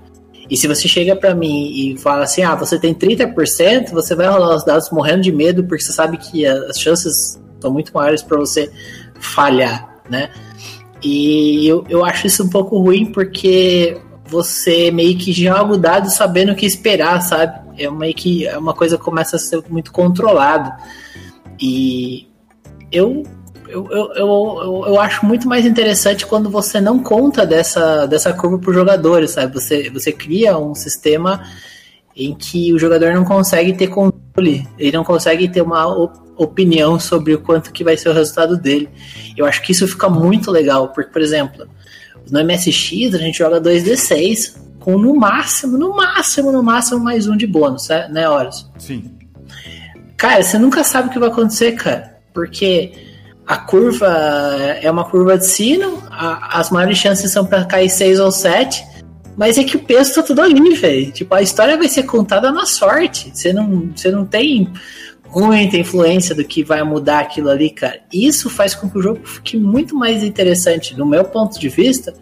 E 0.48 0.56
se 0.56 0.68
você 0.68 0.86
chega 0.86 1.16
para 1.16 1.34
mim 1.34 1.70
e 1.74 1.98
fala 1.98 2.24
assim, 2.24 2.42
ah, 2.42 2.54
você 2.54 2.78
tem 2.78 2.94
30%, 2.94 3.90
você 3.90 4.14
vai 4.14 4.28
rolar 4.28 4.54
os 4.54 4.64
dados 4.64 4.90
morrendo 4.90 5.22
de 5.22 5.32
medo 5.32 5.64
porque 5.64 5.82
você 5.82 5.92
sabe 5.92 6.18
que 6.18 6.46
as 6.46 6.78
chances 6.78 7.40
são 7.60 7.72
muito 7.72 7.92
maiores 7.92 8.22
para 8.22 8.38
você 8.38 8.70
falhar, 9.18 10.00
né? 10.08 10.30
E 11.02 11.66
eu, 11.66 11.84
eu 11.88 12.04
acho 12.04 12.26
isso 12.26 12.44
um 12.44 12.48
pouco 12.48 12.78
ruim 12.78 13.06
porque 13.06 14.00
você 14.28 14.90
meio 14.90 15.16
que 15.16 15.32
joga 15.32 15.72
o 15.72 15.78
dado 15.78 16.10
sabendo 16.10 16.52
o 16.52 16.56
que 16.56 16.66
esperar, 16.66 17.20
sabe? 17.22 17.58
É 17.78 17.90
meio 17.90 18.14
que 18.14 18.46
é 18.46 18.56
uma 18.58 18.74
coisa 18.74 18.96
que 18.96 19.04
começa 19.04 19.36
a 19.36 19.38
ser 19.38 19.62
muito 19.68 19.92
controlada. 19.92 20.76
E 21.60 22.28
eu 22.92 23.24
eu, 23.68 23.88
eu, 23.90 24.12
eu, 24.14 24.84
eu, 24.86 25.00
acho 25.00 25.24
muito 25.24 25.48
mais 25.48 25.66
interessante 25.66 26.26
quando 26.26 26.48
você 26.48 26.80
não 26.80 27.02
conta 27.02 27.44
dessa, 27.44 28.06
dessa 28.06 28.32
curva 28.32 28.58
para 28.58 28.70
os 28.70 28.76
jogadores, 28.76 29.32
sabe? 29.32 29.52
Você, 29.54 29.90
você 29.90 30.12
cria 30.12 30.56
um 30.56 30.74
sistema 30.74 31.42
em 32.16 32.34
que 32.34 32.72
o 32.72 32.78
jogador 32.78 33.12
não 33.12 33.24
consegue 33.24 33.74
ter 33.74 33.88
controle, 33.88 34.66
ele 34.78 34.96
não 34.96 35.04
consegue 35.04 35.48
ter 35.48 35.60
uma 35.60 35.86
opinião 36.36 36.98
sobre 36.98 37.34
o 37.34 37.40
quanto 37.40 37.72
que 37.72 37.84
vai 37.84 37.96
ser 37.96 38.08
o 38.08 38.12
resultado 38.12 38.56
dele. 38.56 38.88
Eu 39.36 39.44
acho 39.44 39.62
que 39.62 39.72
isso 39.72 39.86
fica 39.86 40.08
muito 40.08 40.50
legal, 40.50 40.88
porque, 40.88 41.10
por 41.10 41.20
exemplo, 41.20 41.66
no 42.30 42.42
MSX 42.42 43.14
a 43.14 43.18
gente 43.18 43.38
joga 43.38 43.60
2D6 43.60 44.56
com 44.80 44.96
no 44.96 45.14
máximo, 45.14 45.76
no 45.76 45.94
máximo, 45.94 46.52
no 46.52 46.62
máximo 46.62 47.00
mais 47.00 47.26
um 47.26 47.36
de 47.36 47.46
bônus, 47.46 47.88
né, 47.88 48.08
né 48.08 48.28
Horus? 48.28 48.70
Sim. 48.78 49.10
Cara, 50.16 50.42
você 50.42 50.58
nunca 50.58 50.82
sabe 50.82 51.08
o 51.08 51.10
que 51.10 51.18
vai 51.18 51.28
acontecer, 51.28 51.72
cara, 51.72 52.18
porque 52.32 53.05
a 53.46 53.56
curva 53.56 54.08
é 54.80 54.90
uma 54.90 55.04
curva 55.04 55.38
de 55.38 55.46
sino, 55.46 56.02
a, 56.10 56.58
as 56.58 56.70
maiores 56.70 56.98
chances 56.98 57.30
são 57.30 57.46
para 57.46 57.64
cair 57.64 57.88
6 57.88 58.18
ou 58.18 58.30
7, 58.32 58.84
mas 59.36 59.56
é 59.56 59.64
que 59.64 59.76
o 59.76 59.84
peso 59.84 60.14
tá 60.14 60.22
tudo 60.22 60.40
ali, 60.40 60.74
velho. 60.74 61.12
Tipo, 61.12 61.34
a 61.34 61.42
história 61.42 61.76
vai 61.76 61.88
ser 61.88 62.04
contada 62.04 62.50
na 62.50 62.64
sorte. 62.64 63.30
Você 63.32 63.52
não, 63.52 63.92
você 63.94 64.10
não 64.10 64.24
tem 64.24 64.72
muita 65.30 65.76
influência 65.76 66.34
do 66.34 66.42
que 66.42 66.64
vai 66.64 66.82
mudar 66.82 67.20
aquilo 67.20 67.50
ali, 67.50 67.70
cara. 67.70 68.00
Isso 68.12 68.48
faz 68.48 68.74
com 68.74 68.88
que 68.88 68.98
o 68.98 69.02
jogo 69.02 69.20
fique 69.24 69.56
muito 69.56 69.94
mais 69.94 70.22
interessante, 70.22 70.96
no 70.96 71.04
meu 71.04 71.24
ponto 71.24 71.60
de 71.60 71.68
vista, 71.68 72.14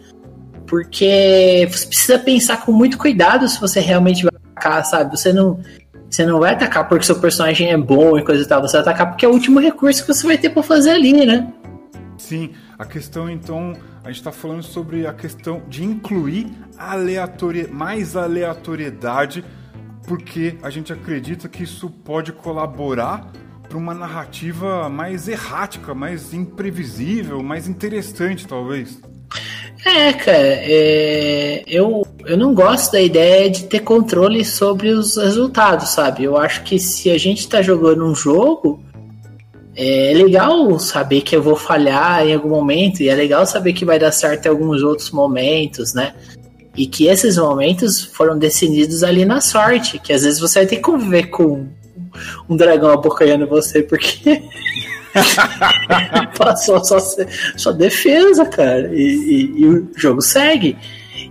porque 0.67 1.67
você 1.71 1.87
precisa 1.87 2.19
pensar 2.19 2.65
com 2.65 2.71
muito 2.71 2.97
cuidado 2.97 3.47
se 3.47 3.59
você 3.59 3.79
realmente 3.79 4.23
vai 4.23 4.33
atacar, 4.35 4.85
sabe? 4.85 5.17
Você 5.17 5.31
não, 5.31 5.59
você 6.15 6.25
não 6.25 6.39
vai 6.39 6.53
atacar 6.53 6.87
porque 6.87 7.05
seu 7.05 7.19
personagem 7.19 7.71
é 7.71 7.77
bom 7.77 8.17
e 8.17 8.23
coisa 8.23 8.41
e 8.41 8.47
tal, 8.47 8.61
você 8.61 8.73
vai 8.73 8.81
atacar 8.81 9.09
porque 9.09 9.25
é 9.25 9.27
o 9.27 9.33
último 9.33 9.59
recurso 9.59 10.05
que 10.05 10.13
você 10.13 10.25
vai 10.25 10.37
ter 10.37 10.49
para 10.49 10.63
fazer 10.63 10.91
ali, 10.91 11.25
né? 11.25 11.51
Sim, 12.17 12.51
a 12.79 12.85
questão 12.85 13.29
então, 13.29 13.73
a 14.01 14.07
gente 14.07 14.17
está 14.17 14.31
falando 14.31 14.63
sobre 14.63 15.05
a 15.05 15.13
questão 15.13 15.61
de 15.67 15.83
incluir 15.83 16.53
aleatori 16.77 17.67
mais 17.67 18.15
aleatoriedade 18.15 19.43
porque 20.07 20.55
a 20.61 20.69
gente 20.69 20.93
acredita 20.93 21.49
que 21.49 21.63
isso 21.63 21.89
pode 21.89 22.31
colaborar 22.31 23.31
para 23.67 23.77
uma 23.77 23.93
narrativa 23.93 24.87
mais 24.89 25.27
errática, 25.27 25.93
mais 25.93 26.33
imprevisível, 26.33 27.43
mais 27.43 27.67
interessante, 27.67 28.47
talvez. 28.47 29.01
É, 29.83 30.13
cara, 30.13 30.37
é... 30.37 31.63
eu, 31.67 32.07
eu 32.25 32.37
não 32.37 32.53
gosto 32.53 32.91
da 32.93 33.01
ideia 33.01 33.49
de 33.49 33.65
ter 33.65 33.81
controle 33.81 34.43
sobre 34.43 34.89
os 34.89 35.17
resultados, 35.17 35.89
sabe? 35.89 36.23
Eu 36.23 36.37
acho 36.37 36.63
que 36.63 36.79
se 36.79 37.09
a 37.11 37.17
gente 37.17 37.39
está 37.39 37.61
jogando 37.61 38.05
um 38.05 38.15
jogo, 38.15 38.83
é 39.75 40.13
legal 40.15 40.79
saber 40.79 41.21
que 41.21 41.35
eu 41.35 41.41
vou 41.41 41.55
falhar 41.55 42.25
em 42.25 42.33
algum 42.33 42.49
momento, 42.49 43.01
e 43.01 43.09
é 43.09 43.15
legal 43.15 43.45
saber 43.45 43.73
que 43.73 43.85
vai 43.85 43.99
dar 43.99 44.11
certo 44.11 44.45
em 44.45 44.49
alguns 44.49 44.81
outros 44.81 45.11
momentos, 45.11 45.93
né? 45.93 46.13
E 46.75 46.87
que 46.87 47.07
esses 47.07 47.37
momentos 47.37 48.03
foram 48.03 48.37
decididos 48.37 49.03
ali 49.03 49.25
na 49.25 49.41
sorte, 49.41 49.99
que 49.99 50.11
às 50.11 50.23
vezes 50.23 50.39
você 50.39 50.59
vai 50.59 50.67
ter 50.67 50.77
que 50.77 50.81
conviver 50.81 51.27
com 51.27 51.67
um 52.49 52.55
dragão 52.55 52.91
abocanhando 52.91 53.47
você, 53.47 53.83
porque 53.83 54.41
passou 56.37 56.83
só 56.83 56.97
sua 57.55 57.73
defesa, 57.73 58.45
cara, 58.45 58.89
e, 58.93 59.01
e, 59.01 59.61
e, 59.61 59.65
o 59.65 59.89
jogo 59.95 60.21
segue. 60.21 60.77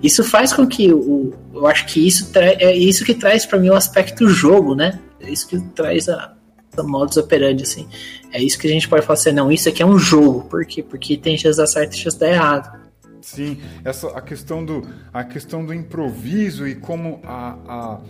Isso 0.05 0.23
faz 0.23 0.53
com 0.53 0.67
que 0.67 0.93
o, 0.93 1.33
eu 1.55 1.67
acho 1.67 1.87
que 1.87 2.07
isso 2.07 2.31
é 2.37 2.77
isso 2.77 3.07
que 3.07 3.15
traz 3.15 3.47
para 3.47 3.59
mim 3.59 3.71
o 3.71 3.75
aspecto 3.75 4.29
jogo, 4.29 4.75
né? 4.75 5.01
É 5.19 5.31
isso 5.31 5.49
que 5.49 5.59
traz 5.71 6.11
a, 6.11 6.35
a 6.77 6.83
modus 6.83 7.17
operandi, 7.17 7.63
assim. 7.63 7.89
É 8.31 8.39
isso 8.43 8.59
que 8.59 8.67
a 8.67 8.71
gente 8.71 8.87
pode 8.87 9.01
falar 9.07 9.19
assim, 9.19 9.33
não, 9.33 9.51
isso 9.51 9.67
aqui 9.67 9.83
é 9.83 9.87
um 9.87 9.99
jogo. 9.99 10.43
Por 10.43 10.67
quê? 10.67 10.83
Porque 10.83 11.17
tem 11.17 11.39
chance 11.39 11.57
dar 11.57 11.67
certo 11.67 11.95
e 11.95 11.97
chance 11.97 12.19
dar 12.19 12.29
errado. 12.29 12.79
Sim, 13.23 13.59
essa 13.83 14.09
a 14.09 14.21
questão 14.21 14.63
do 14.63 14.87
a 15.11 15.25
questão 15.25 15.65
do 15.65 15.73
improviso 15.73 16.69
e 16.69 16.75
como 16.75 17.23
a, 17.25 17.57
a, 17.67 18.01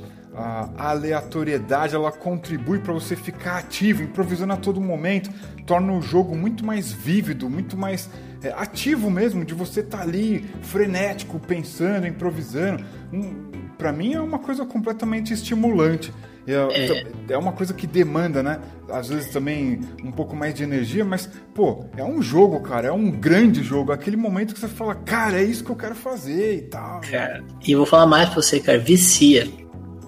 a 0.76 0.90
aleatoriedade 0.90 1.94
ela 1.94 2.10
contribui 2.10 2.80
para 2.80 2.92
você 2.92 3.14
ficar 3.14 3.58
ativo, 3.58 4.02
improvisando 4.02 4.52
a 4.52 4.56
todo 4.56 4.80
momento, 4.80 5.30
torna 5.64 5.92
o 5.92 6.02
jogo 6.02 6.34
muito 6.34 6.66
mais 6.66 6.90
vívido, 6.90 7.48
muito 7.48 7.76
mais 7.76 8.10
é, 8.44 8.52
ativo 8.56 9.10
mesmo, 9.10 9.44
de 9.44 9.54
você 9.54 9.80
estar 9.80 9.98
tá 9.98 10.04
ali 10.04 10.44
frenético, 10.62 11.40
pensando, 11.40 12.06
improvisando. 12.06 12.84
Um, 13.12 13.50
para 13.78 13.90
mim 13.92 14.14
é 14.14 14.20
uma 14.20 14.38
coisa 14.38 14.64
completamente 14.64 15.32
estimulante. 15.32 16.12
É, 16.46 16.52
é. 16.52 17.06
é. 17.30 17.38
uma 17.38 17.52
coisa 17.52 17.72
que 17.72 17.86
demanda, 17.86 18.42
né? 18.42 18.60
Às 18.90 19.08
vezes 19.08 19.30
também 19.30 19.80
um 20.02 20.12
pouco 20.12 20.36
mais 20.36 20.52
de 20.52 20.62
energia, 20.62 21.04
mas, 21.04 21.28
pô, 21.54 21.86
é 21.96 22.04
um 22.04 22.20
jogo, 22.20 22.60
cara, 22.60 22.88
é 22.88 22.92
um 22.92 23.10
grande 23.10 23.62
jogo. 23.62 23.92
Aquele 23.92 24.16
momento 24.16 24.52
que 24.52 24.60
você 24.60 24.68
fala, 24.68 24.94
cara, 24.94 25.40
é 25.40 25.44
isso 25.44 25.64
que 25.64 25.70
eu 25.70 25.76
quero 25.76 25.94
fazer 25.94 26.56
e 26.56 26.62
tal. 26.62 27.00
Cara, 27.00 27.42
e 27.66 27.72
eu 27.72 27.78
vou 27.78 27.86
falar 27.86 28.06
mais 28.06 28.28
pra 28.28 28.42
você, 28.42 28.60
cara, 28.60 28.78
vicia. 28.78 29.48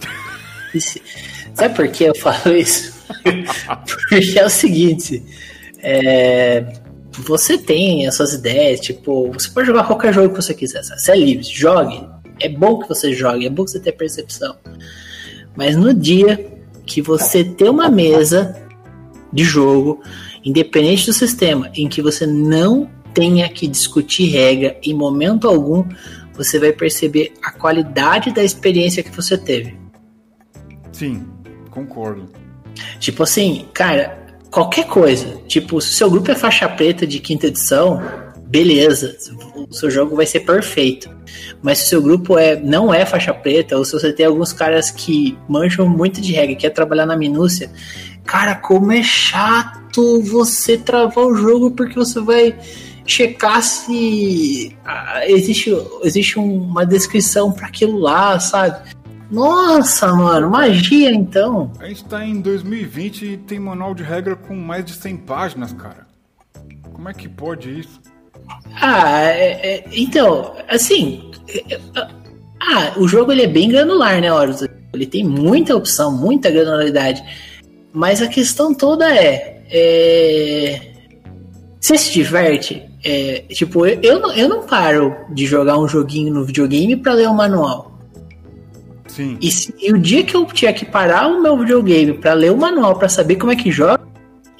vicia. 0.73 1.01
Sabe 1.55 1.75
por 1.75 1.89
que 1.89 2.05
eu 2.05 2.15
falo 2.15 2.55
isso? 2.55 2.95
Porque 3.87 4.39
é 4.39 4.45
o 4.45 4.51
seguinte, 4.51 5.23
é, 5.79 6.67
você 7.19 7.57
tem 7.57 8.07
as 8.07 8.15
suas 8.15 8.33
ideias, 8.35 8.81
tipo, 8.81 9.33
você 9.33 9.49
pode 9.51 9.67
jogar 9.67 9.85
qualquer 9.87 10.13
jogo 10.13 10.35
que 10.35 10.43
você 10.43 10.55
quiser, 10.55 10.83
você 10.83 11.13
é 11.13 11.17
livre, 11.17 11.45
jogue. 11.45 12.07
É 12.39 12.49
bom 12.49 12.79
que 12.79 12.89
você 12.89 13.15
jogue, 13.15 13.47
é 13.47 13.51
bom 13.51 13.65
que 13.65 13.71
você 13.71 13.81
tenha 13.81 13.97
percepção. 13.97 14.57
Mas 15.57 15.75
no 15.77 15.95
dia 15.95 16.53
que 16.85 17.01
você 17.01 17.43
ter 17.43 17.71
uma 17.71 17.89
mesa 17.89 18.55
de 19.33 19.43
jogo, 19.43 20.03
independente 20.45 21.07
do 21.07 21.13
sistema, 21.13 21.71
em 21.75 21.89
que 21.89 22.03
você 22.03 22.27
não 22.27 22.91
tenha 23.15 23.49
que 23.49 23.67
discutir 23.67 24.29
regra 24.29 24.77
em 24.83 24.93
momento 24.93 25.49
algum, 25.49 25.85
você 26.35 26.59
vai 26.59 26.73
perceber 26.73 27.33
a 27.43 27.51
qualidade 27.51 28.31
da 28.31 28.45
experiência 28.45 29.03
que 29.03 29.11
você 29.11 29.39
teve. 29.39 29.79
Sim, 30.93 31.27
concordo. 31.71 32.29
Tipo 33.01 33.23
assim, 33.23 33.67
cara, 33.73 34.26
qualquer 34.51 34.87
coisa. 34.87 35.39
Tipo, 35.47 35.81
se 35.81 35.91
o 35.91 35.95
seu 35.95 36.11
grupo 36.11 36.31
é 36.31 36.35
faixa 36.35 36.69
preta 36.69 37.07
de 37.07 37.19
quinta 37.19 37.47
edição, 37.47 38.01
beleza, 38.47 39.17
o 39.55 39.75
seu 39.75 39.91
jogo 39.91 40.17
vai 40.17 40.27
ser 40.27 40.41
perfeito. 40.41 41.11
Mas 41.63 41.79
se 41.79 41.87
o 41.87 41.89
seu 41.89 42.03
grupo 42.03 42.39
é, 42.39 42.57
não 42.57 42.93
é 42.93 43.05
faixa 43.05 43.35
preta, 43.35 43.77
ou 43.77 43.85
se 43.85 43.93
você 43.93 44.13
tem 44.13 44.27
alguns 44.27 44.53
caras 44.53 44.91
que 44.91 45.37
mancham 45.49 45.89
muito 45.89 46.21
de 46.21 46.33
regra, 46.33 46.57
quer 46.57 46.71
trabalhar 46.71 47.07
na 47.07 47.17
minúcia, 47.17 47.71
cara, 48.25 48.55
como 48.55 48.93
é 48.93 49.03
chato 49.03 50.21
você 50.23 50.77
travar 50.77 51.25
o 51.25 51.35
jogo 51.35 51.71
porque 51.71 51.95
você 51.95 52.21
vai 52.21 52.57
checar 53.07 53.63
se 53.63 54.77
ah, 54.85 55.23
existe, 55.27 55.71
existe 56.03 56.39
uma 56.39 56.85
descrição 56.85 57.53
para 57.53 57.67
aquilo 57.67 57.99
lá, 57.99 58.39
sabe? 58.41 58.91
Nossa, 59.31 60.13
mano, 60.15 60.51
magia 60.51 61.11
então. 61.11 61.73
A 61.81 61.87
gente 61.87 62.05
tá 62.05 62.25
em 62.25 62.41
2020 62.41 63.23
e 63.25 63.37
tem 63.37 63.59
manual 63.59 63.95
de 63.95 64.03
regra 64.03 64.37
com 64.37 64.55
mais 64.55 64.85
de 64.85 64.93
100 64.93 65.17
páginas, 65.19 65.73
cara. 65.73 66.07
Como 66.93 67.09
é 67.09 67.15
que 67.15 67.29
pode 67.29 67.81
isso? 67.81 68.01
Ah, 68.81 69.23
é, 69.23 69.75
é, 69.75 69.85
então, 69.93 70.55
assim. 70.69 71.31
É, 71.49 71.75
é, 71.75 71.81
ah, 72.61 72.93
o 72.97 73.07
jogo 73.09 73.33
ele 73.33 73.43
é 73.43 73.49
bem 73.49 73.69
granular, 73.69 74.21
né, 74.21 74.33
Horus? 74.33 74.63
Ele 74.93 75.07
tem 75.07 75.25
muita 75.25 75.77
opção, 75.77 76.13
muita 76.13 76.51
granularidade. 76.51 77.23
Mas 77.93 78.23
a 78.23 78.29
questão 78.29 78.75
toda 78.75 79.13
é. 79.15 79.63
é 79.71 80.93
você 81.81 81.97
se 81.97 82.13
diverte? 82.13 82.83
É, 83.05 83.45
tipo, 83.51 83.87
eu, 83.87 84.01
eu, 84.03 84.19
não, 84.19 84.33
eu 84.33 84.49
não 84.49 84.67
paro 84.67 85.15
de 85.33 85.47
jogar 85.47 85.79
um 85.79 85.87
joguinho 85.87 86.35
no 86.35 86.45
videogame 86.45 86.97
para 86.97 87.13
ler 87.13 87.29
o 87.29 87.35
manual. 87.35 87.96
Sim. 89.17 89.39
E, 89.41 89.51
se, 89.51 89.75
e 89.81 89.91
o 89.91 89.99
dia 89.99 90.23
que 90.23 90.37
eu 90.37 90.45
tiver 90.45 90.75
que 90.75 90.85
parar 90.85 91.27
o 91.29 91.43
meu 91.43 91.57
videogame 91.57 92.13
para 92.13 92.35
ler 92.35 92.53
o 92.53 92.57
manual 92.57 92.99
para 92.99 93.09
saber 93.09 93.37
como 93.37 93.51
é 93.51 93.57
que 93.57 93.71
joga, 93.71 94.07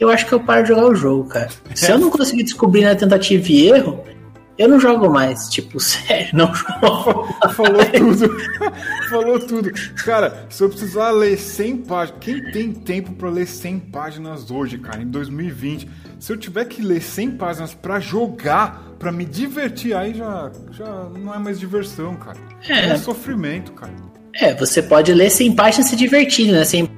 eu 0.01 0.09
acho 0.09 0.25
que 0.25 0.33
eu 0.33 0.41
paro 0.41 0.63
de 0.63 0.69
jogar 0.69 0.87
o 0.87 0.95
jogo, 0.95 1.29
cara. 1.29 1.51
Se 1.75 1.93
eu 1.93 1.99
não 1.99 2.09
conseguir 2.09 2.43
descobrir 2.43 2.83
na 2.83 2.95
tentativa 2.95 3.47
e 3.53 3.69
erro, 3.69 4.03
eu 4.57 4.67
não 4.67 4.81
jogo 4.81 5.11
mais. 5.11 5.51
Tipo, 5.51 5.79
sério, 5.81 6.31
não 6.33 6.55
jogo. 6.55 7.29
Falou 7.51 7.85
tudo. 7.85 8.37
Falou 9.11 9.39
tudo. 9.41 9.71
Cara, 10.03 10.47
se 10.49 10.65
eu 10.65 10.71
precisar 10.71 11.11
ler 11.11 11.37
100 11.37 11.77
páginas. 11.83 12.19
Quem 12.19 12.51
tem 12.51 12.73
tempo 12.73 13.13
para 13.13 13.29
ler 13.29 13.47
100 13.47 13.79
páginas 13.79 14.51
hoje, 14.51 14.79
cara, 14.79 15.03
em 15.03 15.09
2020? 15.09 15.87
Se 16.19 16.33
eu 16.33 16.39
tiver 16.39 16.65
que 16.65 16.81
ler 16.81 17.03
100 17.03 17.33
páginas 17.33 17.75
para 17.75 18.01
jogar, 18.01 18.95
para 18.99 19.13
me 19.13 19.27
divertir, 19.27 19.95
aí 19.95 20.15
já, 20.15 20.51
já 20.71 21.11
não 21.11 21.35
é 21.35 21.39
mais 21.39 21.61
diversão, 21.61 22.17
cara. 22.17 22.39
É, 22.67 22.87
é 22.87 22.97
sofrimento, 22.97 23.73
cara. 23.73 23.93
É, 24.41 24.55
você 24.55 24.83
pode 24.83 25.13
ler 25.13 25.31
100 25.31 25.55
páginas 25.55 25.87
se 25.89 25.97
divertindo, 25.97 26.53
né? 26.53 26.65
100 26.65 26.97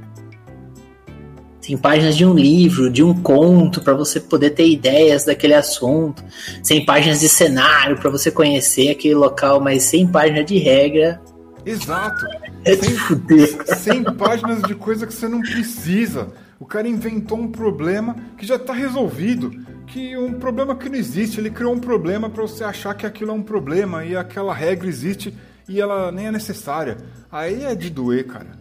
tem 1.68 1.76
páginas 1.76 2.16
de 2.16 2.24
um 2.24 2.32
livro, 2.32 2.88
de 2.88 3.02
um 3.02 3.12
conto, 3.12 3.82
para 3.82 3.92
você 3.92 4.18
poder 4.18 4.50
ter 4.50 4.66
ideias 4.66 5.26
daquele 5.26 5.52
assunto. 5.52 6.24
100 6.62 6.86
páginas 6.86 7.20
de 7.20 7.28
cenário 7.28 7.98
para 7.98 8.08
você 8.08 8.30
conhecer 8.30 8.88
aquele 8.88 9.14
local, 9.14 9.60
mas 9.60 9.82
100 9.82 10.06
páginas 10.06 10.46
de 10.46 10.56
regra. 10.56 11.20
Exato. 11.66 12.24
É 12.64 12.74
100, 12.74 12.96
fuder. 12.96 13.76
100 13.76 14.04
páginas 14.16 14.62
de 14.62 14.74
coisa 14.74 15.06
que 15.06 15.12
você 15.12 15.28
não 15.28 15.42
precisa. 15.42 16.28
O 16.58 16.64
cara 16.64 16.88
inventou 16.88 17.38
um 17.38 17.52
problema 17.52 18.16
que 18.38 18.46
já 18.46 18.56
está 18.56 18.72
resolvido, 18.72 19.50
que 19.86 20.16
um 20.16 20.32
problema 20.32 20.74
que 20.74 20.88
não 20.88 20.96
existe. 20.96 21.38
Ele 21.38 21.50
criou 21.50 21.74
um 21.74 21.80
problema 21.80 22.30
para 22.30 22.40
você 22.40 22.64
achar 22.64 22.94
que 22.94 23.04
aquilo 23.04 23.30
é 23.30 23.34
um 23.34 23.42
problema 23.42 24.06
e 24.06 24.16
aquela 24.16 24.54
regra 24.54 24.88
existe 24.88 25.34
e 25.68 25.80
ela 25.80 26.10
nem 26.10 26.26
é 26.26 26.32
necessária. 26.32 26.96
Aí 27.30 27.64
é 27.64 27.74
de 27.74 27.90
doer, 27.90 28.26
cara. 28.26 28.58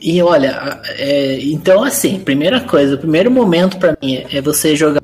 E 0.00 0.20
olha, 0.22 0.80
é, 0.98 1.40
então 1.40 1.82
assim, 1.82 2.20
primeira 2.20 2.60
coisa, 2.60 2.94
o 2.94 2.98
primeiro 2.98 3.30
momento 3.30 3.78
para 3.78 3.96
mim 4.02 4.24
é 4.30 4.40
você 4.40 4.76
jogar 4.76 5.02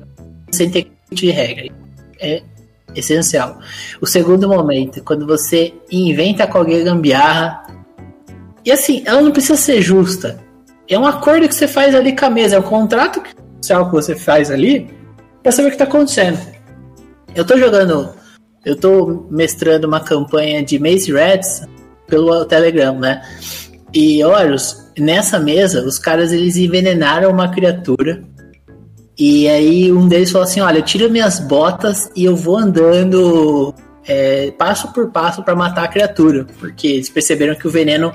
sem 0.51 0.69
ter 0.69 0.91
de 1.11 1.31
regra. 1.31 1.73
É 2.19 2.43
essencial. 2.95 3.59
O 4.01 4.05
segundo 4.05 4.47
momento 4.47 4.99
é 4.99 5.01
quando 5.01 5.25
você 5.25 5.73
inventa 5.91 6.47
qualquer 6.47 6.83
gambiarra. 6.83 7.63
E 8.65 8.71
assim, 8.71 9.03
ela 9.05 9.21
não 9.21 9.31
precisa 9.31 9.55
ser 9.55 9.81
justa. 9.81 10.39
É 10.87 10.97
um 10.97 11.05
acordo 11.05 11.47
que 11.47 11.55
você 11.55 11.67
faz 11.67 11.93
ali 11.95 12.15
com 12.15 12.25
a 12.25 12.29
mesa, 12.29 12.55
é 12.55 12.59
um 12.59 12.63
contrato 12.63 13.21
social 13.61 13.85
que 13.85 13.91
você 13.91 14.15
faz 14.15 14.49
ali 14.49 14.91
pra 15.41 15.51
saber 15.51 15.69
o 15.69 15.71
que 15.71 15.77
tá 15.77 15.83
acontecendo. 15.83 16.39
Eu 17.35 17.45
tô 17.45 17.57
jogando, 17.57 18.09
eu 18.65 18.75
tô 18.75 19.25
mestrando 19.29 19.87
uma 19.87 19.99
campanha 19.99 20.63
de 20.63 20.79
Maze 20.79 21.11
Rats 21.11 21.61
pelo 22.07 22.45
Telegram, 22.45 22.97
né? 22.97 23.21
E 23.93 24.23
Horus, 24.23 24.91
nessa 24.97 25.39
mesa, 25.39 25.83
os 25.85 25.97
caras 25.97 26.31
eles 26.31 26.57
envenenaram 26.57 27.31
uma 27.31 27.49
criatura. 27.49 28.23
E 29.17 29.47
aí 29.47 29.91
um 29.91 30.07
deles 30.07 30.31
falou 30.31 30.47
assim: 30.47 30.61
Olha, 30.61 30.79
eu 30.79 30.83
tiro 30.83 31.09
minhas 31.09 31.39
botas 31.39 32.09
e 32.15 32.25
eu 32.25 32.35
vou 32.35 32.57
andando 32.57 33.73
é, 34.07 34.51
passo 34.51 34.93
por 34.93 35.11
passo 35.11 35.43
para 35.43 35.55
matar 35.55 35.83
a 35.83 35.87
criatura. 35.87 36.45
Porque 36.59 36.87
eles 36.87 37.09
perceberam 37.09 37.55
que 37.55 37.67
o 37.67 37.71
veneno 37.71 38.13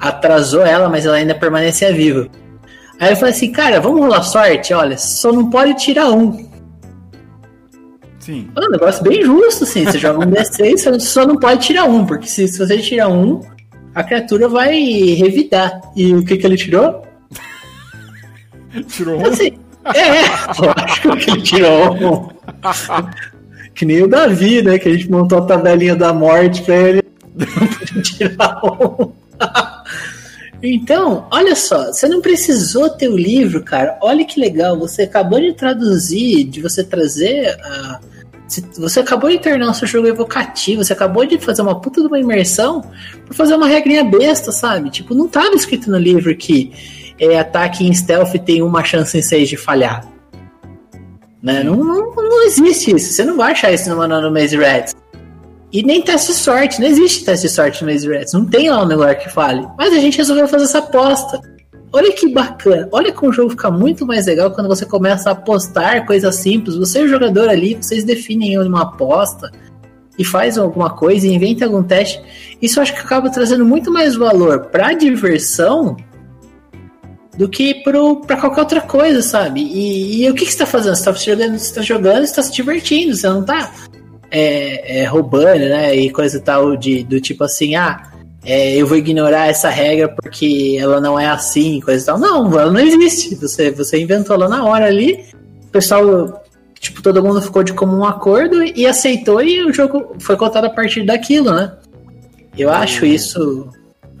atrasou 0.00 0.64
ela, 0.64 0.88
mas 0.88 1.06
ela 1.06 1.16
ainda 1.16 1.34
permanecia 1.34 1.92
viva. 1.92 2.28
Aí 3.00 3.12
eu 3.12 3.16
falei 3.16 3.34
assim: 3.34 3.50
Cara, 3.52 3.80
vamos 3.80 4.00
rolar 4.00 4.22
sorte? 4.22 4.72
Olha, 4.72 4.96
só 4.96 5.32
não 5.32 5.50
pode 5.50 5.74
tirar 5.74 6.10
um. 6.10 6.53
Sim. 8.24 8.48
É 8.56 8.60
um 8.60 8.70
negócio 8.70 9.04
bem 9.04 9.22
justo, 9.22 9.64
assim. 9.64 9.84
Você 9.84 9.98
joga 9.98 10.24
um 10.24 10.30
D6, 10.30 10.78
você 10.78 11.00
só 11.00 11.26
não 11.26 11.36
pode 11.36 11.66
tirar 11.66 11.84
um, 11.84 12.06
porque 12.06 12.26
se, 12.26 12.48
se 12.48 12.58
você 12.58 12.78
tirar 12.78 13.08
um, 13.08 13.42
a 13.94 14.02
criatura 14.02 14.48
vai 14.48 14.74
revidar. 15.12 15.78
E 15.94 16.14
o 16.14 16.24
que, 16.24 16.38
que 16.38 16.46
ele 16.46 16.56
tirou? 16.56 17.02
tirou 18.88 19.20
um? 19.20 19.26
Assim, 19.26 19.58
é, 19.84 20.22
lógico 20.58 21.16
que 21.18 21.30
ele 21.32 21.42
tirou 21.42 21.92
um. 21.92 22.28
que 23.74 23.84
nem 23.84 24.02
o 24.02 24.08
Davi, 24.08 24.62
né? 24.62 24.78
Que 24.78 24.88
a 24.88 24.92
gente 24.92 25.10
montou 25.10 25.40
a 25.40 25.46
tabelinha 25.46 25.94
da 25.94 26.14
morte 26.14 26.62
pra 26.62 26.76
ele 26.76 27.02
tirar 28.02 28.58
um. 28.64 29.12
Então, 30.62 31.26
olha 31.30 31.54
só, 31.54 31.92
você 31.92 32.08
não 32.08 32.22
precisou 32.22 32.88
ter 32.88 33.10
o 33.10 33.18
livro, 33.18 33.62
cara. 33.62 33.98
Olha 34.00 34.24
que 34.24 34.40
legal, 34.40 34.78
você 34.78 35.02
acabou 35.02 35.38
de 35.38 35.52
traduzir, 35.52 36.44
de 36.44 36.62
você 36.62 36.82
trazer 36.82 37.50
a. 37.60 38.00
Você 38.78 39.00
acabou 39.00 39.30
de 39.30 39.38
tornar 39.38 39.70
o 39.70 39.74
seu 39.74 39.86
jogo 39.86 40.06
evocativo, 40.06 40.84
você 40.84 40.92
acabou 40.92 41.24
de 41.24 41.38
fazer 41.38 41.62
uma 41.62 41.80
puta 41.80 42.00
de 42.00 42.06
uma 42.06 42.18
imersão 42.18 42.82
por 43.26 43.34
fazer 43.34 43.54
uma 43.54 43.66
regrinha 43.66 44.04
besta, 44.04 44.52
sabe? 44.52 44.90
Tipo, 44.90 45.14
não 45.14 45.28
tava 45.28 45.54
escrito 45.54 45.90
no 45.90 45.98
livro 45.98 46.34
que 46.36 46.72
é, 47.18 47.38
ataque 47.38 47.86
em 47.86 47.92
stealth 47.92 48.34
tem 48.44 48.62
uma 48.62 48.82
chance 48.84 49.16
em 49.16 49.22
seis 49.22 49.48
de 49.48 49.56
falhar. 49.56 50.06
Né? 51.42 51.62
Não, 51.62 51.76
não, 51.76 52.14
não 52.14 52.46
existe 52.46 52.94
isso. 52.96 53.12
Você 53.12 53.24
não 53.24 53.36
vai 53.36 53.52
achar 53.52 53.72
isso 53.72 53.94
no 53.94 54.20
do 54.20 54.30
Maze 54.30 54.56
Rats. 54.56 54.94
E 55.70 55.82
nem 55.82 56.00
teste 56.00 56.32
de 56.32 56.38
sorte. 56.38 56.80
Não 56.80 56.86
existe 56.86 57.24
teste 57.24 57.46
de 57.46 57.52
sorte 57.52 57.84
no 57.84 57.92
Maze 57.92 58.08
Rats. 58.08 58.32
Não 58.32 58.46
tem 58.46 58.70
lá 58.70 58.82
um 58.82 58.86
negócio 58.86 59.18
que 59.18 59.28
fale. 59.28 59.66
Mas 59.76 59.92
a 59.92 59.98
gente 59.98 60.16
resolveu 60.16 60.48
fazer 60.48 60.64
essa 60.64 60.78
aposta. 60.78 61.40
Olha 61.94 62.12
que 62.12 62.28
bacana. 62.28 62.88
Olha 62.90 63.12
como 63.12 63.30
o 63.30 63.32
jogo 63.32 63.50
fica 63.50 63.70
muito 63.70 64.04
mais 64.04 64.26
legal 64.26 64.50
quando 64.50 64.66
você 64.66 64.84
começa 64.84 65.30
a 65.30 65.32
apostar 65.32 66.04
coisas 66.04 66.34
simples. 66.34 66.76
Você 66.76 67.00
e 67.00 67.04
o 67.04 67.08
jogador 67.08 67.48
ali, 67.48 67.76
vocês 67.76 68.02
definem 68.02 68.58
uma 68.58 68.82
aposta. 68.82 69.52
e 70.18 70.24
faz 70.24 70.58
alguma 70.58 70.90
coisa, 70.90 71.24
inventa 71.28 71.64
algum 71.64 71.84
teste. 71.84 72.20
Isso 72.60 72.80
acho 72.80 72.92
que 72.92 72.98
acaba 72.98 73.30
trazendo 73.30 73.64
muito 73.64 73.92
mais 73.92 74.16
valor 74.16 74.66
para 74.66 74.92
diversão 74.92 75.96
do 77.36 77.48
que 77.48 77.82
para 77.82 78.36
qualquer 78.40 78.60
outra 78.60 78.80
coisa, 78.80 79.22
sabe? 79.22 79.60
E, 79.60 80.24
e 80.24 80.30
o 80.30 80.34
que, 80.34 80.46
que 80.46 80.50
você 80.50 80.62
está 80.62 80.66
fazendo? 80.66 80.96
Você 80.96 81.10
está 81.10 81.12
jogando, 81.12 81.58
você 81.58 81.74
tá 81.74 81.82
jogando, 81.82 82.18
você 82.18 82.24
está 82.24 82.42
se 82.42 82.52
divertindo, 82.52 83.14
você 83.14 83.28
não 83.28 83.40
está 83.40 83.72
é, 84.32 85.02
é, 85.02 85.04
roubando, 85.04 85.60
né? 85.60 85.94
E 85.94 86.10
coisa 86.10 86.40
tal 86.40 86.76
de, 86.76 87.04
do 87.04 87.20
tipo 87.20 87.44
assim, 87.44 87.76
ah, 87.76 88.13
é, 88.44 88.76
eu 88.76 88.86
vou 88.86 88.96
ignorar 88.96 89.46
essa 89.46 89.70
regra 89.70 90.08
porque 90.08 90.76
ela 90.78 91.00
não 91.00 91.18
é 91.18 91.26
assim, 91.26 91.80
coisa 91.80 92.02
e 92.02 92.06
tal. 92.06 92.18
Não, 92.18 92.58
ela 92.58 92.70
não 92.70 92.80
existe. 92.80 93.34
Você, 93.36 93.70
você 93.70 94.00
inventou 94.00 94.36
ela 94.36 94.48
na 94.48 94.64
hora 94.64 94.86
ali, 94.86 95.24
o 95.64 95.68
pessoal 95.68 96.44
tipo, 96.84 97.00
todo 97.00 97.22
mundo 97.22 97.40
ficou 97.40 97.62
de 97.62 97.72
comum 97.72 98.04
acordo 98.04 98.62
e 98.62 98.86
aceitou 98.86 99.42
e 99.42 99.64
o 99.64 99.72
jogo 99.72 100.14
foi 100.20 100.36
contado 100.36 100.66
a 100.66 100.70
partir 100.70 101.04
daquilo, 101.04 101.52
né? 101.54 101.72
Eu 102.56 102.70
é 102.70 102.76
acho 102.76 103.06
isso 103.06 103.70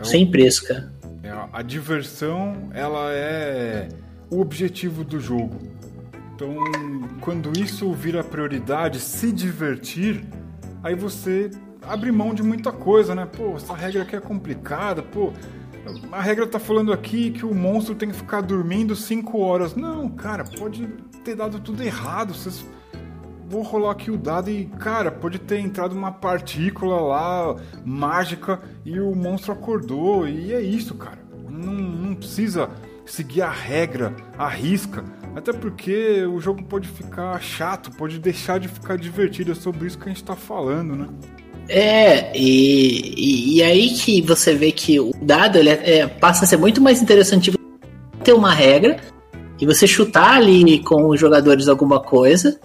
é 0.00 0.04
sem 0.04 0.30
preço, 0.30 0.66
cara. 0.66 0.90
É, 1.22 1.30
a 1.52 1.62
diversão, 1.62 2.70
ela 2.72 3.12
é 3.12 3.88
o 4.30 4.40
objetivo 4.40 5.04
do 5.04 5.20
jogo. 5.20 5.60
Então, 6.34 6.56
quando 7.20 7.52
isso 7.58 7.92
vira 7.92 8.24
prioridade, 8.24 8.98
se 8.98 9.30
divertir, 9.30 10.24
aí 10.82 10.94
você 10.94 11.50
abre 11.88 12.10
mão 12.12 12.34
de 12.34 12.42
muita 12.42 12.72
coisa, 12.72 13.14
né? 13.14 13.26
Pô, 13.26 13.56
essa 13.56 13.74
regra 13.74 14.02
aqui 14.02 14.16
é 14.16 14.20
complicada, 14.20 15.02
pô. 15.02 15.32
A 16.10 16.20
regra 16.22 16.46
tá 16.46 16.58
falando 16.58 16.92
aqui 16.92 17.30
que 17.30 17.44
o 17.44 17.54
monstro 17.54 17.94
tem 17.94 18.08
que 18.08 18.14
ficar 18.14 18.40
dormindo 18.40 18.96
5 18.96 19.38
horas. 19.38 19.74
Não, 19.74 20.08
cara, 20.08 20.44
pode 20.44 20.86
ter 21.22 21.34
dado 21.34 21.60
tudo 21.60 21.82
errado. 21.82 22.32
Vocês 22.32 22.64
vou 23.48 23.62
rolar 23.62 23.92
aqui 23.92 24.10
o 24.10 24.16
dado 24.16 24.50
e, 24.50 24.64
cara, 24.64 25.10
pode 25.10 25.38
ter 25.38 25.58
entrado 25.58 25.92
uma 25.92 26.10
partícula 26.10 27.00
lá 27.00 27.56
mágica 27.84 28.60
e 28.84 28.98
o 28.98 29.14
monstro 29.14 29.52
acordou. 29.52 30.26
E 30.26 30.52
é 30.52 30.60
isso, 30.60 30.94
cara. 30.94 31.18
Não, 31.48 31.72
não 31.72 32.14
precisa 32.14 32.70
seguir 33.04 33.42
a 33.42 33.50
regra, 33.50 34.14
a 34.38 34.48
risca. 34.48 35.04
Até 35.36 35.52
porque 35.52 36.24
o 36.24 36.40
jogo 36.40 36.62
pode 36.64 36.88
ficar 36.88 37.38
chato, 37.40 37.90
pode 37.90 38.18
deixar 38.18 38.58
de 38.58 38.68
ficar 38.68 38.96
divertido. 38.96 39.52
É 39.52 39.54
sobre 39.54 39.86
isso 39.86 39.98
que 39.98 40.04
a 40.04 40.08
gente 40.08 40.24
tá 40.24 40.36
falando, 40.36 40.96
né? 40.96 41.08
É, 41.68 42.30
e, 42.36 43.14
e, 43.16 43.56
e 43.56 43.62
aí 43.62 43.90
que 43.90 44.20
você 44.20 44.54
vê 44.54 44.70
que 44.70 45.00
o 45.00 45.12
dado 45.22 45.58
ele 45.58 45.70
é, 45.70 45.98
é 45.98 46.06
passa 46.06 46.44
a 46.44 46.48
ser 46.48 46.58
muito 46.58 46.80
mais 46.80 47.00
interessante 47.00 47.52
ter 48.22 48.32
uma 48.32 48.52
regra 48.52 48.98
e 49.60 49.66
você 49.66 49.86
chutar 49.86 50.36
ali 50.36 50.78
com 50.80 51.08
os 51.08 51.18
jogadores 51.18 51.68
alguma 51.68 52.00
coisa 52.00 52.58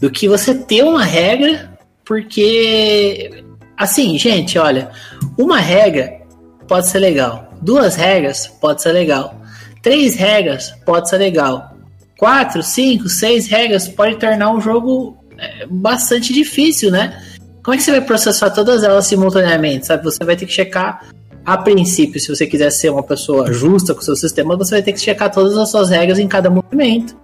do 0.00 0.10
que 0.10 0.28
você 0.28 0.54
ter 0.54 0.82
uma 0.82 1.04
regra, 1.04 1.78
porque 2.04 3.44
assim, 3.76 4.18
gente, 4.18 4.58
olha, 4.58 4.90
uma 5.38 5.58
regra 5.58 6.20
pode 6.66 6.88
ser 6.88 6.98
legal, 6.98 7.52
duas 7.60 7.94
regras 7.94 8.48
pode 8.60 8.82
ser 8.82 8.92
legal, 8.92 9.40
três 9.82 10.16
regras 10.16 10.72
pode 10.84 11.08
ser 11.08 11.18
legal, 11.18 11.76
quatro, 12.18 12.62
cinco, 12.62 13.08
seis 13.08 13.46
regras 13.46 13.86
pode 13.88 14.16
tornar 14.16 14.50
um 14.50 14.60
jogo 14.60 15.16
é, 15.38 15.66
bastante 15.66 16.32
difícil, 16.32 16.90
né? 16.90 17.20
Como 17.62 17.74
é 17.74 17.78
que 17.78 17.84
você 17.84 17.92
vai 17.92 18.00
processar 18.00 18.50
todas 18.50 18.82
elas 18.82 19.06
simultaneamente? 19.06 19.86
Sabe? 19.86 20.02
Você 20.04 20.24
vai 20.24 20.36
ter 20.36 20.46
que 20.46 20.52
checar 20.52 21.06
a 21.44 21.56
princípio, 21.56 22.20
se 22.20 22.28
você 22.28 22.46
quiser 22.46 22.70
ser 22.70 22.90
uma 22.90 23.02
pessoa 23.02 23.52
justa 23.52 23.94
com 23.94 24.00
o 24.00 24.04
seu 24.04 24.14
sistema, 24.14 24.56
você 24.56 24.76
vai 24.76 24.82
ter 24.82 24.92
que 24.92 25.00
checar 25.00 25.30
todas 25.30 25.56
as 25.56 25.70
suas 25.70 25.90
regras 25.90 26.18
em 26.18 26.28
cada 26.28 26.48
movimento. 26.48 27.16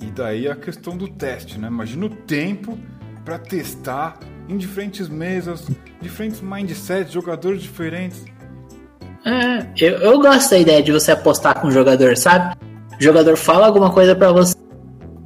E 0.00 0.06
daí 0.06 0.48
a 0.48 0.56
questão 0.56 0.96
do 0.96 1.06
teste, 1.06 1.58
né? 1.58 1.68
Imagina 1.68 2.06
o 2.06 2.08
tempo 2.08 2.78
para 3.24 3.38
testar 3.38 4.18
em 4.48 4.56
diferentes 4.56 5.08
mesas, 5.08 5.66
diferentes 6.00 6.40
mindsets, 6.40 7.12
jogadores 7.12 7.62
diferentes. 7.62 8.24
É, 9.24 9.66
eu, 9.78 9.98
eu 9.98 10.20
gosto 10.20 10.50
da 10.50 10.58
ideia 10.58 10.82
de 10.82 10.92
você 10.92 11.12
apostar 11.12 11.60
com 11.60 11.68
o 11.68 11.70
jogador, 11.70 12.16
sabe? 12.16 12.56
O 12.98 13.02
jogador 13.02 13.36
fala 13.36 13.66
alguma 13.66 13.90
coisa 13.90 14.14
para 14.16 14.32
você. 14.32 14.54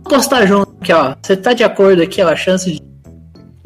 Apostar 0.04 0.46
junto 0.46 0.76
aqui, 0.80 0.92
ó. 0.92 1.14
Você 1.22 1.36
tá 1.36 1.52
de 1.52 1.64
acordo 1.64 2.02
aqui, 2.02 2.20
ó, 2.22 2.28
a 2.28 2.36
chance 2.36 2.70
de 2.70 2.80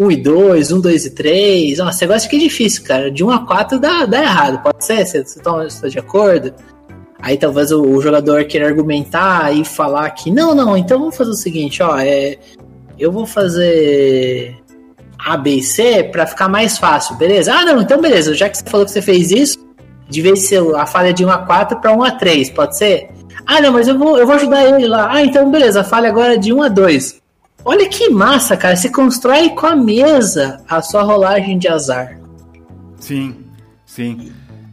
1 0.00 0.10
e 0.10 0.16
2, 0.16 0.72
1, 0.72 0.80
2 0.80 1.04
e 1.04 1.10
3. 1.10 1.78
Nossa, 1.78 1.98
você 1.98 2.06
gosta 2.06 2.28
que 2.28 2.36
é 2.36 2.38
difícil, 2.38 2.82
cara. 2.84 3.10
De 3.10 3.22
1 3.22 3.30
a 3.30 3.46
4 3.46 3.78
dá, 3.78 4.06
dá 4.06 4.22
errado, 4.22 4.62
pode 4.62 4.82
ser? 4.82 5.04
Você, 5.04 5.18
está 5.18 5.52
tá 5.52 5.88
de 5.88 5.98
acordo? 5.98 6.54
Aí 7.20 7.36
talvez 7.36 7.70
o, 7.70 7.82
o, 7.82 8.00
jogador 8.00 8.44
queira 8.44 8.66
argumentar 8.66 9.54
e 9.54 9.62
falar 9.62 10.08
que 10.10 10.30
não, 10.30 10.54
não, 10.54 10.74
então 10.74 10.98
vamos 10.98 11.14
fazer 11.14 11.32
o 11.32 11.34
seguinte, 11.34 11.82
ó, 11.82 11.98
é, 11.98 12.38
eu 12.98 13.12
vou 13.12 13.26
fazer 13.26 14.56
A, 15.18 15.36
B 15.36 15.56
e 15.56 15.62
C 15.62 16.04
para 16.04 16.26
ficar 16.26 16.48
mais 16.48 16.78
fácil, 16.78 17.16
beleza? 17.16 17.52
Ah, 17.52 17.66
não, 17.66 17.82
então 17.82 18.00
beleza, 18.00 18.32
já 18.32 18.48
que 18.48 18.56
você 18.56 18.64
falou 18.64 18.86
que 18.86 18.92
você 18.92 19.02
fez 19.02 19.30
isso, 19.30 19.58
de 20.08 20.22
vez 20.22 20.46
ser 20.46 20.62
a 20.76 20.86
falha 20.86 21.12
de 21.12 21.26
1 21.26 21.30
a 21.30 21.38
4 21.38 21.78
para 21.78 21.94
1 21.94 22.04
a 22.04 22.10
3, 22.12 22.48
pode 22.50 22.78
ser? 22.78 23.10
Ah, 23.44 23.60
não, 23.60 23.70
mas 23.70 23.86
eu 23.86 23.98
vou, 23.98 24.16
eu 24.16 24.26
vou 24.26 24.36
ajudar 24.36 24.64
ele 24.64 24.88
lá. 24.88 25.10
Ah, 25.12 25.22
então 25.22 25.50
beleza, 25.50 25.82
a 25.82 25.84
falha 25.84 26.08
agora 26.08 26.34
é 26.34 26.38
de 26.38 26.54
1 26.54 26.62
a 26.62 26.68
2. 26.68 27.20
Olha 27.64 27.88
que 27.88 28.08
massa, 28.08 28.56
cara. 28.56 28.76
Você 28.76 28.90
constrói 28.90 29.50
com 29.50 29.66
a 29.66 29.76
mesa 29.76 30.62
a 30.68 30.80
sua 30.80 31.02
rolagem 31.02 31.58
de 31.58 31.68
azar. 31.68 32.18
Sim, 32.98 33.36
sim. 33.84 34.32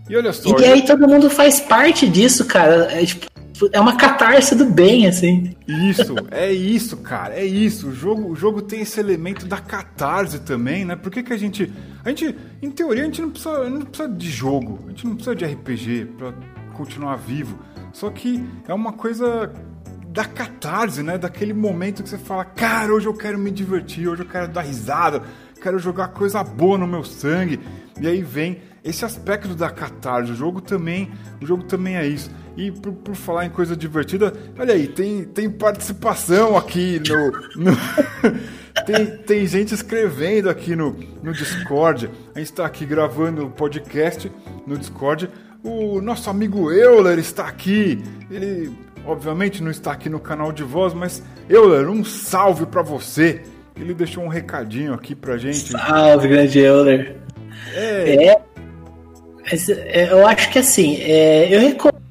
E 0.10 0.16
olha 0.16 0.32
só. 0.32 0.58
E 0.58 0.66
aí 0.66 0.86
todo 0.86 1.08
mundo 1.08 1.30
faz 1.30 1.60
parte 1.60 2.08
disso, 2.08 2.46
cara. 2.46 2.88
É, 2.92 3.06
tipo, 3.06 3.28
é 3.72 3.80
uma 3.80 3.96
catarse 3.96 4.56
do 4.56 4.66
bem, 4.66 5.08
assim. 5.08 5.56
Isso, 5.68 6.16
é 6.32 6.52
isso, 6.52 6.98
cara. 6.98 7.34
É 7.34 7.44
isso. 7.44 7.90
O 7.90 7.94
jogo, 7.94 8.30
o 8.30 8.36
jogo 8.36 8.62
tem 8.62 8.82
esse 8.82 9.00
elemento 9.00 9.46
da 9.46 9.58
catarse 9.58 10.40
também, 10.40 10.86
né? 10.86 10.96
Por 10.96 11.12
que, 11.12 11.24
que 11.24 11.34
a 11.34 11.38
gente. 11.38 11.72
A 12.06 12.10
gente, 12.10 12.36
em 12.62 12.72
teoria, 12.72 13.04
a 13.04 13.06
gente 13.06 13.22
não 13.22 13.30
precisa, 13.32 13.70
não 13.70 13.82
precisa 13.82 14.10
de 14.10 14.30
jogo. 14.30 14.80
A 14.86 14.90
gente 14.90 15.08
não 15.08 15.16
precisa 15.16 15.36
de 15.36 15.46
RPG 15.46 16.06
pra 16.18 16.34
continuar 16.74 17.16
vivo. 17.18 17.60
Só 17.92 18.10
que 18.10 18.44
é 18.68 18.74
uma 18.74 18.94
coisa 18.94 19.52
da 20.18 20.26
catarse, 20.26 21.04
né? 21.04 21.16
Daquele 21.16 21.54
momento 21.54 22.02
que 22.02 22.10
você 22.10 22.18
fala, 22.18 22.44
cara, 22.44 22.92
hoje 22.92 23.06
eu 23.06 23.14
quero 23.14 23.38
me 23.38 23.52
divertir, 23.52 24.08
hoje 24.08 24.24
eu 24.24 24.28
quero 24.28 24.48
dar 24.48 24.62
risada, 24.62 25.22
quero 25.62 25.78
jogar 25.78 26.08
coisa 26.08 26.44
boa 26.44 26.76
no 26.76 26.88
meu 26.88 27.04
sangue. 27.04 27.60
E 28.02 28.08
aí 28.08 28.24
vem 28.24 28.60
esse 28.84 29.06
aspecto 29.06 29.54
da 29.54 29.70
catarse. 29.70 30.32
O 30.32 30.36
jogo 30.36 30.60
também, 30.60 31.12
o 31.40 31.46
jogo 31.46 31.66
também 31.66 31.98
é 31.98 32.08
isso. 32.08 32.32
E 32.56 32.72
por, 32.72 32.94
por 32.94 33.14
falar 33.14 33.46
em 33.46 33.52
coisa 33.52 33.78
divertida, 33.78 34.34
olha 34.58 34.74
aí, 34.74 34.88
tem, 34.88 35.24
tem 35.24 35.52
participação 35.52 36.58
aqui 36.58 37.00
no. 37.56 37.72
no 37.72 37.78
tem, 38.88 39.06
tem 39.18 39.46
gente 39.46 39.76
escrevendo 39.76 40.50
aqui 40.50 40.76
no, 40.76 40.98
no 41.22 41.32
Discord. 41.32 42.10
A 42.34 42.40
gente 42.40 42.50
está 42.50 42.66
aqui 42.66 42.88
gravando 42.88 43.46
o 43.46 43.52
podcast 43.52 44.32
no 44.66 44.80
Discord. 44.80 45.30
O 45.64 46.02
nosso 46.02 46.28
amigo 46.28 46.72
Euler 46.72 47.20
está 47.20 47.48
aqui. 47.48 48.02
Ele 48.32 48.87
obviamente 49.08 49.64
não 49.64 49.72
está 49.72 49.92
aqui 49.92 50.10
no 50.10 50.20
canal 50.20 50.52
de 50.52 50.64
voz, 50.64 50.94
mas 50.94 51.24
Euler, 51.50 51.90
um 51.90 52.04
salve 52.04 52.66
para 52.66 52.82
você. 52.82 53.42
Ele 53.76 53.94
deixou 53.94 54.24
um 54.24 54.28
recadinho 54.28 54.94
aqui 54.94 55.16
pra 55.16 55.38
gente. 55.38 55.72
Salve, 55.72 56.28
grande 56.28 56.60
Euler. 56.60 57.16
É. 57.74 58.26
é 58.26 58.42
é, 59.50 60.12
eu 60.12 60.28
acho 60.28 60.50
que 60.52 60.60
assim, 60.60 60.98
é, 61.02 61.54
eu 61.54 61.62
recomendo 61.62 62.02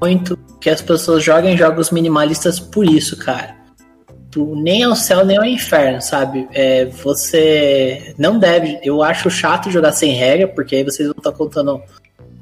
muito 0.00 0.36
que 0.60 0.68
as 0.68 0.82
pessoas 0.82 1.22
joguem 1.22 1.56
jogos 1.56 1.90
minimalistas 1.90 2.58
por 2.58 2.84
isso, 2.84 3.16
cara. 3.16 3.54
nem 4.36 4.82
ao 4.82 4.96
céu, 4.96 5.24
nem 5.24 5.38
ao 5.38 5.44
inferno, 5.44 6.00
sabe? 6.00 6.48
É, 6.52 6.86
você 6.86 8.12
não 8.18 8.38
deve. 8.38 8.80
Eu 8.82 9.02
acho 9.02 9.30
chato 9.30 9.70
jogar 9.70 9.92
sem 9.92 10.12
regra, 10.12 10.48
porque 10.48 10.76
aí 10.76 10.84
vocês 10.84 11.08
vão 11.08 11.16
estar 11.16 11.32
contando 11.32 11.80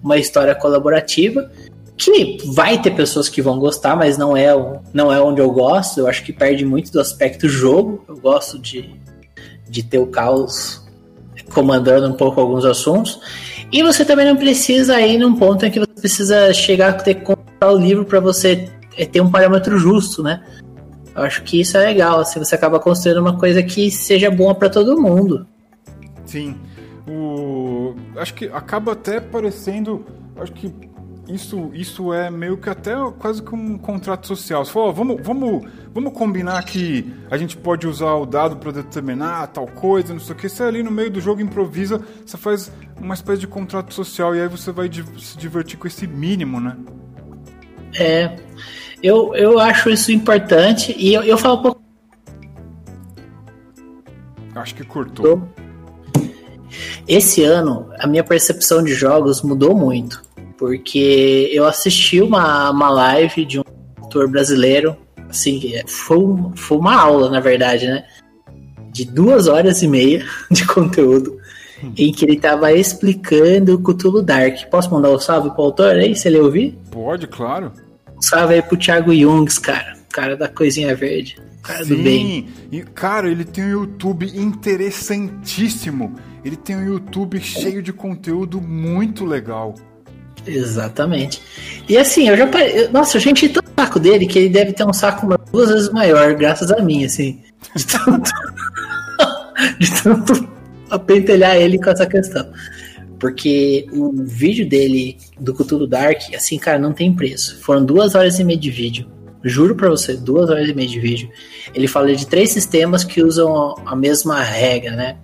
uma 0.03 0.17
história 0.17 0.55
colaborativa 0.55 1.51
que 1.99 2.39
vai 2.55 2.81
ter 2.81 2.93
pessoas 2.93 3.29
que 3.29 3.43
vão 3.43 3.59
gostar, 3.59 3.97
mas 3.97 4.17
não 4.17 4.37
é, 4.37 4.51
não 4.95 5.13
é 5.13 5.21
onde 5.21 5.41
eu 5.41 5.51
gosto. 5.51 5.99
Eu 5.99 6.07
acho 6.07 6.25
que 6.25 6.33
perde 6.33 6.65
muito 6.65 6.93
do 6.93 7.01
aspecto 7.01 7.49
jogo. 7.49 8.05
Eu 8.09 8.17
gosto 8.17 8.57
de, 8.57 8.95
de 9.69 9.83
ter 9.83 9.99
o 9.99 10.07
caos 10.07 10.87
comandando 11.53 12.07
um 12.09 12.13
pouco 12.13 12.41
alguns 12.41 12.65
assuntos. 12.65 13.21
E 13.73 13.83
você 13.83 14.05
também 14.05 14.25
não 14.25 14.37
precisa 14.37 15.01
ir 15.01 15.19
num 15.19 15.35
ponto 15.35 15.67
em 15.67 15.71
que 15.71 15.81
você 15.81 15.93
precisa 16.01 16.53
chegar 16.55 16.91
a 16.91 16.93
ter 16.93 17.15
que 17.15 17.23
comprar 17.23 17.73
o 17.73 17.77
livro 17.77 18.05
para 18.05 18.21
você 18.21 18.71
é, 18.97 19.05
ter 19.05 19.21
um 19.21 19.31
parâmetro 19.31 19.77
justo, 19.77 20.23
né? 20.23 20.43
Eu 21.15 21.23
acho 21.23 21.43
que 21.43 21.61
isso 21.61 21.77
é 21.77 21.85
legal, 21.85 22.21
assim, 22.21 22.39
você 22.39 22.55
acaba 22.55 22.79
construindo 22.79 23.19
uma 23.19 23.37
coisa 23.37 23.61
que 23.61 23.91
seja 23.91 24.31
boa 24.31 24.55
para 24.55 24.71
todo 24.71 25.01
mundo. 25.01 25.47
Sim. 26.25 26.55
O... 27.09 27.95
Acho 28.17 28.35
que 28.35 28.47
acaba 28.47 28.93
até 28.93 29.19
parecendo. 29.19 30.07
Acho 30.37 30.53
que 30.53 30.73
isso, 31.29 31.71
isso 31.75 32.13
é 32.13 32.31
meio 32.31 32.57
que 32.57 32.71
até 32.71 32.95
quase 33.19 33.43
que 33.43 33.55
um 33.55 33.77
contrato 33.77 34.27
social. 34.27 34.65
Você 34.65 34.73
falou, 34.73 34.93
vamos, 34.93 35.23
vamos, 35.23 35.67
vamos 35.93 36.13
combinar 36.13 36.63
que 36.65 37.13
a 37.31 37.37
gente 37.37 37.57
pode 37.57 37.87
usar 37.87 38.15
o 38.15 38.25
dado 38.25 38.57
para 38.57 38.73
determinar 38.73 39.47
tal 39.49 39.67
coisa, 39.67 40.13
não 40.13 40.21
sei 40.21 40.35
o 40.35 40.39
que. 40.39 40.49
Você 40.49 40.63
ali 40.63 40.83
no 40.83 40.91
meio 40.91 41.11
do 41.11 41.21
jogo 41.21 41.41
improvisa, 41.41 42.01
você 42.25 42.37
faz 42.37 42.73
uma 43.01 43.15
espécie 43.15 43.41
de 43.41 43.47
contrato 43.47 43.93
social 43.93 44.35
e 44.35 44.41
aí 44.41 44.49
você 44.49 44.73
vai 44.73 44.91
se 45.19 45.37
divertir 45.37 45.79
com 45.79 45.87
esse 45.87 46.07
mínimo, 46.07 46.61
né? 46.61 46.77
É, 47.99 48.37
eu, 49.03 49.35
eu 49.35 49.59
acho 49.59 49.91
isso 49.91 50.11
importante 50.11 50.95
e 50.99 51.13
eu, 51.15 51.23
eu 51.23 51.39
falo 51.39 51.59
um 51.59 51.63
pouco. 51.63 51.83
Acho 54.55 54.75
que 54.75 54.85
cortou. 54.85 55.47
esse 57.07 57.45
ano 57.45 57.91
a 57.99 58.07
minha 58.07 58.25
percepção 58.25 58.83
de 58.83 58.93
jogos 58.93 59.43
mudou 59.43 59.75
muito. 59.75 60.28
Porque 60.59 61.49
eu 61.53 61.65
assisti 61.65 62.21
uma, 62.21 62.71
uma 62.71 62.91
live 62.91 63.45
de 63.45 63.61
um 63.61 63.65
autor 63.97 64.29
brasileiro, 64.29 64.97
assim, 65.29 65.73
foi, 65.87 66.19
foi 66.57 66.77
uma 66.77 67.01
aula, 67.01 67.31
na 67.31 67.39
verdade, 67.39 67.87
né? 67.87 68.05
De 68.91 69.05
duas 69.05 69.47
horas 69.47 69.83
e 69.83 69.89
meia 69.89 70.27
de 70.51 70.67
conteúdo, 70.67 71.39
hum. 71.83 71.93
em 71.97 72.13
que 72.13 72.25
ele 72.25 72.35
estava 72.35 72.73
explicando 72.73 73.75
o 73.75 73.79
Cthulhu 73.79 74.21
Dark. 74.21 74.69
Posso 74.69 74.91
mandar 74.91 75.11
um 75.11 75.19
salve 75.19 75.51
pro 75.51 75.63
autor 75.63 75.95
aí, 75.95 76.17
se 76.17 76.27
ele 76.27 76.41
ouvir? 76.41 76.77
Pode, 76.91 77.29
claro. 77.29 77.73
Um 78.17 78.21
salve 78.21 78.55
aí 78.55 78.63
pro 78.63 78.77
Thiago 78.77 79.15
Jungs, 79.15 79.59
cara. 79.59 79.97
Cara 80.11 80.37
da 80.37 80.49
coisinha 80.49 80.97
verde. 80.97 81.37
Cara 81.63 81.85
Sim, 81.85 81.97
do 81.97 82.03
bem. 82.03 82.49
E, 82.73 82.81
cara, 82.83 83.31
ele 83.31 83.45
tem 83.45 83.63
um 83.65 83.71
YouTube 83.71 84.27
interessantíssimo. 84.35 86.15
Ele 86.45 86.57
tem 86.57 86.77
um 86.77 86.85
YouTube 86.85 87.39
cheio 87.41 87.83
de 87.83 87.93
conteúdo 87.93 88.61
muito 88.61 89.25
legal. 89.25 89.75
Exatamente. 90.49 91.43
E 91.89 91.97
assim, 91.97 92.29
eu 92.29 92.37
já 92.37 92.47
parei. 92.47 92.89
Nossa, 92.89 93.17
eu 93.17 93.21
já 93.21 93.31
enchi 93.31 93.49
tanto 93.49 93.69
saco 93.79 94.01
dele 94.01 94.27
que 94.27 94.39
ele 94.39 94.49
deve 94.49 94.73
ter 94.73 94.85
um 94.85 94.93
saco 94.93 95.27
duas 95.53 95.71
vezes 95.71 95.91
maior, 95.91 96.35
graças 96.35 96.71
a 96.73 96.83
mim, 96.83 97.05
assim. 97.05 97.41
De 97.77 97.87
tanto. 97.87 98.31
de 99.79 100.03
tanto 100.03 100.49
apentelhar 100.91 101.57
ele 101.57 101.79
com 101.79 101.91
essa 101.91 102.07
questão. 102.07 102.51
Porque 103.19 103.87
o 103.93 104.13
vídeo 104.25 104.69
dele 104.69 105.17
do 105.39 105.53
Cthulhu 105.55 105.87
Dark, 105.87 106.35
assim, 106.35 106.59
cara, 106.59 106.79
não 106.79 106.93
tem 106.93 107.15
preço. 107.15 107.61
Foram 107.61 107.85
duas 107.85 108.15
horas 108.15 108.39
e 108.39 108.45
meia 108.45 108.59
de 108.59 108.71
vídeo. 108.71 109.07
Juro 109.43 109.75
pra 109.75 109.89
você, 109.89 110.15
duas 110.17 110.51
horas 110.51 110.69
e 110.69 110.75
meia 110.75 110.89
de 110.89 111.01
vídeo. 111.01 111.31
Ele 111.75 111.87
fala 111.87 112.15
de 112.15 112.27
três 112.27 112.51
sistemas 112.51 113.05
que 113.05 113.23
usam 113.23 113.75
a 113.87 113.95
mesma 113.95 114.43
regra, 114.43 114.93
né? 114.93 115.17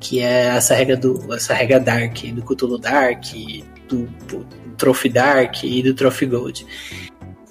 Que 0.00 0.20
é 0.20 0.46
essa 0.46 0.74
regra 0.74 0.96
do. 0.96 1.32
essa 1.34 1.54
regra 1.54 1.78
Dark, 1.78 2.16
do 2.34 2.42
Cthulhu 2.42 2.78
Dark, 2.78 3.24
do, 3.96 4.08
do 4.28 4.46
Trophy 4.76 5.08
Dark 5.08 5.62
e 5.62 5.82
do 5.82 5.94
Trophy 5.94 6.26
Gold. 6.26 6.66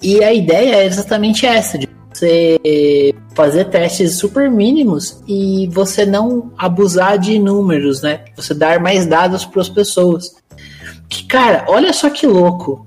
E 0.02 0.22
a 0.22 0.32
ideia 0.32 0.76
é 0.76 0.86
exatamente 0.86 1.46
essa, 1.46 1.78
de 1.78 1.88
você 2.12 3.14
fazer 3.34 3.66
testes 3.66 4.16
super 4.18 4.50
mínimos 4.50 5.22
e 5.26 5.68
você 5.72 6.04
não 6.04 6.52
abusar 6.58 7.18
de 7.18 7.38
números, 7.38 8.02
né? 8.02 8.24
Você 8.36 8.52
dar 8.52 8.80
mais 8.80 9.06
dados 9.06 9.44
para 9.44 9.62
as 9.62 9.68
pessoas. 9.68 10.34
Que, 11.08 11.24
cara, 11.24 11.64
olha 11.68 11.92
só 11.92 12.10
que 12.10 12.26
louco. 12.26 12.86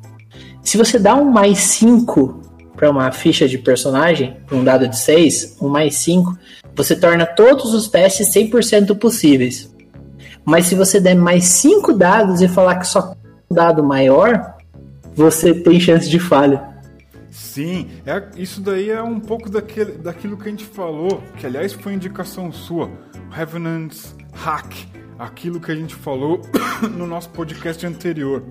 Se 0.62 0.78
você 0.78 1.00
dá 1.00 1.16
um 1.16 1.26
mais 1.26 1.60
5 1.60 2.42
para 2.76 2.90
uma 2.90 3.12
ficha 3.12 3.48
de 3.48 3.58
personagem, 3.58 4.38
um 4.52 4.64
dado 4.64 4.88
de 4.88 4.98
6, 4.98 5.58
um 5.62 5.70
mais 5.70 5.96
5, 5.96 6.38
você 6.76 6.96
torna 6.96 7.26
todos 7.26 7.74
os 7.74 7.88
testes 7.88 8.34
100% 8.34 8.98
possíveis. 8.98 9.74
Mas 10.44 10.68
se 10.68 10.76
você 10.76 11.00
der 11.00 11.16
mais 11.16 11.46
5 11.46 11.94
dados 11.94 12.42
e 12.42 12.48
falar 12.48 12.76
que 12.76 12.88
só 12.88 13.16
dado 13.50 13.84
maior, 13.84 14.56
você 15.16 15.54
tem 15.54 15.80
chance 15.80 16.10
de 16.10 16.20
falha. 16.20 16.76
Sim, 17.32 17.90
é, 18.06 18.24
isso 18.38 18.62
daí 18.62 18.90
é 18.90 19.02
um 19.02 19.20
pouco 19.20 19.50
daquele, 19.50 19.94
daquilo 19.94 20.38
que 20.38 20.48
a 20.48 20.52
gente 20.52 20.66
falou, 20.66 21.22
que 21.38 21.46
aliás 21.46 21.74
foi 21.74 21.94
indicação 21.94 22.52
sua, 22.52 22.90
Revenant's 23.30 24.16
Hack, 24.34 24.74
aquilo 25.20 25.60
que 25.60 25.72
a 25.72 25.76
gente 25.76 25.96
falou 25.96 26.42
no 26.92 27.06
nosso 27.06 27.30
podcast 27.30 27.86
anterior. 27.86 28.44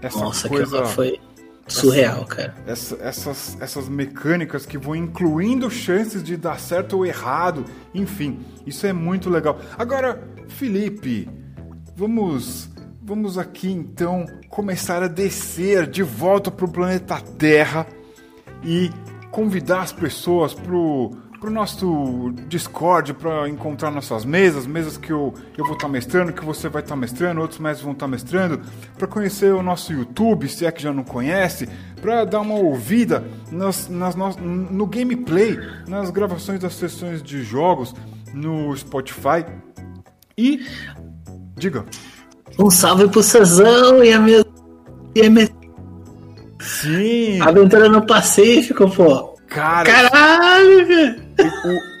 Essa 0.00 0.20
Nossa, 0.20 0.48
coisa 0.48 0.84
foi 0.86 1.20
surreal, 1.66 2.18
essa, 2.18 2.24
cara. 2.26 2.54
Essa, 2.66 2.98
essas, 3.00 3.56
essas 3.60 3.88
mecânicas 3.88 4.64
que 4.64 4.78
vão 4.78 4.94
incluindo 4.94 5.70
chances 5.70 6.22
de 6.22 6.36
dar 6.36 6.58
certo 6.58 6.96
ou 6.96 7.06
errado, 7.06 7.64
enfim, 7.94 8.40
isso 8.66 8.86
é 8.86 8.92
muito 8.92 9.28
legal. 9.28 9.58
Agora, 9.76 10.22
Felipe, 10.48 11.28
vamos 11.96 12.70
vamos 13.08 13.38
aqui 13.38 13.72
então 13.72 14.26
começar 14.50 15.02
a 15.02 15.08
descer 15.08 15.86
de 15.86 16.02
volta 16.02 16.50
para 16.50 16.66
o 16.66 16.70
planeta 16.70 17.18
Terra 17.38 17.86
e 18.62 18.90
convidar 19.30 19.80
as 19.80 19.92
pessoas 19.92 20.52
pro 20.52 21.16
pro 21.40 21.50
nosso 21.50 22.34
Discord 22.48 23.14
para 23.14 23.48
encontrar 23.48 23.92
nossas 23.92 24.24
mesas, 24.24 24.66
mesas 24.66 24.98
que 24.98 25.10
eu, 25.12 25.32
eu 25.56 25.64
vou 25.64 25.74
estar 25.74 25.86
tá 25.86 25.88
mestrando, 25.88 26.32
que 26.32 26.44
você 26.44 26.68
vai 26.68 26.82
estar 26.82 26.96
tá 26.96 27.00
mestrando, 27.00 27.40
outros 27.40 27.60
mestres 27.60 27.84
vão 27.84 27.92
estar 27.92 28.06
tá 28.06 28.10
mestrando, 28.10 28.60
para 28.98 29.06
conhecer 29.06 29.54
o 29.54 29.62
nosso 29.62 29.92
YouTube, 29.92 30.48
se 30.48 30.66
é 30.66 30.72
que 30.72 30.82
já 30.82 30.92
não 30.92 31.04
conhece, 31.04 31.68
para 32.02 32.24
dar 32.24 32.40
uma 32.40 32.56
ouvida 32.56 33.24
nas, 33.52 33.88
nas, 33.88 34.16
no 34.16 34.84
gameplay, 34.84 35.56
nas 35.86 36.10
gravações 36.10 36.58
das 36.58 36.74
sessões 36.74 37.22
de 37.22 37.44
jogos 37.44 37.94
no 38.34 38.76
Spotify. 38.76 39.46
E 40.36 40.66
diga. 41.56 41.84
Um 42.58 42.70
salve 42.70 43.08
pro 43.08 43.22
Cezão 43.22 44.02
e 44.02 44.12
a 44.12 44.18
minha, 44.18 44.44
e 45.14 45.26
a 45.26 45.30
minha 45.30 45.48
Sim. 46.60 47.40
Aventura 47.40 47.88
no 47.88 48.04
Pacífico, 48.04 48.90
pô. 48.90 49.36
Cara, 49.46 49.88
Caralho, 49.88 50.86
velho. 50.86 51.22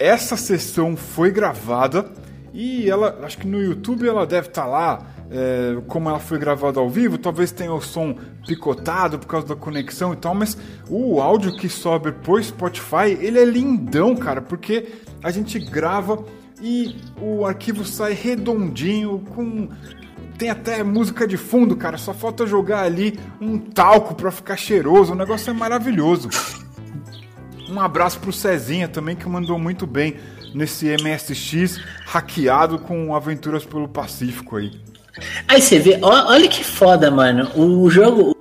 Essa 0.00 0.36
sessão 0.36 0.96
foi 0.96 1.30
gravada 1.30 2.10
e 2.52 2.90
ela, 2.90 3.20
acho 3.22 3.38
que 3.38 3.46
no 3.46 3.60
YouTube 3.62 4.08
ela 4.08 4.26
deve 4.26 4.48
estar 4.48 4.62
tá 4.62 4.68
lá, 4.68 5.06
é, 5.30 5.80
como 5.86 6.08
ela 6.08 6.18
foi 6.18 6.38
gravada 6.38 6.80
ao 6.80 6.90
vivo, 6.90 7.16
talvez 7.16 7.52
tenha 7.52 7.72
o 7.72 7.80
som 7.80 8.16
picotado 8.46 9.18
por 9.18 9.26
causa 9.26 9.46
da 9.46 9.56
conexão 9.56 10.12
e 10.12 10.16
tal, 10.16 10.34
mas 10.34 10.58
o 10.90 11.20
áudio 11.20 11.56
que 11.56 11.68
sobe 11.68 12.12
por 12.12 12.42
Spotify, 12.42 13.16
ele 13.20 13.38
é 13.38 13.44
lindão, 13.44 14.16
cara, 14.16 14.42
porque 14.42 14.86
a 15.22 15.30
gente 15.30 15.58
grava 15.58 16.24
e 16.60 16.96
o 17.20 17.46
arquivo 17.46 17.84
sai 17.84 18.12
redondinho, 18.12 19.20
com 19.34 19.68
tem 20.38 20.50
até 20.50 20.84
música 20.84 21.26
de 21.26 21.36
fundo, 21.36 21.76
cara. 21.76 21.98
Só 21.98 22.14
falta 22.14 22.46
jogar 22.46 22.84
ali 22.84 23.18
um 23.40 23.58
talco 23.58 24.14
pra 24.14 24.30
ficar 24.30 24.56
cheiroso. 24.56 25.12
O 25.12 25.16
negócio 25.16 25.50
é 25.50 25.52
maravilhoso. 25.52 26.30
Um 27.68 27.80
abraço 27.80 28.20
pro 28.20 28.32
Cezinha 28.32 28.88
também, 28.88 29.16
que 29.16 29.28
mandou 29.28 29.58
muito 29.58 29.86
bem 29.86 30.16
nesse 30.54 30.86
MSX 30.86 31.78
hackeado 32.06 32.78
com 32.78 33.14
aventuras 33.14 33.66
pelo 33.66 33.88
Pacífico 33.88 34.56
aí. 34.56 34.80
Aí 35.48 35.60
você 35.60 35.78
vê, 35.78 35.98
olha 36.00 36.48
que 36.48 36.64
foda, 36.64 37.10
mano. 37.10 37.50
O 37.56 37.90
jogo. 37.90 38.36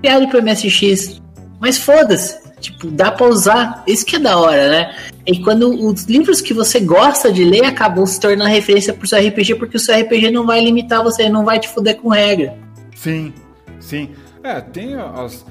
Criado 0.00 0.28
pro 0.28 0.42
MSX. 0.42 1.20
Mas 1.60 1.76
foda-se. 1.78 2.47
Tipo, 2.60 2.88
dá 2.88 3.10
pra 3.10 3.26
usar. 3.26 3.82
Isso 3.86 4.04
que 4.04 4.16
é 4.16 4.18
da 4.18 4.38
hora, 4.38 4.68
né? 4.68 4.96
E 5.26 5.42
quando 5.42 5.68
os 5.68 6.04
livros 6.04 6.40
que 6.40 6.54
você 6.54 6.80
gosta 6.80 7.30
de 7.30 7.44
ler 7.44 7.64
acabam 7.64 8.04
se 8.06 8.18
tornando 8.18 8.50
referência 8.50 8.94
pro 8.94 9.06
seu 9.06 9.18
RPG, 9.18 9.56
porque 9.56 9.76
o 9.76 9.80
seu 9.80 9.98
RPG 9.98 10.30
não 10.30 10.46
vai 10.46 10.60
limitar 10.60 11.02
você, 11.02 11.28
não 11.28 11.44
vai 11.44 11.58
te 11.58 11.68
fuder 11.68 11.96
com 11.96 12.08
regra. 12.08 12.56
Sim, 12.96 13.32
sim. 13.78 14.10
É, 14.42 14.60
tem 14.60 14.94
as. 14.94 15.44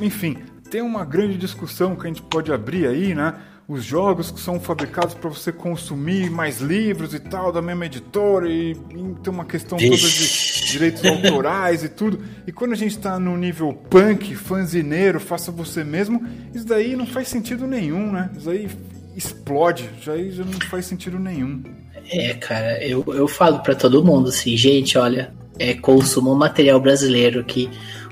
Enfim, 0.00 0.36
tem 0.70 0.80
uma 0.80 1.04
grande 1.04 1.36
discussão 1.36 1.96
que 1.96 2.04
a 2.04 2.08
gente 2.08 2.22
pode 2.22 2.52
abrir 2.52 2.86
aí, 2.86 3.14
né? 3.14 3.34
Os 3.68 3.84
jogos 3.84 4.30
que 4.30 4.38
são 4.38 4.60
fabricados 4.60 5.14
para 5.14 5.28
você 5.28 5.50
consumir 5.50 6.30
mais 6.30 6.60
livros 6.60 7.12
e 7.14 7.18
tal, 7.18 7.50
da 7.50 7.60
mesma 7.60 7.86
editora, 7.86 8.48
e, 8.48 8.72
e 8.72 9.14
tem 9.22 9.32
uma 9.32 9.44
questão 9.44 9.76
toda 9.76 9.96
de 9.96 10.66
direitos 10.70 11.04
autorais 11.04 11.82
e 11.82 11.88
tudo. 11.88 12.22
E 12.46 12.52
quando 12.52 12.72
a 12.72 12.76
gente 12.76 12.96
está 12.96 13.18
no 13.18 13.36
nível 13.36 13.72
punk, 13.72 14.36
fanzineiro, 14.36 15.18
faça 15.18 15.50
você 15.50 15.82
mesmo, 15.82 16.24
isso 16.54 16.64
daí 16.64 16.94
não 16.94 17.06
faz 17.06 17.26
sentido 17.26 17.66
nenhum, 17.66 18.12
né? 18.12 18.30
Isso 18.36 18.48
aí 18.48 18.68
explode, 19.16 19.90
já, 20.00 20.16
já 20.16 20.44
não 20.44 20.60
faz 20.60 20.86
sentido 20.86 21.18
nenhum. 21.18 21.62
É, 22.08 22.34
cara, 22.34 22.84
eu, 22.84 23.04
eu 23.08 23.26
falo 23.26 23.60
para 23.60 23.74
todo 23.74 24.04
mundo 24.04 24.28
assim, 24.28 24.56
gente, 24.56 24.96
olha, 24.96 25.32
é, 25.58 25.74
consumam 25.74 26.34
material 26.34 26.78
brasileiro 26.80 27.42
que 27.44 27.68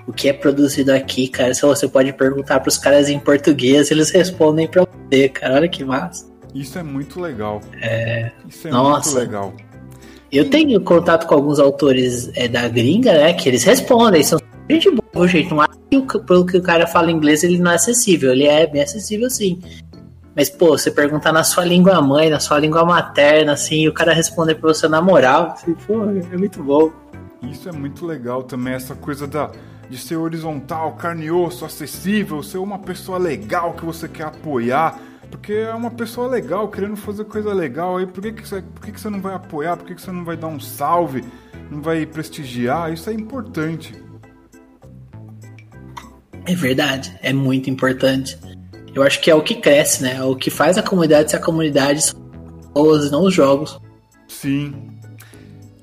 o 0.06 0.12
que 0.12 0.28
é 0.28 0.32
produzido 0.32 0.92
aqui, 0.92 1.28
cara, 1.28 1.54
se 1.54 1.62
você 1.62 1.88
pode 1.88 2.12
perguntar 2.12 2.60
para 2.60 2.68
os 2.68 2.76
caras 2.76 3.08
em 3.08 3.18
português, 3.18 3.90
eles 3.90 4.10
respondem 4.10 4.68
para 4.68 4.84
você, 4.84 5.28
cara, 5.28 5.54
olha 5.54 5.68
que 5.68 5.84
massa. 5.84 6.26
Isso 6.54 6.78
é 6.78 6.82
muito 6.82 7.20
legal. 7.20 7.60
É, 7.80 8.30
Isso 8.48 8.68
é 8.68 8.70
Nossa. 8.70 9.10
muito 9.10 9.26
legal. 9.26 9.54
Eu 10.30 10.50
tenho 10.50 10.80
contato 10.80 11.26
com 11.26 11.34
alguns 11.34 11.58
autores 11.58 12.30
é, 12.34 12.48
da 12.48 12.68
gringa, 12.68 13.12
né, 13.12 13.32
que 13.32 13.48
eles 13.48 13.64
respondem, 13.64 14.22
são 14.22 14.38
gente 14.68 14.90
boa, 15.12 15.28
gente, 15.28 15.50
não 15.50 15.60
acho 15.60 15.78
que 15.90 16.18
pelo 16.20 16.46
que 16.46 16.56
o 16.56 16.62
cara 16.62 16.86
fala 16.86 17.10
inglês 17.10 17.44
ele 17.44 17.58
não 17.58 17.70
é 17.70 17.74
acessível, 17.74 18.32
ele 18.32 18.44
é 18.46 18.66
bem 18.66 18.82
acessível 18.82 19.30
sim. 19.30 19.60
Mas, 20.34 20.50
pô, 20.50 20.76
você 20.76 20.90
perguntar 20.90 21.32
na 21.32 21.44
sua 21.44 21.64
língua 21.64 22.02
mãe, 22.02 22.28
na 22.28 22.40
sua 22.40 22.58
língua 22.58 22.84
materna, 22.84 23.52
assim, 23.52 23.82
e 23.82 23.88
o 23.88 23.92
cara 23.92 24.12
responder 24.12 24.56
pra 24.56 24.74
você 24.74 24.88
na 24.88 25.00
moral, 25.00 25.52
assim, 25.52 25.74
pô, 25.86 26.02
é 26.02 26.36
muito 26.36 26.62
bom. 26.62 26.90
Isso 27.42 27.68
é 27.68 27.72
muito 27.72 28.04
legal 28.04 28.42
também, 28.42 28.74
essa 28.74 28.96
coisa 28.96 29.28
da, 29.28 29.52
de 29.94 30.00
ser 30.00 30.16
horizontal, 30.16 30.94
carne 30.94 31.26
e 31.26 31.30
osso, 31.30 31.64
acessível, 31.64 32.42
ser 32.42 32.58
uma 32.58 32.80
pessoa 32.80 33.16
legal 33.16 33.74
que 33.74 33.84
você 33.84 34.08
quer 34.08 34.24
apoiar. 34.24 35.00
Porque 35.30 35.52
é 35.52 35.72
uma 35.72 35.90
pessoa 35.90 36.28
legal, 36.28 36.68
querendo 36.68 36.96
fazer 36.96 37.24
coisa 37.24 37.52
legal 37.52 37.96
aí, 37.96 38.06
por 38.06 38.20
que, 38.20 38.32
que, 38.32 38.48
você, 38.48 38.60
por 38.60 38.84
que, 38.84 38.92
que 38.92 39.00
você 39.00 39.08
não 39.08 39.20
vai 39.20 39.34
apoiar? 39.34 39.76
Por 39.76 39.86
que, 39.86 39.94
que 39.94 40.02
você 40.02 40.10
não 40.10 40.24
vai 40.24 40.36
dar 40.36 40.48
um 40.48 40.58
salve? 40.58 41.24
Não 41.70 41.80
vai 41.80 42.04
prestigiar? 42.04 42.92
Isso 42.92 43.08
é 43.08 43.12
importante. 43.12 43.94
É 46.44 46.54
verdade, 46.54 47.16
é 47.22 47.32
muito 47.32 47.70
importante. 47.70 48.36
Eu 48.92 49.02
acho 49.02 49.20
que 49.20 49.30
é 49.30 49.34
o 49.34 49.42
que 49.42 49.54
cresce, 49.54 50.02
né? 50.02 50.22
O 50.24 50.34
que 50.34 50.50
faz 50.50 50.76
a 50.76 50.82
comunidade 50.82 51.30
ser 51.30 51.36
a 51.36 51.40
comunidade 51.40 52.02
são 52.02 52.20
pessoas, 52.20 53.10
não 53.12 53.22
os 53.22 53.34
jogos. 53.34 53.80
Sim, 54.26 54.74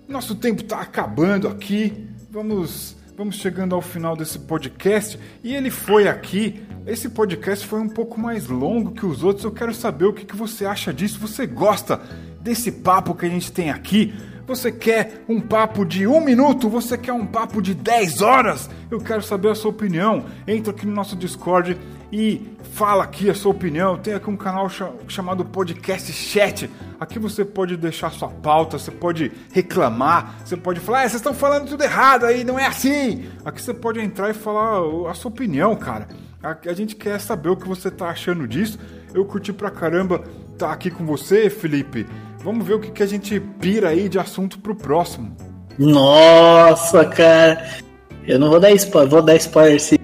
Nosso 0.08 0.36
tempo 0.36 0.62
está 0.62 0.82
acabando 0.82 1.48
aqui. 1.48 2.08
Vamos, 2.30 2.96
vamos 3.18 3.36
chegando 3.36 3.76
ao 3.76 3.82
final 3.82 4.16
desse 4.16 4.40
podcast 4.40 5.20
e 5.44 5.56
ele 5.56 5.70
foi 5.70 6.08
aqui. 6.08 6.64
Esse 6.86 7.10
podcast 7.10 7.66
foi 7.68 7.80
um 7.80 7.90
pouco 7.90 8.20
mais 8.20 8.48
longo 8.48 8.92
que 8.92 9.06
os 9.06 9.24
outros. 9.24 9.46
Eu 9.46 9.52
quero 9.52 9.74
saber 9.74 10.06
o 10.06 10.14
que, 10.14 10.36
você 10.36 10.66
acha 10.66 10.94
disso. 10.94 11.20
Você 11.20 11.46
gosta 11.46 12.02
desse 12.42 12.72
papo 12.72 13.14
que 13.14 13.26
a 13.26 13.30
gente 13.30 13.52
tem 13.52 13.70
aqui? 13.70 14.14
Você 14.48 14.72
quer 14.72 15.24
um 15.28 15.40
papo 15.40 15.86
de 15.86 16.08
um 16.08 16.20
minuto? 16.20 16.70
Você 16.70 16.98
quer 16.98 17.14
um 17.14 17.26
papo 17.26 17.62
de 17.62 17.74
10 17.74 18.22
horas? 18.22 18.70
Eu 18.90 19.00
quero 19.00 19.22
saber 19.22 19.50
a 19.50 19.56
sua 19.56 19.72
opinião. 19.72 20.26
Entra 20.48 20.72
aqui 20.72 20.86
no 20.86 20.94
nosso 20.94 21.16
Discord 21.16 21.78
e 22.12 22.42
fala 22.74 23.04
aqui 23.04 23.30
a 23.30 23.36
sua 23.36 23.52
opinião. 23.52 23.98
Tem 23.98 24.14
aqui 24.14 24.30
um 24.30 24.36
canal 24.36 24.68
chamado 25.08 25.46
Podcast 25.46 26.12
Chat. 26.12 26.70
Aqui 27.00 27.18
você 27.20 27.46
pode 27.46 27.78
deixar 27.78 28.12
sua 28.12 28.30
pauta, 28.30 28.78
você 28.78 28.92
pode 28.92 29.32
reclamar, 29.54 30.36
você 30.44 30.58
pode 30.58 30.80
falar, 30.80 31.00
ah, 31.00 31.02
vocês 31.02 31.16
estão 31.16 31.34
falando 31.34 31.70
tudo 31.70 31.84
errado 31.84 32.26
aí, 32.26 32.44
não 32.44 32.60
é 32.60 32.66
assim. 32.66 33.30
Aqui 33.46 33.62
você 33.62 33.74
pode 33.74 34.00
entrar 34.00 34.30
e 34.30 34.34
falar 34.34 34.82
a 35.10 35.14
sua 35.14 35.30
opinião, 35.30 35.76
cara. 35.76 36.08
A 36.44 36.74
gente 36.74 36.96
quer 36.96 37.20
saber 37.20 37.50
o 37.50 37.56
que 37.56 37.68
você 37.68 37.92
tá 37.92 38.10
achando 38.10 38.48
disso. 38.48 38.80
Eu 39.14 39.24
curti 39.26 39.54
pra 39.54 39.70
caramba 39.70 40.24
estar 40.54 40.68
tá 40.68 40.74
aqui 40.74 40.90
com 40.90 41.06
você, 41.06 41.50
Felipe. 41.50 42.08
Vamos 42.44 42.66
ver 42.66 42.74
o 42.74 42.80
que, 42.80 42.92
que 42.92 43.04
a 43.04 43.08
gente 43.08 43.40
pira 43.40 43.90
aí 43.90 44.10
de 44.10 44.18
assunto 44.18 44.60
pro 44.60 44.76
próximo. 44.76 45.36
Nossa, 45.78 47.06
cara. 47.06 47.82
Eu 48.28 48.40
não 48.40 48.50
vou 48.50 48.60
dar 48.60 48.72
spoiler, 48.72 49.10
vou 49.10 49.22
dar 49.22 49.36
spoiler 49.36 49.80
se 49.80 50.00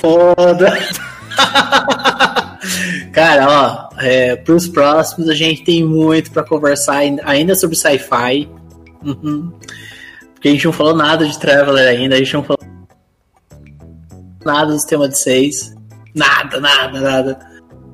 foda. 0.00 0.72
cara, 3.12 3.46
ó, 3.48 3.88
é, 4.00 4.36
pros 4.36 4.68
próximos 4.68 5.28
a 5.28 5.34
gente 5.34 5.64
tem 5.64 5.84
muito 5.84 6.30
para 6.30 6.42
conversar 6.42 7.02
ainda 7.24 7.54
sobre 7.54 7.76
sci-fi. 7.76 8.48
Uhum. 9.04 9.52
Porque 10.34 10.48
a 10.48 10.52
gente 10.52 10.64
não 10.64 10.72
falou 10.72 10.94
nada 10.94 11.26
de 11.26 11.38
Traveler 11.38 11.88
ainda, 11.88 12.14
a 12.14 12.18
gente 12.18 12.34
não 12.34 12.42
falou 12.42 12.58
nada 14.44 14.72
do 14.72 14.78
sistema 14.78 15.08
de 15.08 15.18
6. 15.18 15.74
Nada, 16.14 16.60
nada, 16.60 17.00
nada. 17.00 17.38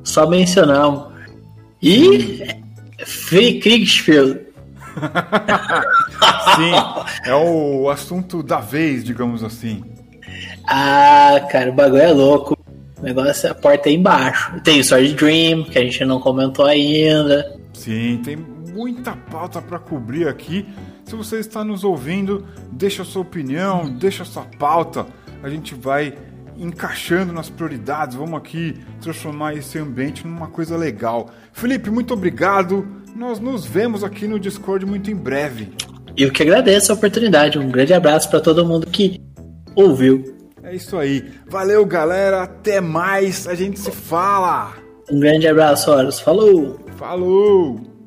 Só 0.02 0.26
mencionamos. 0.26 1.12
E 1.80 2.42
Kriegspiel. 3.60 4.48
Sim, 6.56 6.72
é 7.24 7.34
o 7.34 7.88
assunto 7.88 8.42
da 8.42 8.58
vez, 8.58 9.04
digamos 9.04 9.44
assim. 9.44 9.84
Ah, 10.66 11.46
cara, 11.50 11.70
o 11.70 11.74
bagulho 11.74 12.02
é 12.02 12.12
louco. 12.12 12.58
O 12.98 13.02
negócio, 13.02 13.50
a 13.50 13.54
porta 13.54 13.88
é 13.88 13.92
embaixo. 13.92 14.60
Tem 14.62 14.80
o 14.80 14.84
Sword 14.84 15.14
Dream, 15.14 15.64
que 15.64 15.78
a 15.78 15.82
gente 15.82 16.04
não 16.04 16.20
comentou 16.20 16.66
ainda. 16.66 17.56
Sim, 17.72 18.20
tem 18.24 18.36
muita 18.36 19.12
pauta 19.12 19.62
para 19.62 19.78
cobrir 19.78 20.26
aqui. 20.26 20.66
Se 21.04 21.14
você 21.14 21.38
está 21.38 21.64
nos 21.64 21.84
ouvindo, 21.84 22.44
deixa 22.72 23.02
a 23.02 23.04
sua 23.04 23.22
opinião, 23.22 23.88
deixa 23.88 24.24
a 24.24 24.26
sua 24.26 24.44
pauta. 24.58 25.06
A 25.42 25.48
gente 25.48 25.74
vai 25.74 26.12
encaixando 26.58 27.32
nas 27.32 27.48
prioridades. 27.48 28.16
Vamos 28.16 28.38
aqui 28.38 28.74
transformar 29.00 29.54
esse 29.54 29.78
ambiente 29.78 30.26
numa 30.26 30.48
coisa 30.48 30.76
legal. 30.76 31.30
Felipe, 31.52 31.90
muito 31.90 32.12
obrigado. 32.12 32.86
Nós 33.14 33.38
nos 33.38 33.64
vemos 33.64 34.04
aqui 34.04 34.26
no 34.26 34.38
Discord 34.38 34.84
muito 34.84 35.10
em 35.10 35.16
breve. 35.16 35.72
Eu 36.16 36.32
que 36.32 36.42
agradeço 36.42 36.90
a 36.90 36.94
oportunidade. 36.94 37.58
Um 37.58 37.70
grande 37.70 37.94
abraço 37.94 38.28
para 38.28 38.40
todo 38.40 38.66
mundo 38.66 38.86
que 38.86 39.20
ouviu. 39.74 40.36
É 40.62 40.74
isso 40.74 40.96
aí. 40.98 41.24
Valeu, 41.48 41.86
galera. 41.86 42.42
Até 42.42 42.80
mais. 42.80 43.46
A 43.46 43.54
gente 43.54 43.78
se 43.78 43.90
fala. 43.90 44.74
Um 45.10 45.20
grande 45.20 45.46
abraço, 45.46 45.90
Horus. 45.90 46.20
Falou. 46.20 46.78
Falou. 46.96 47.97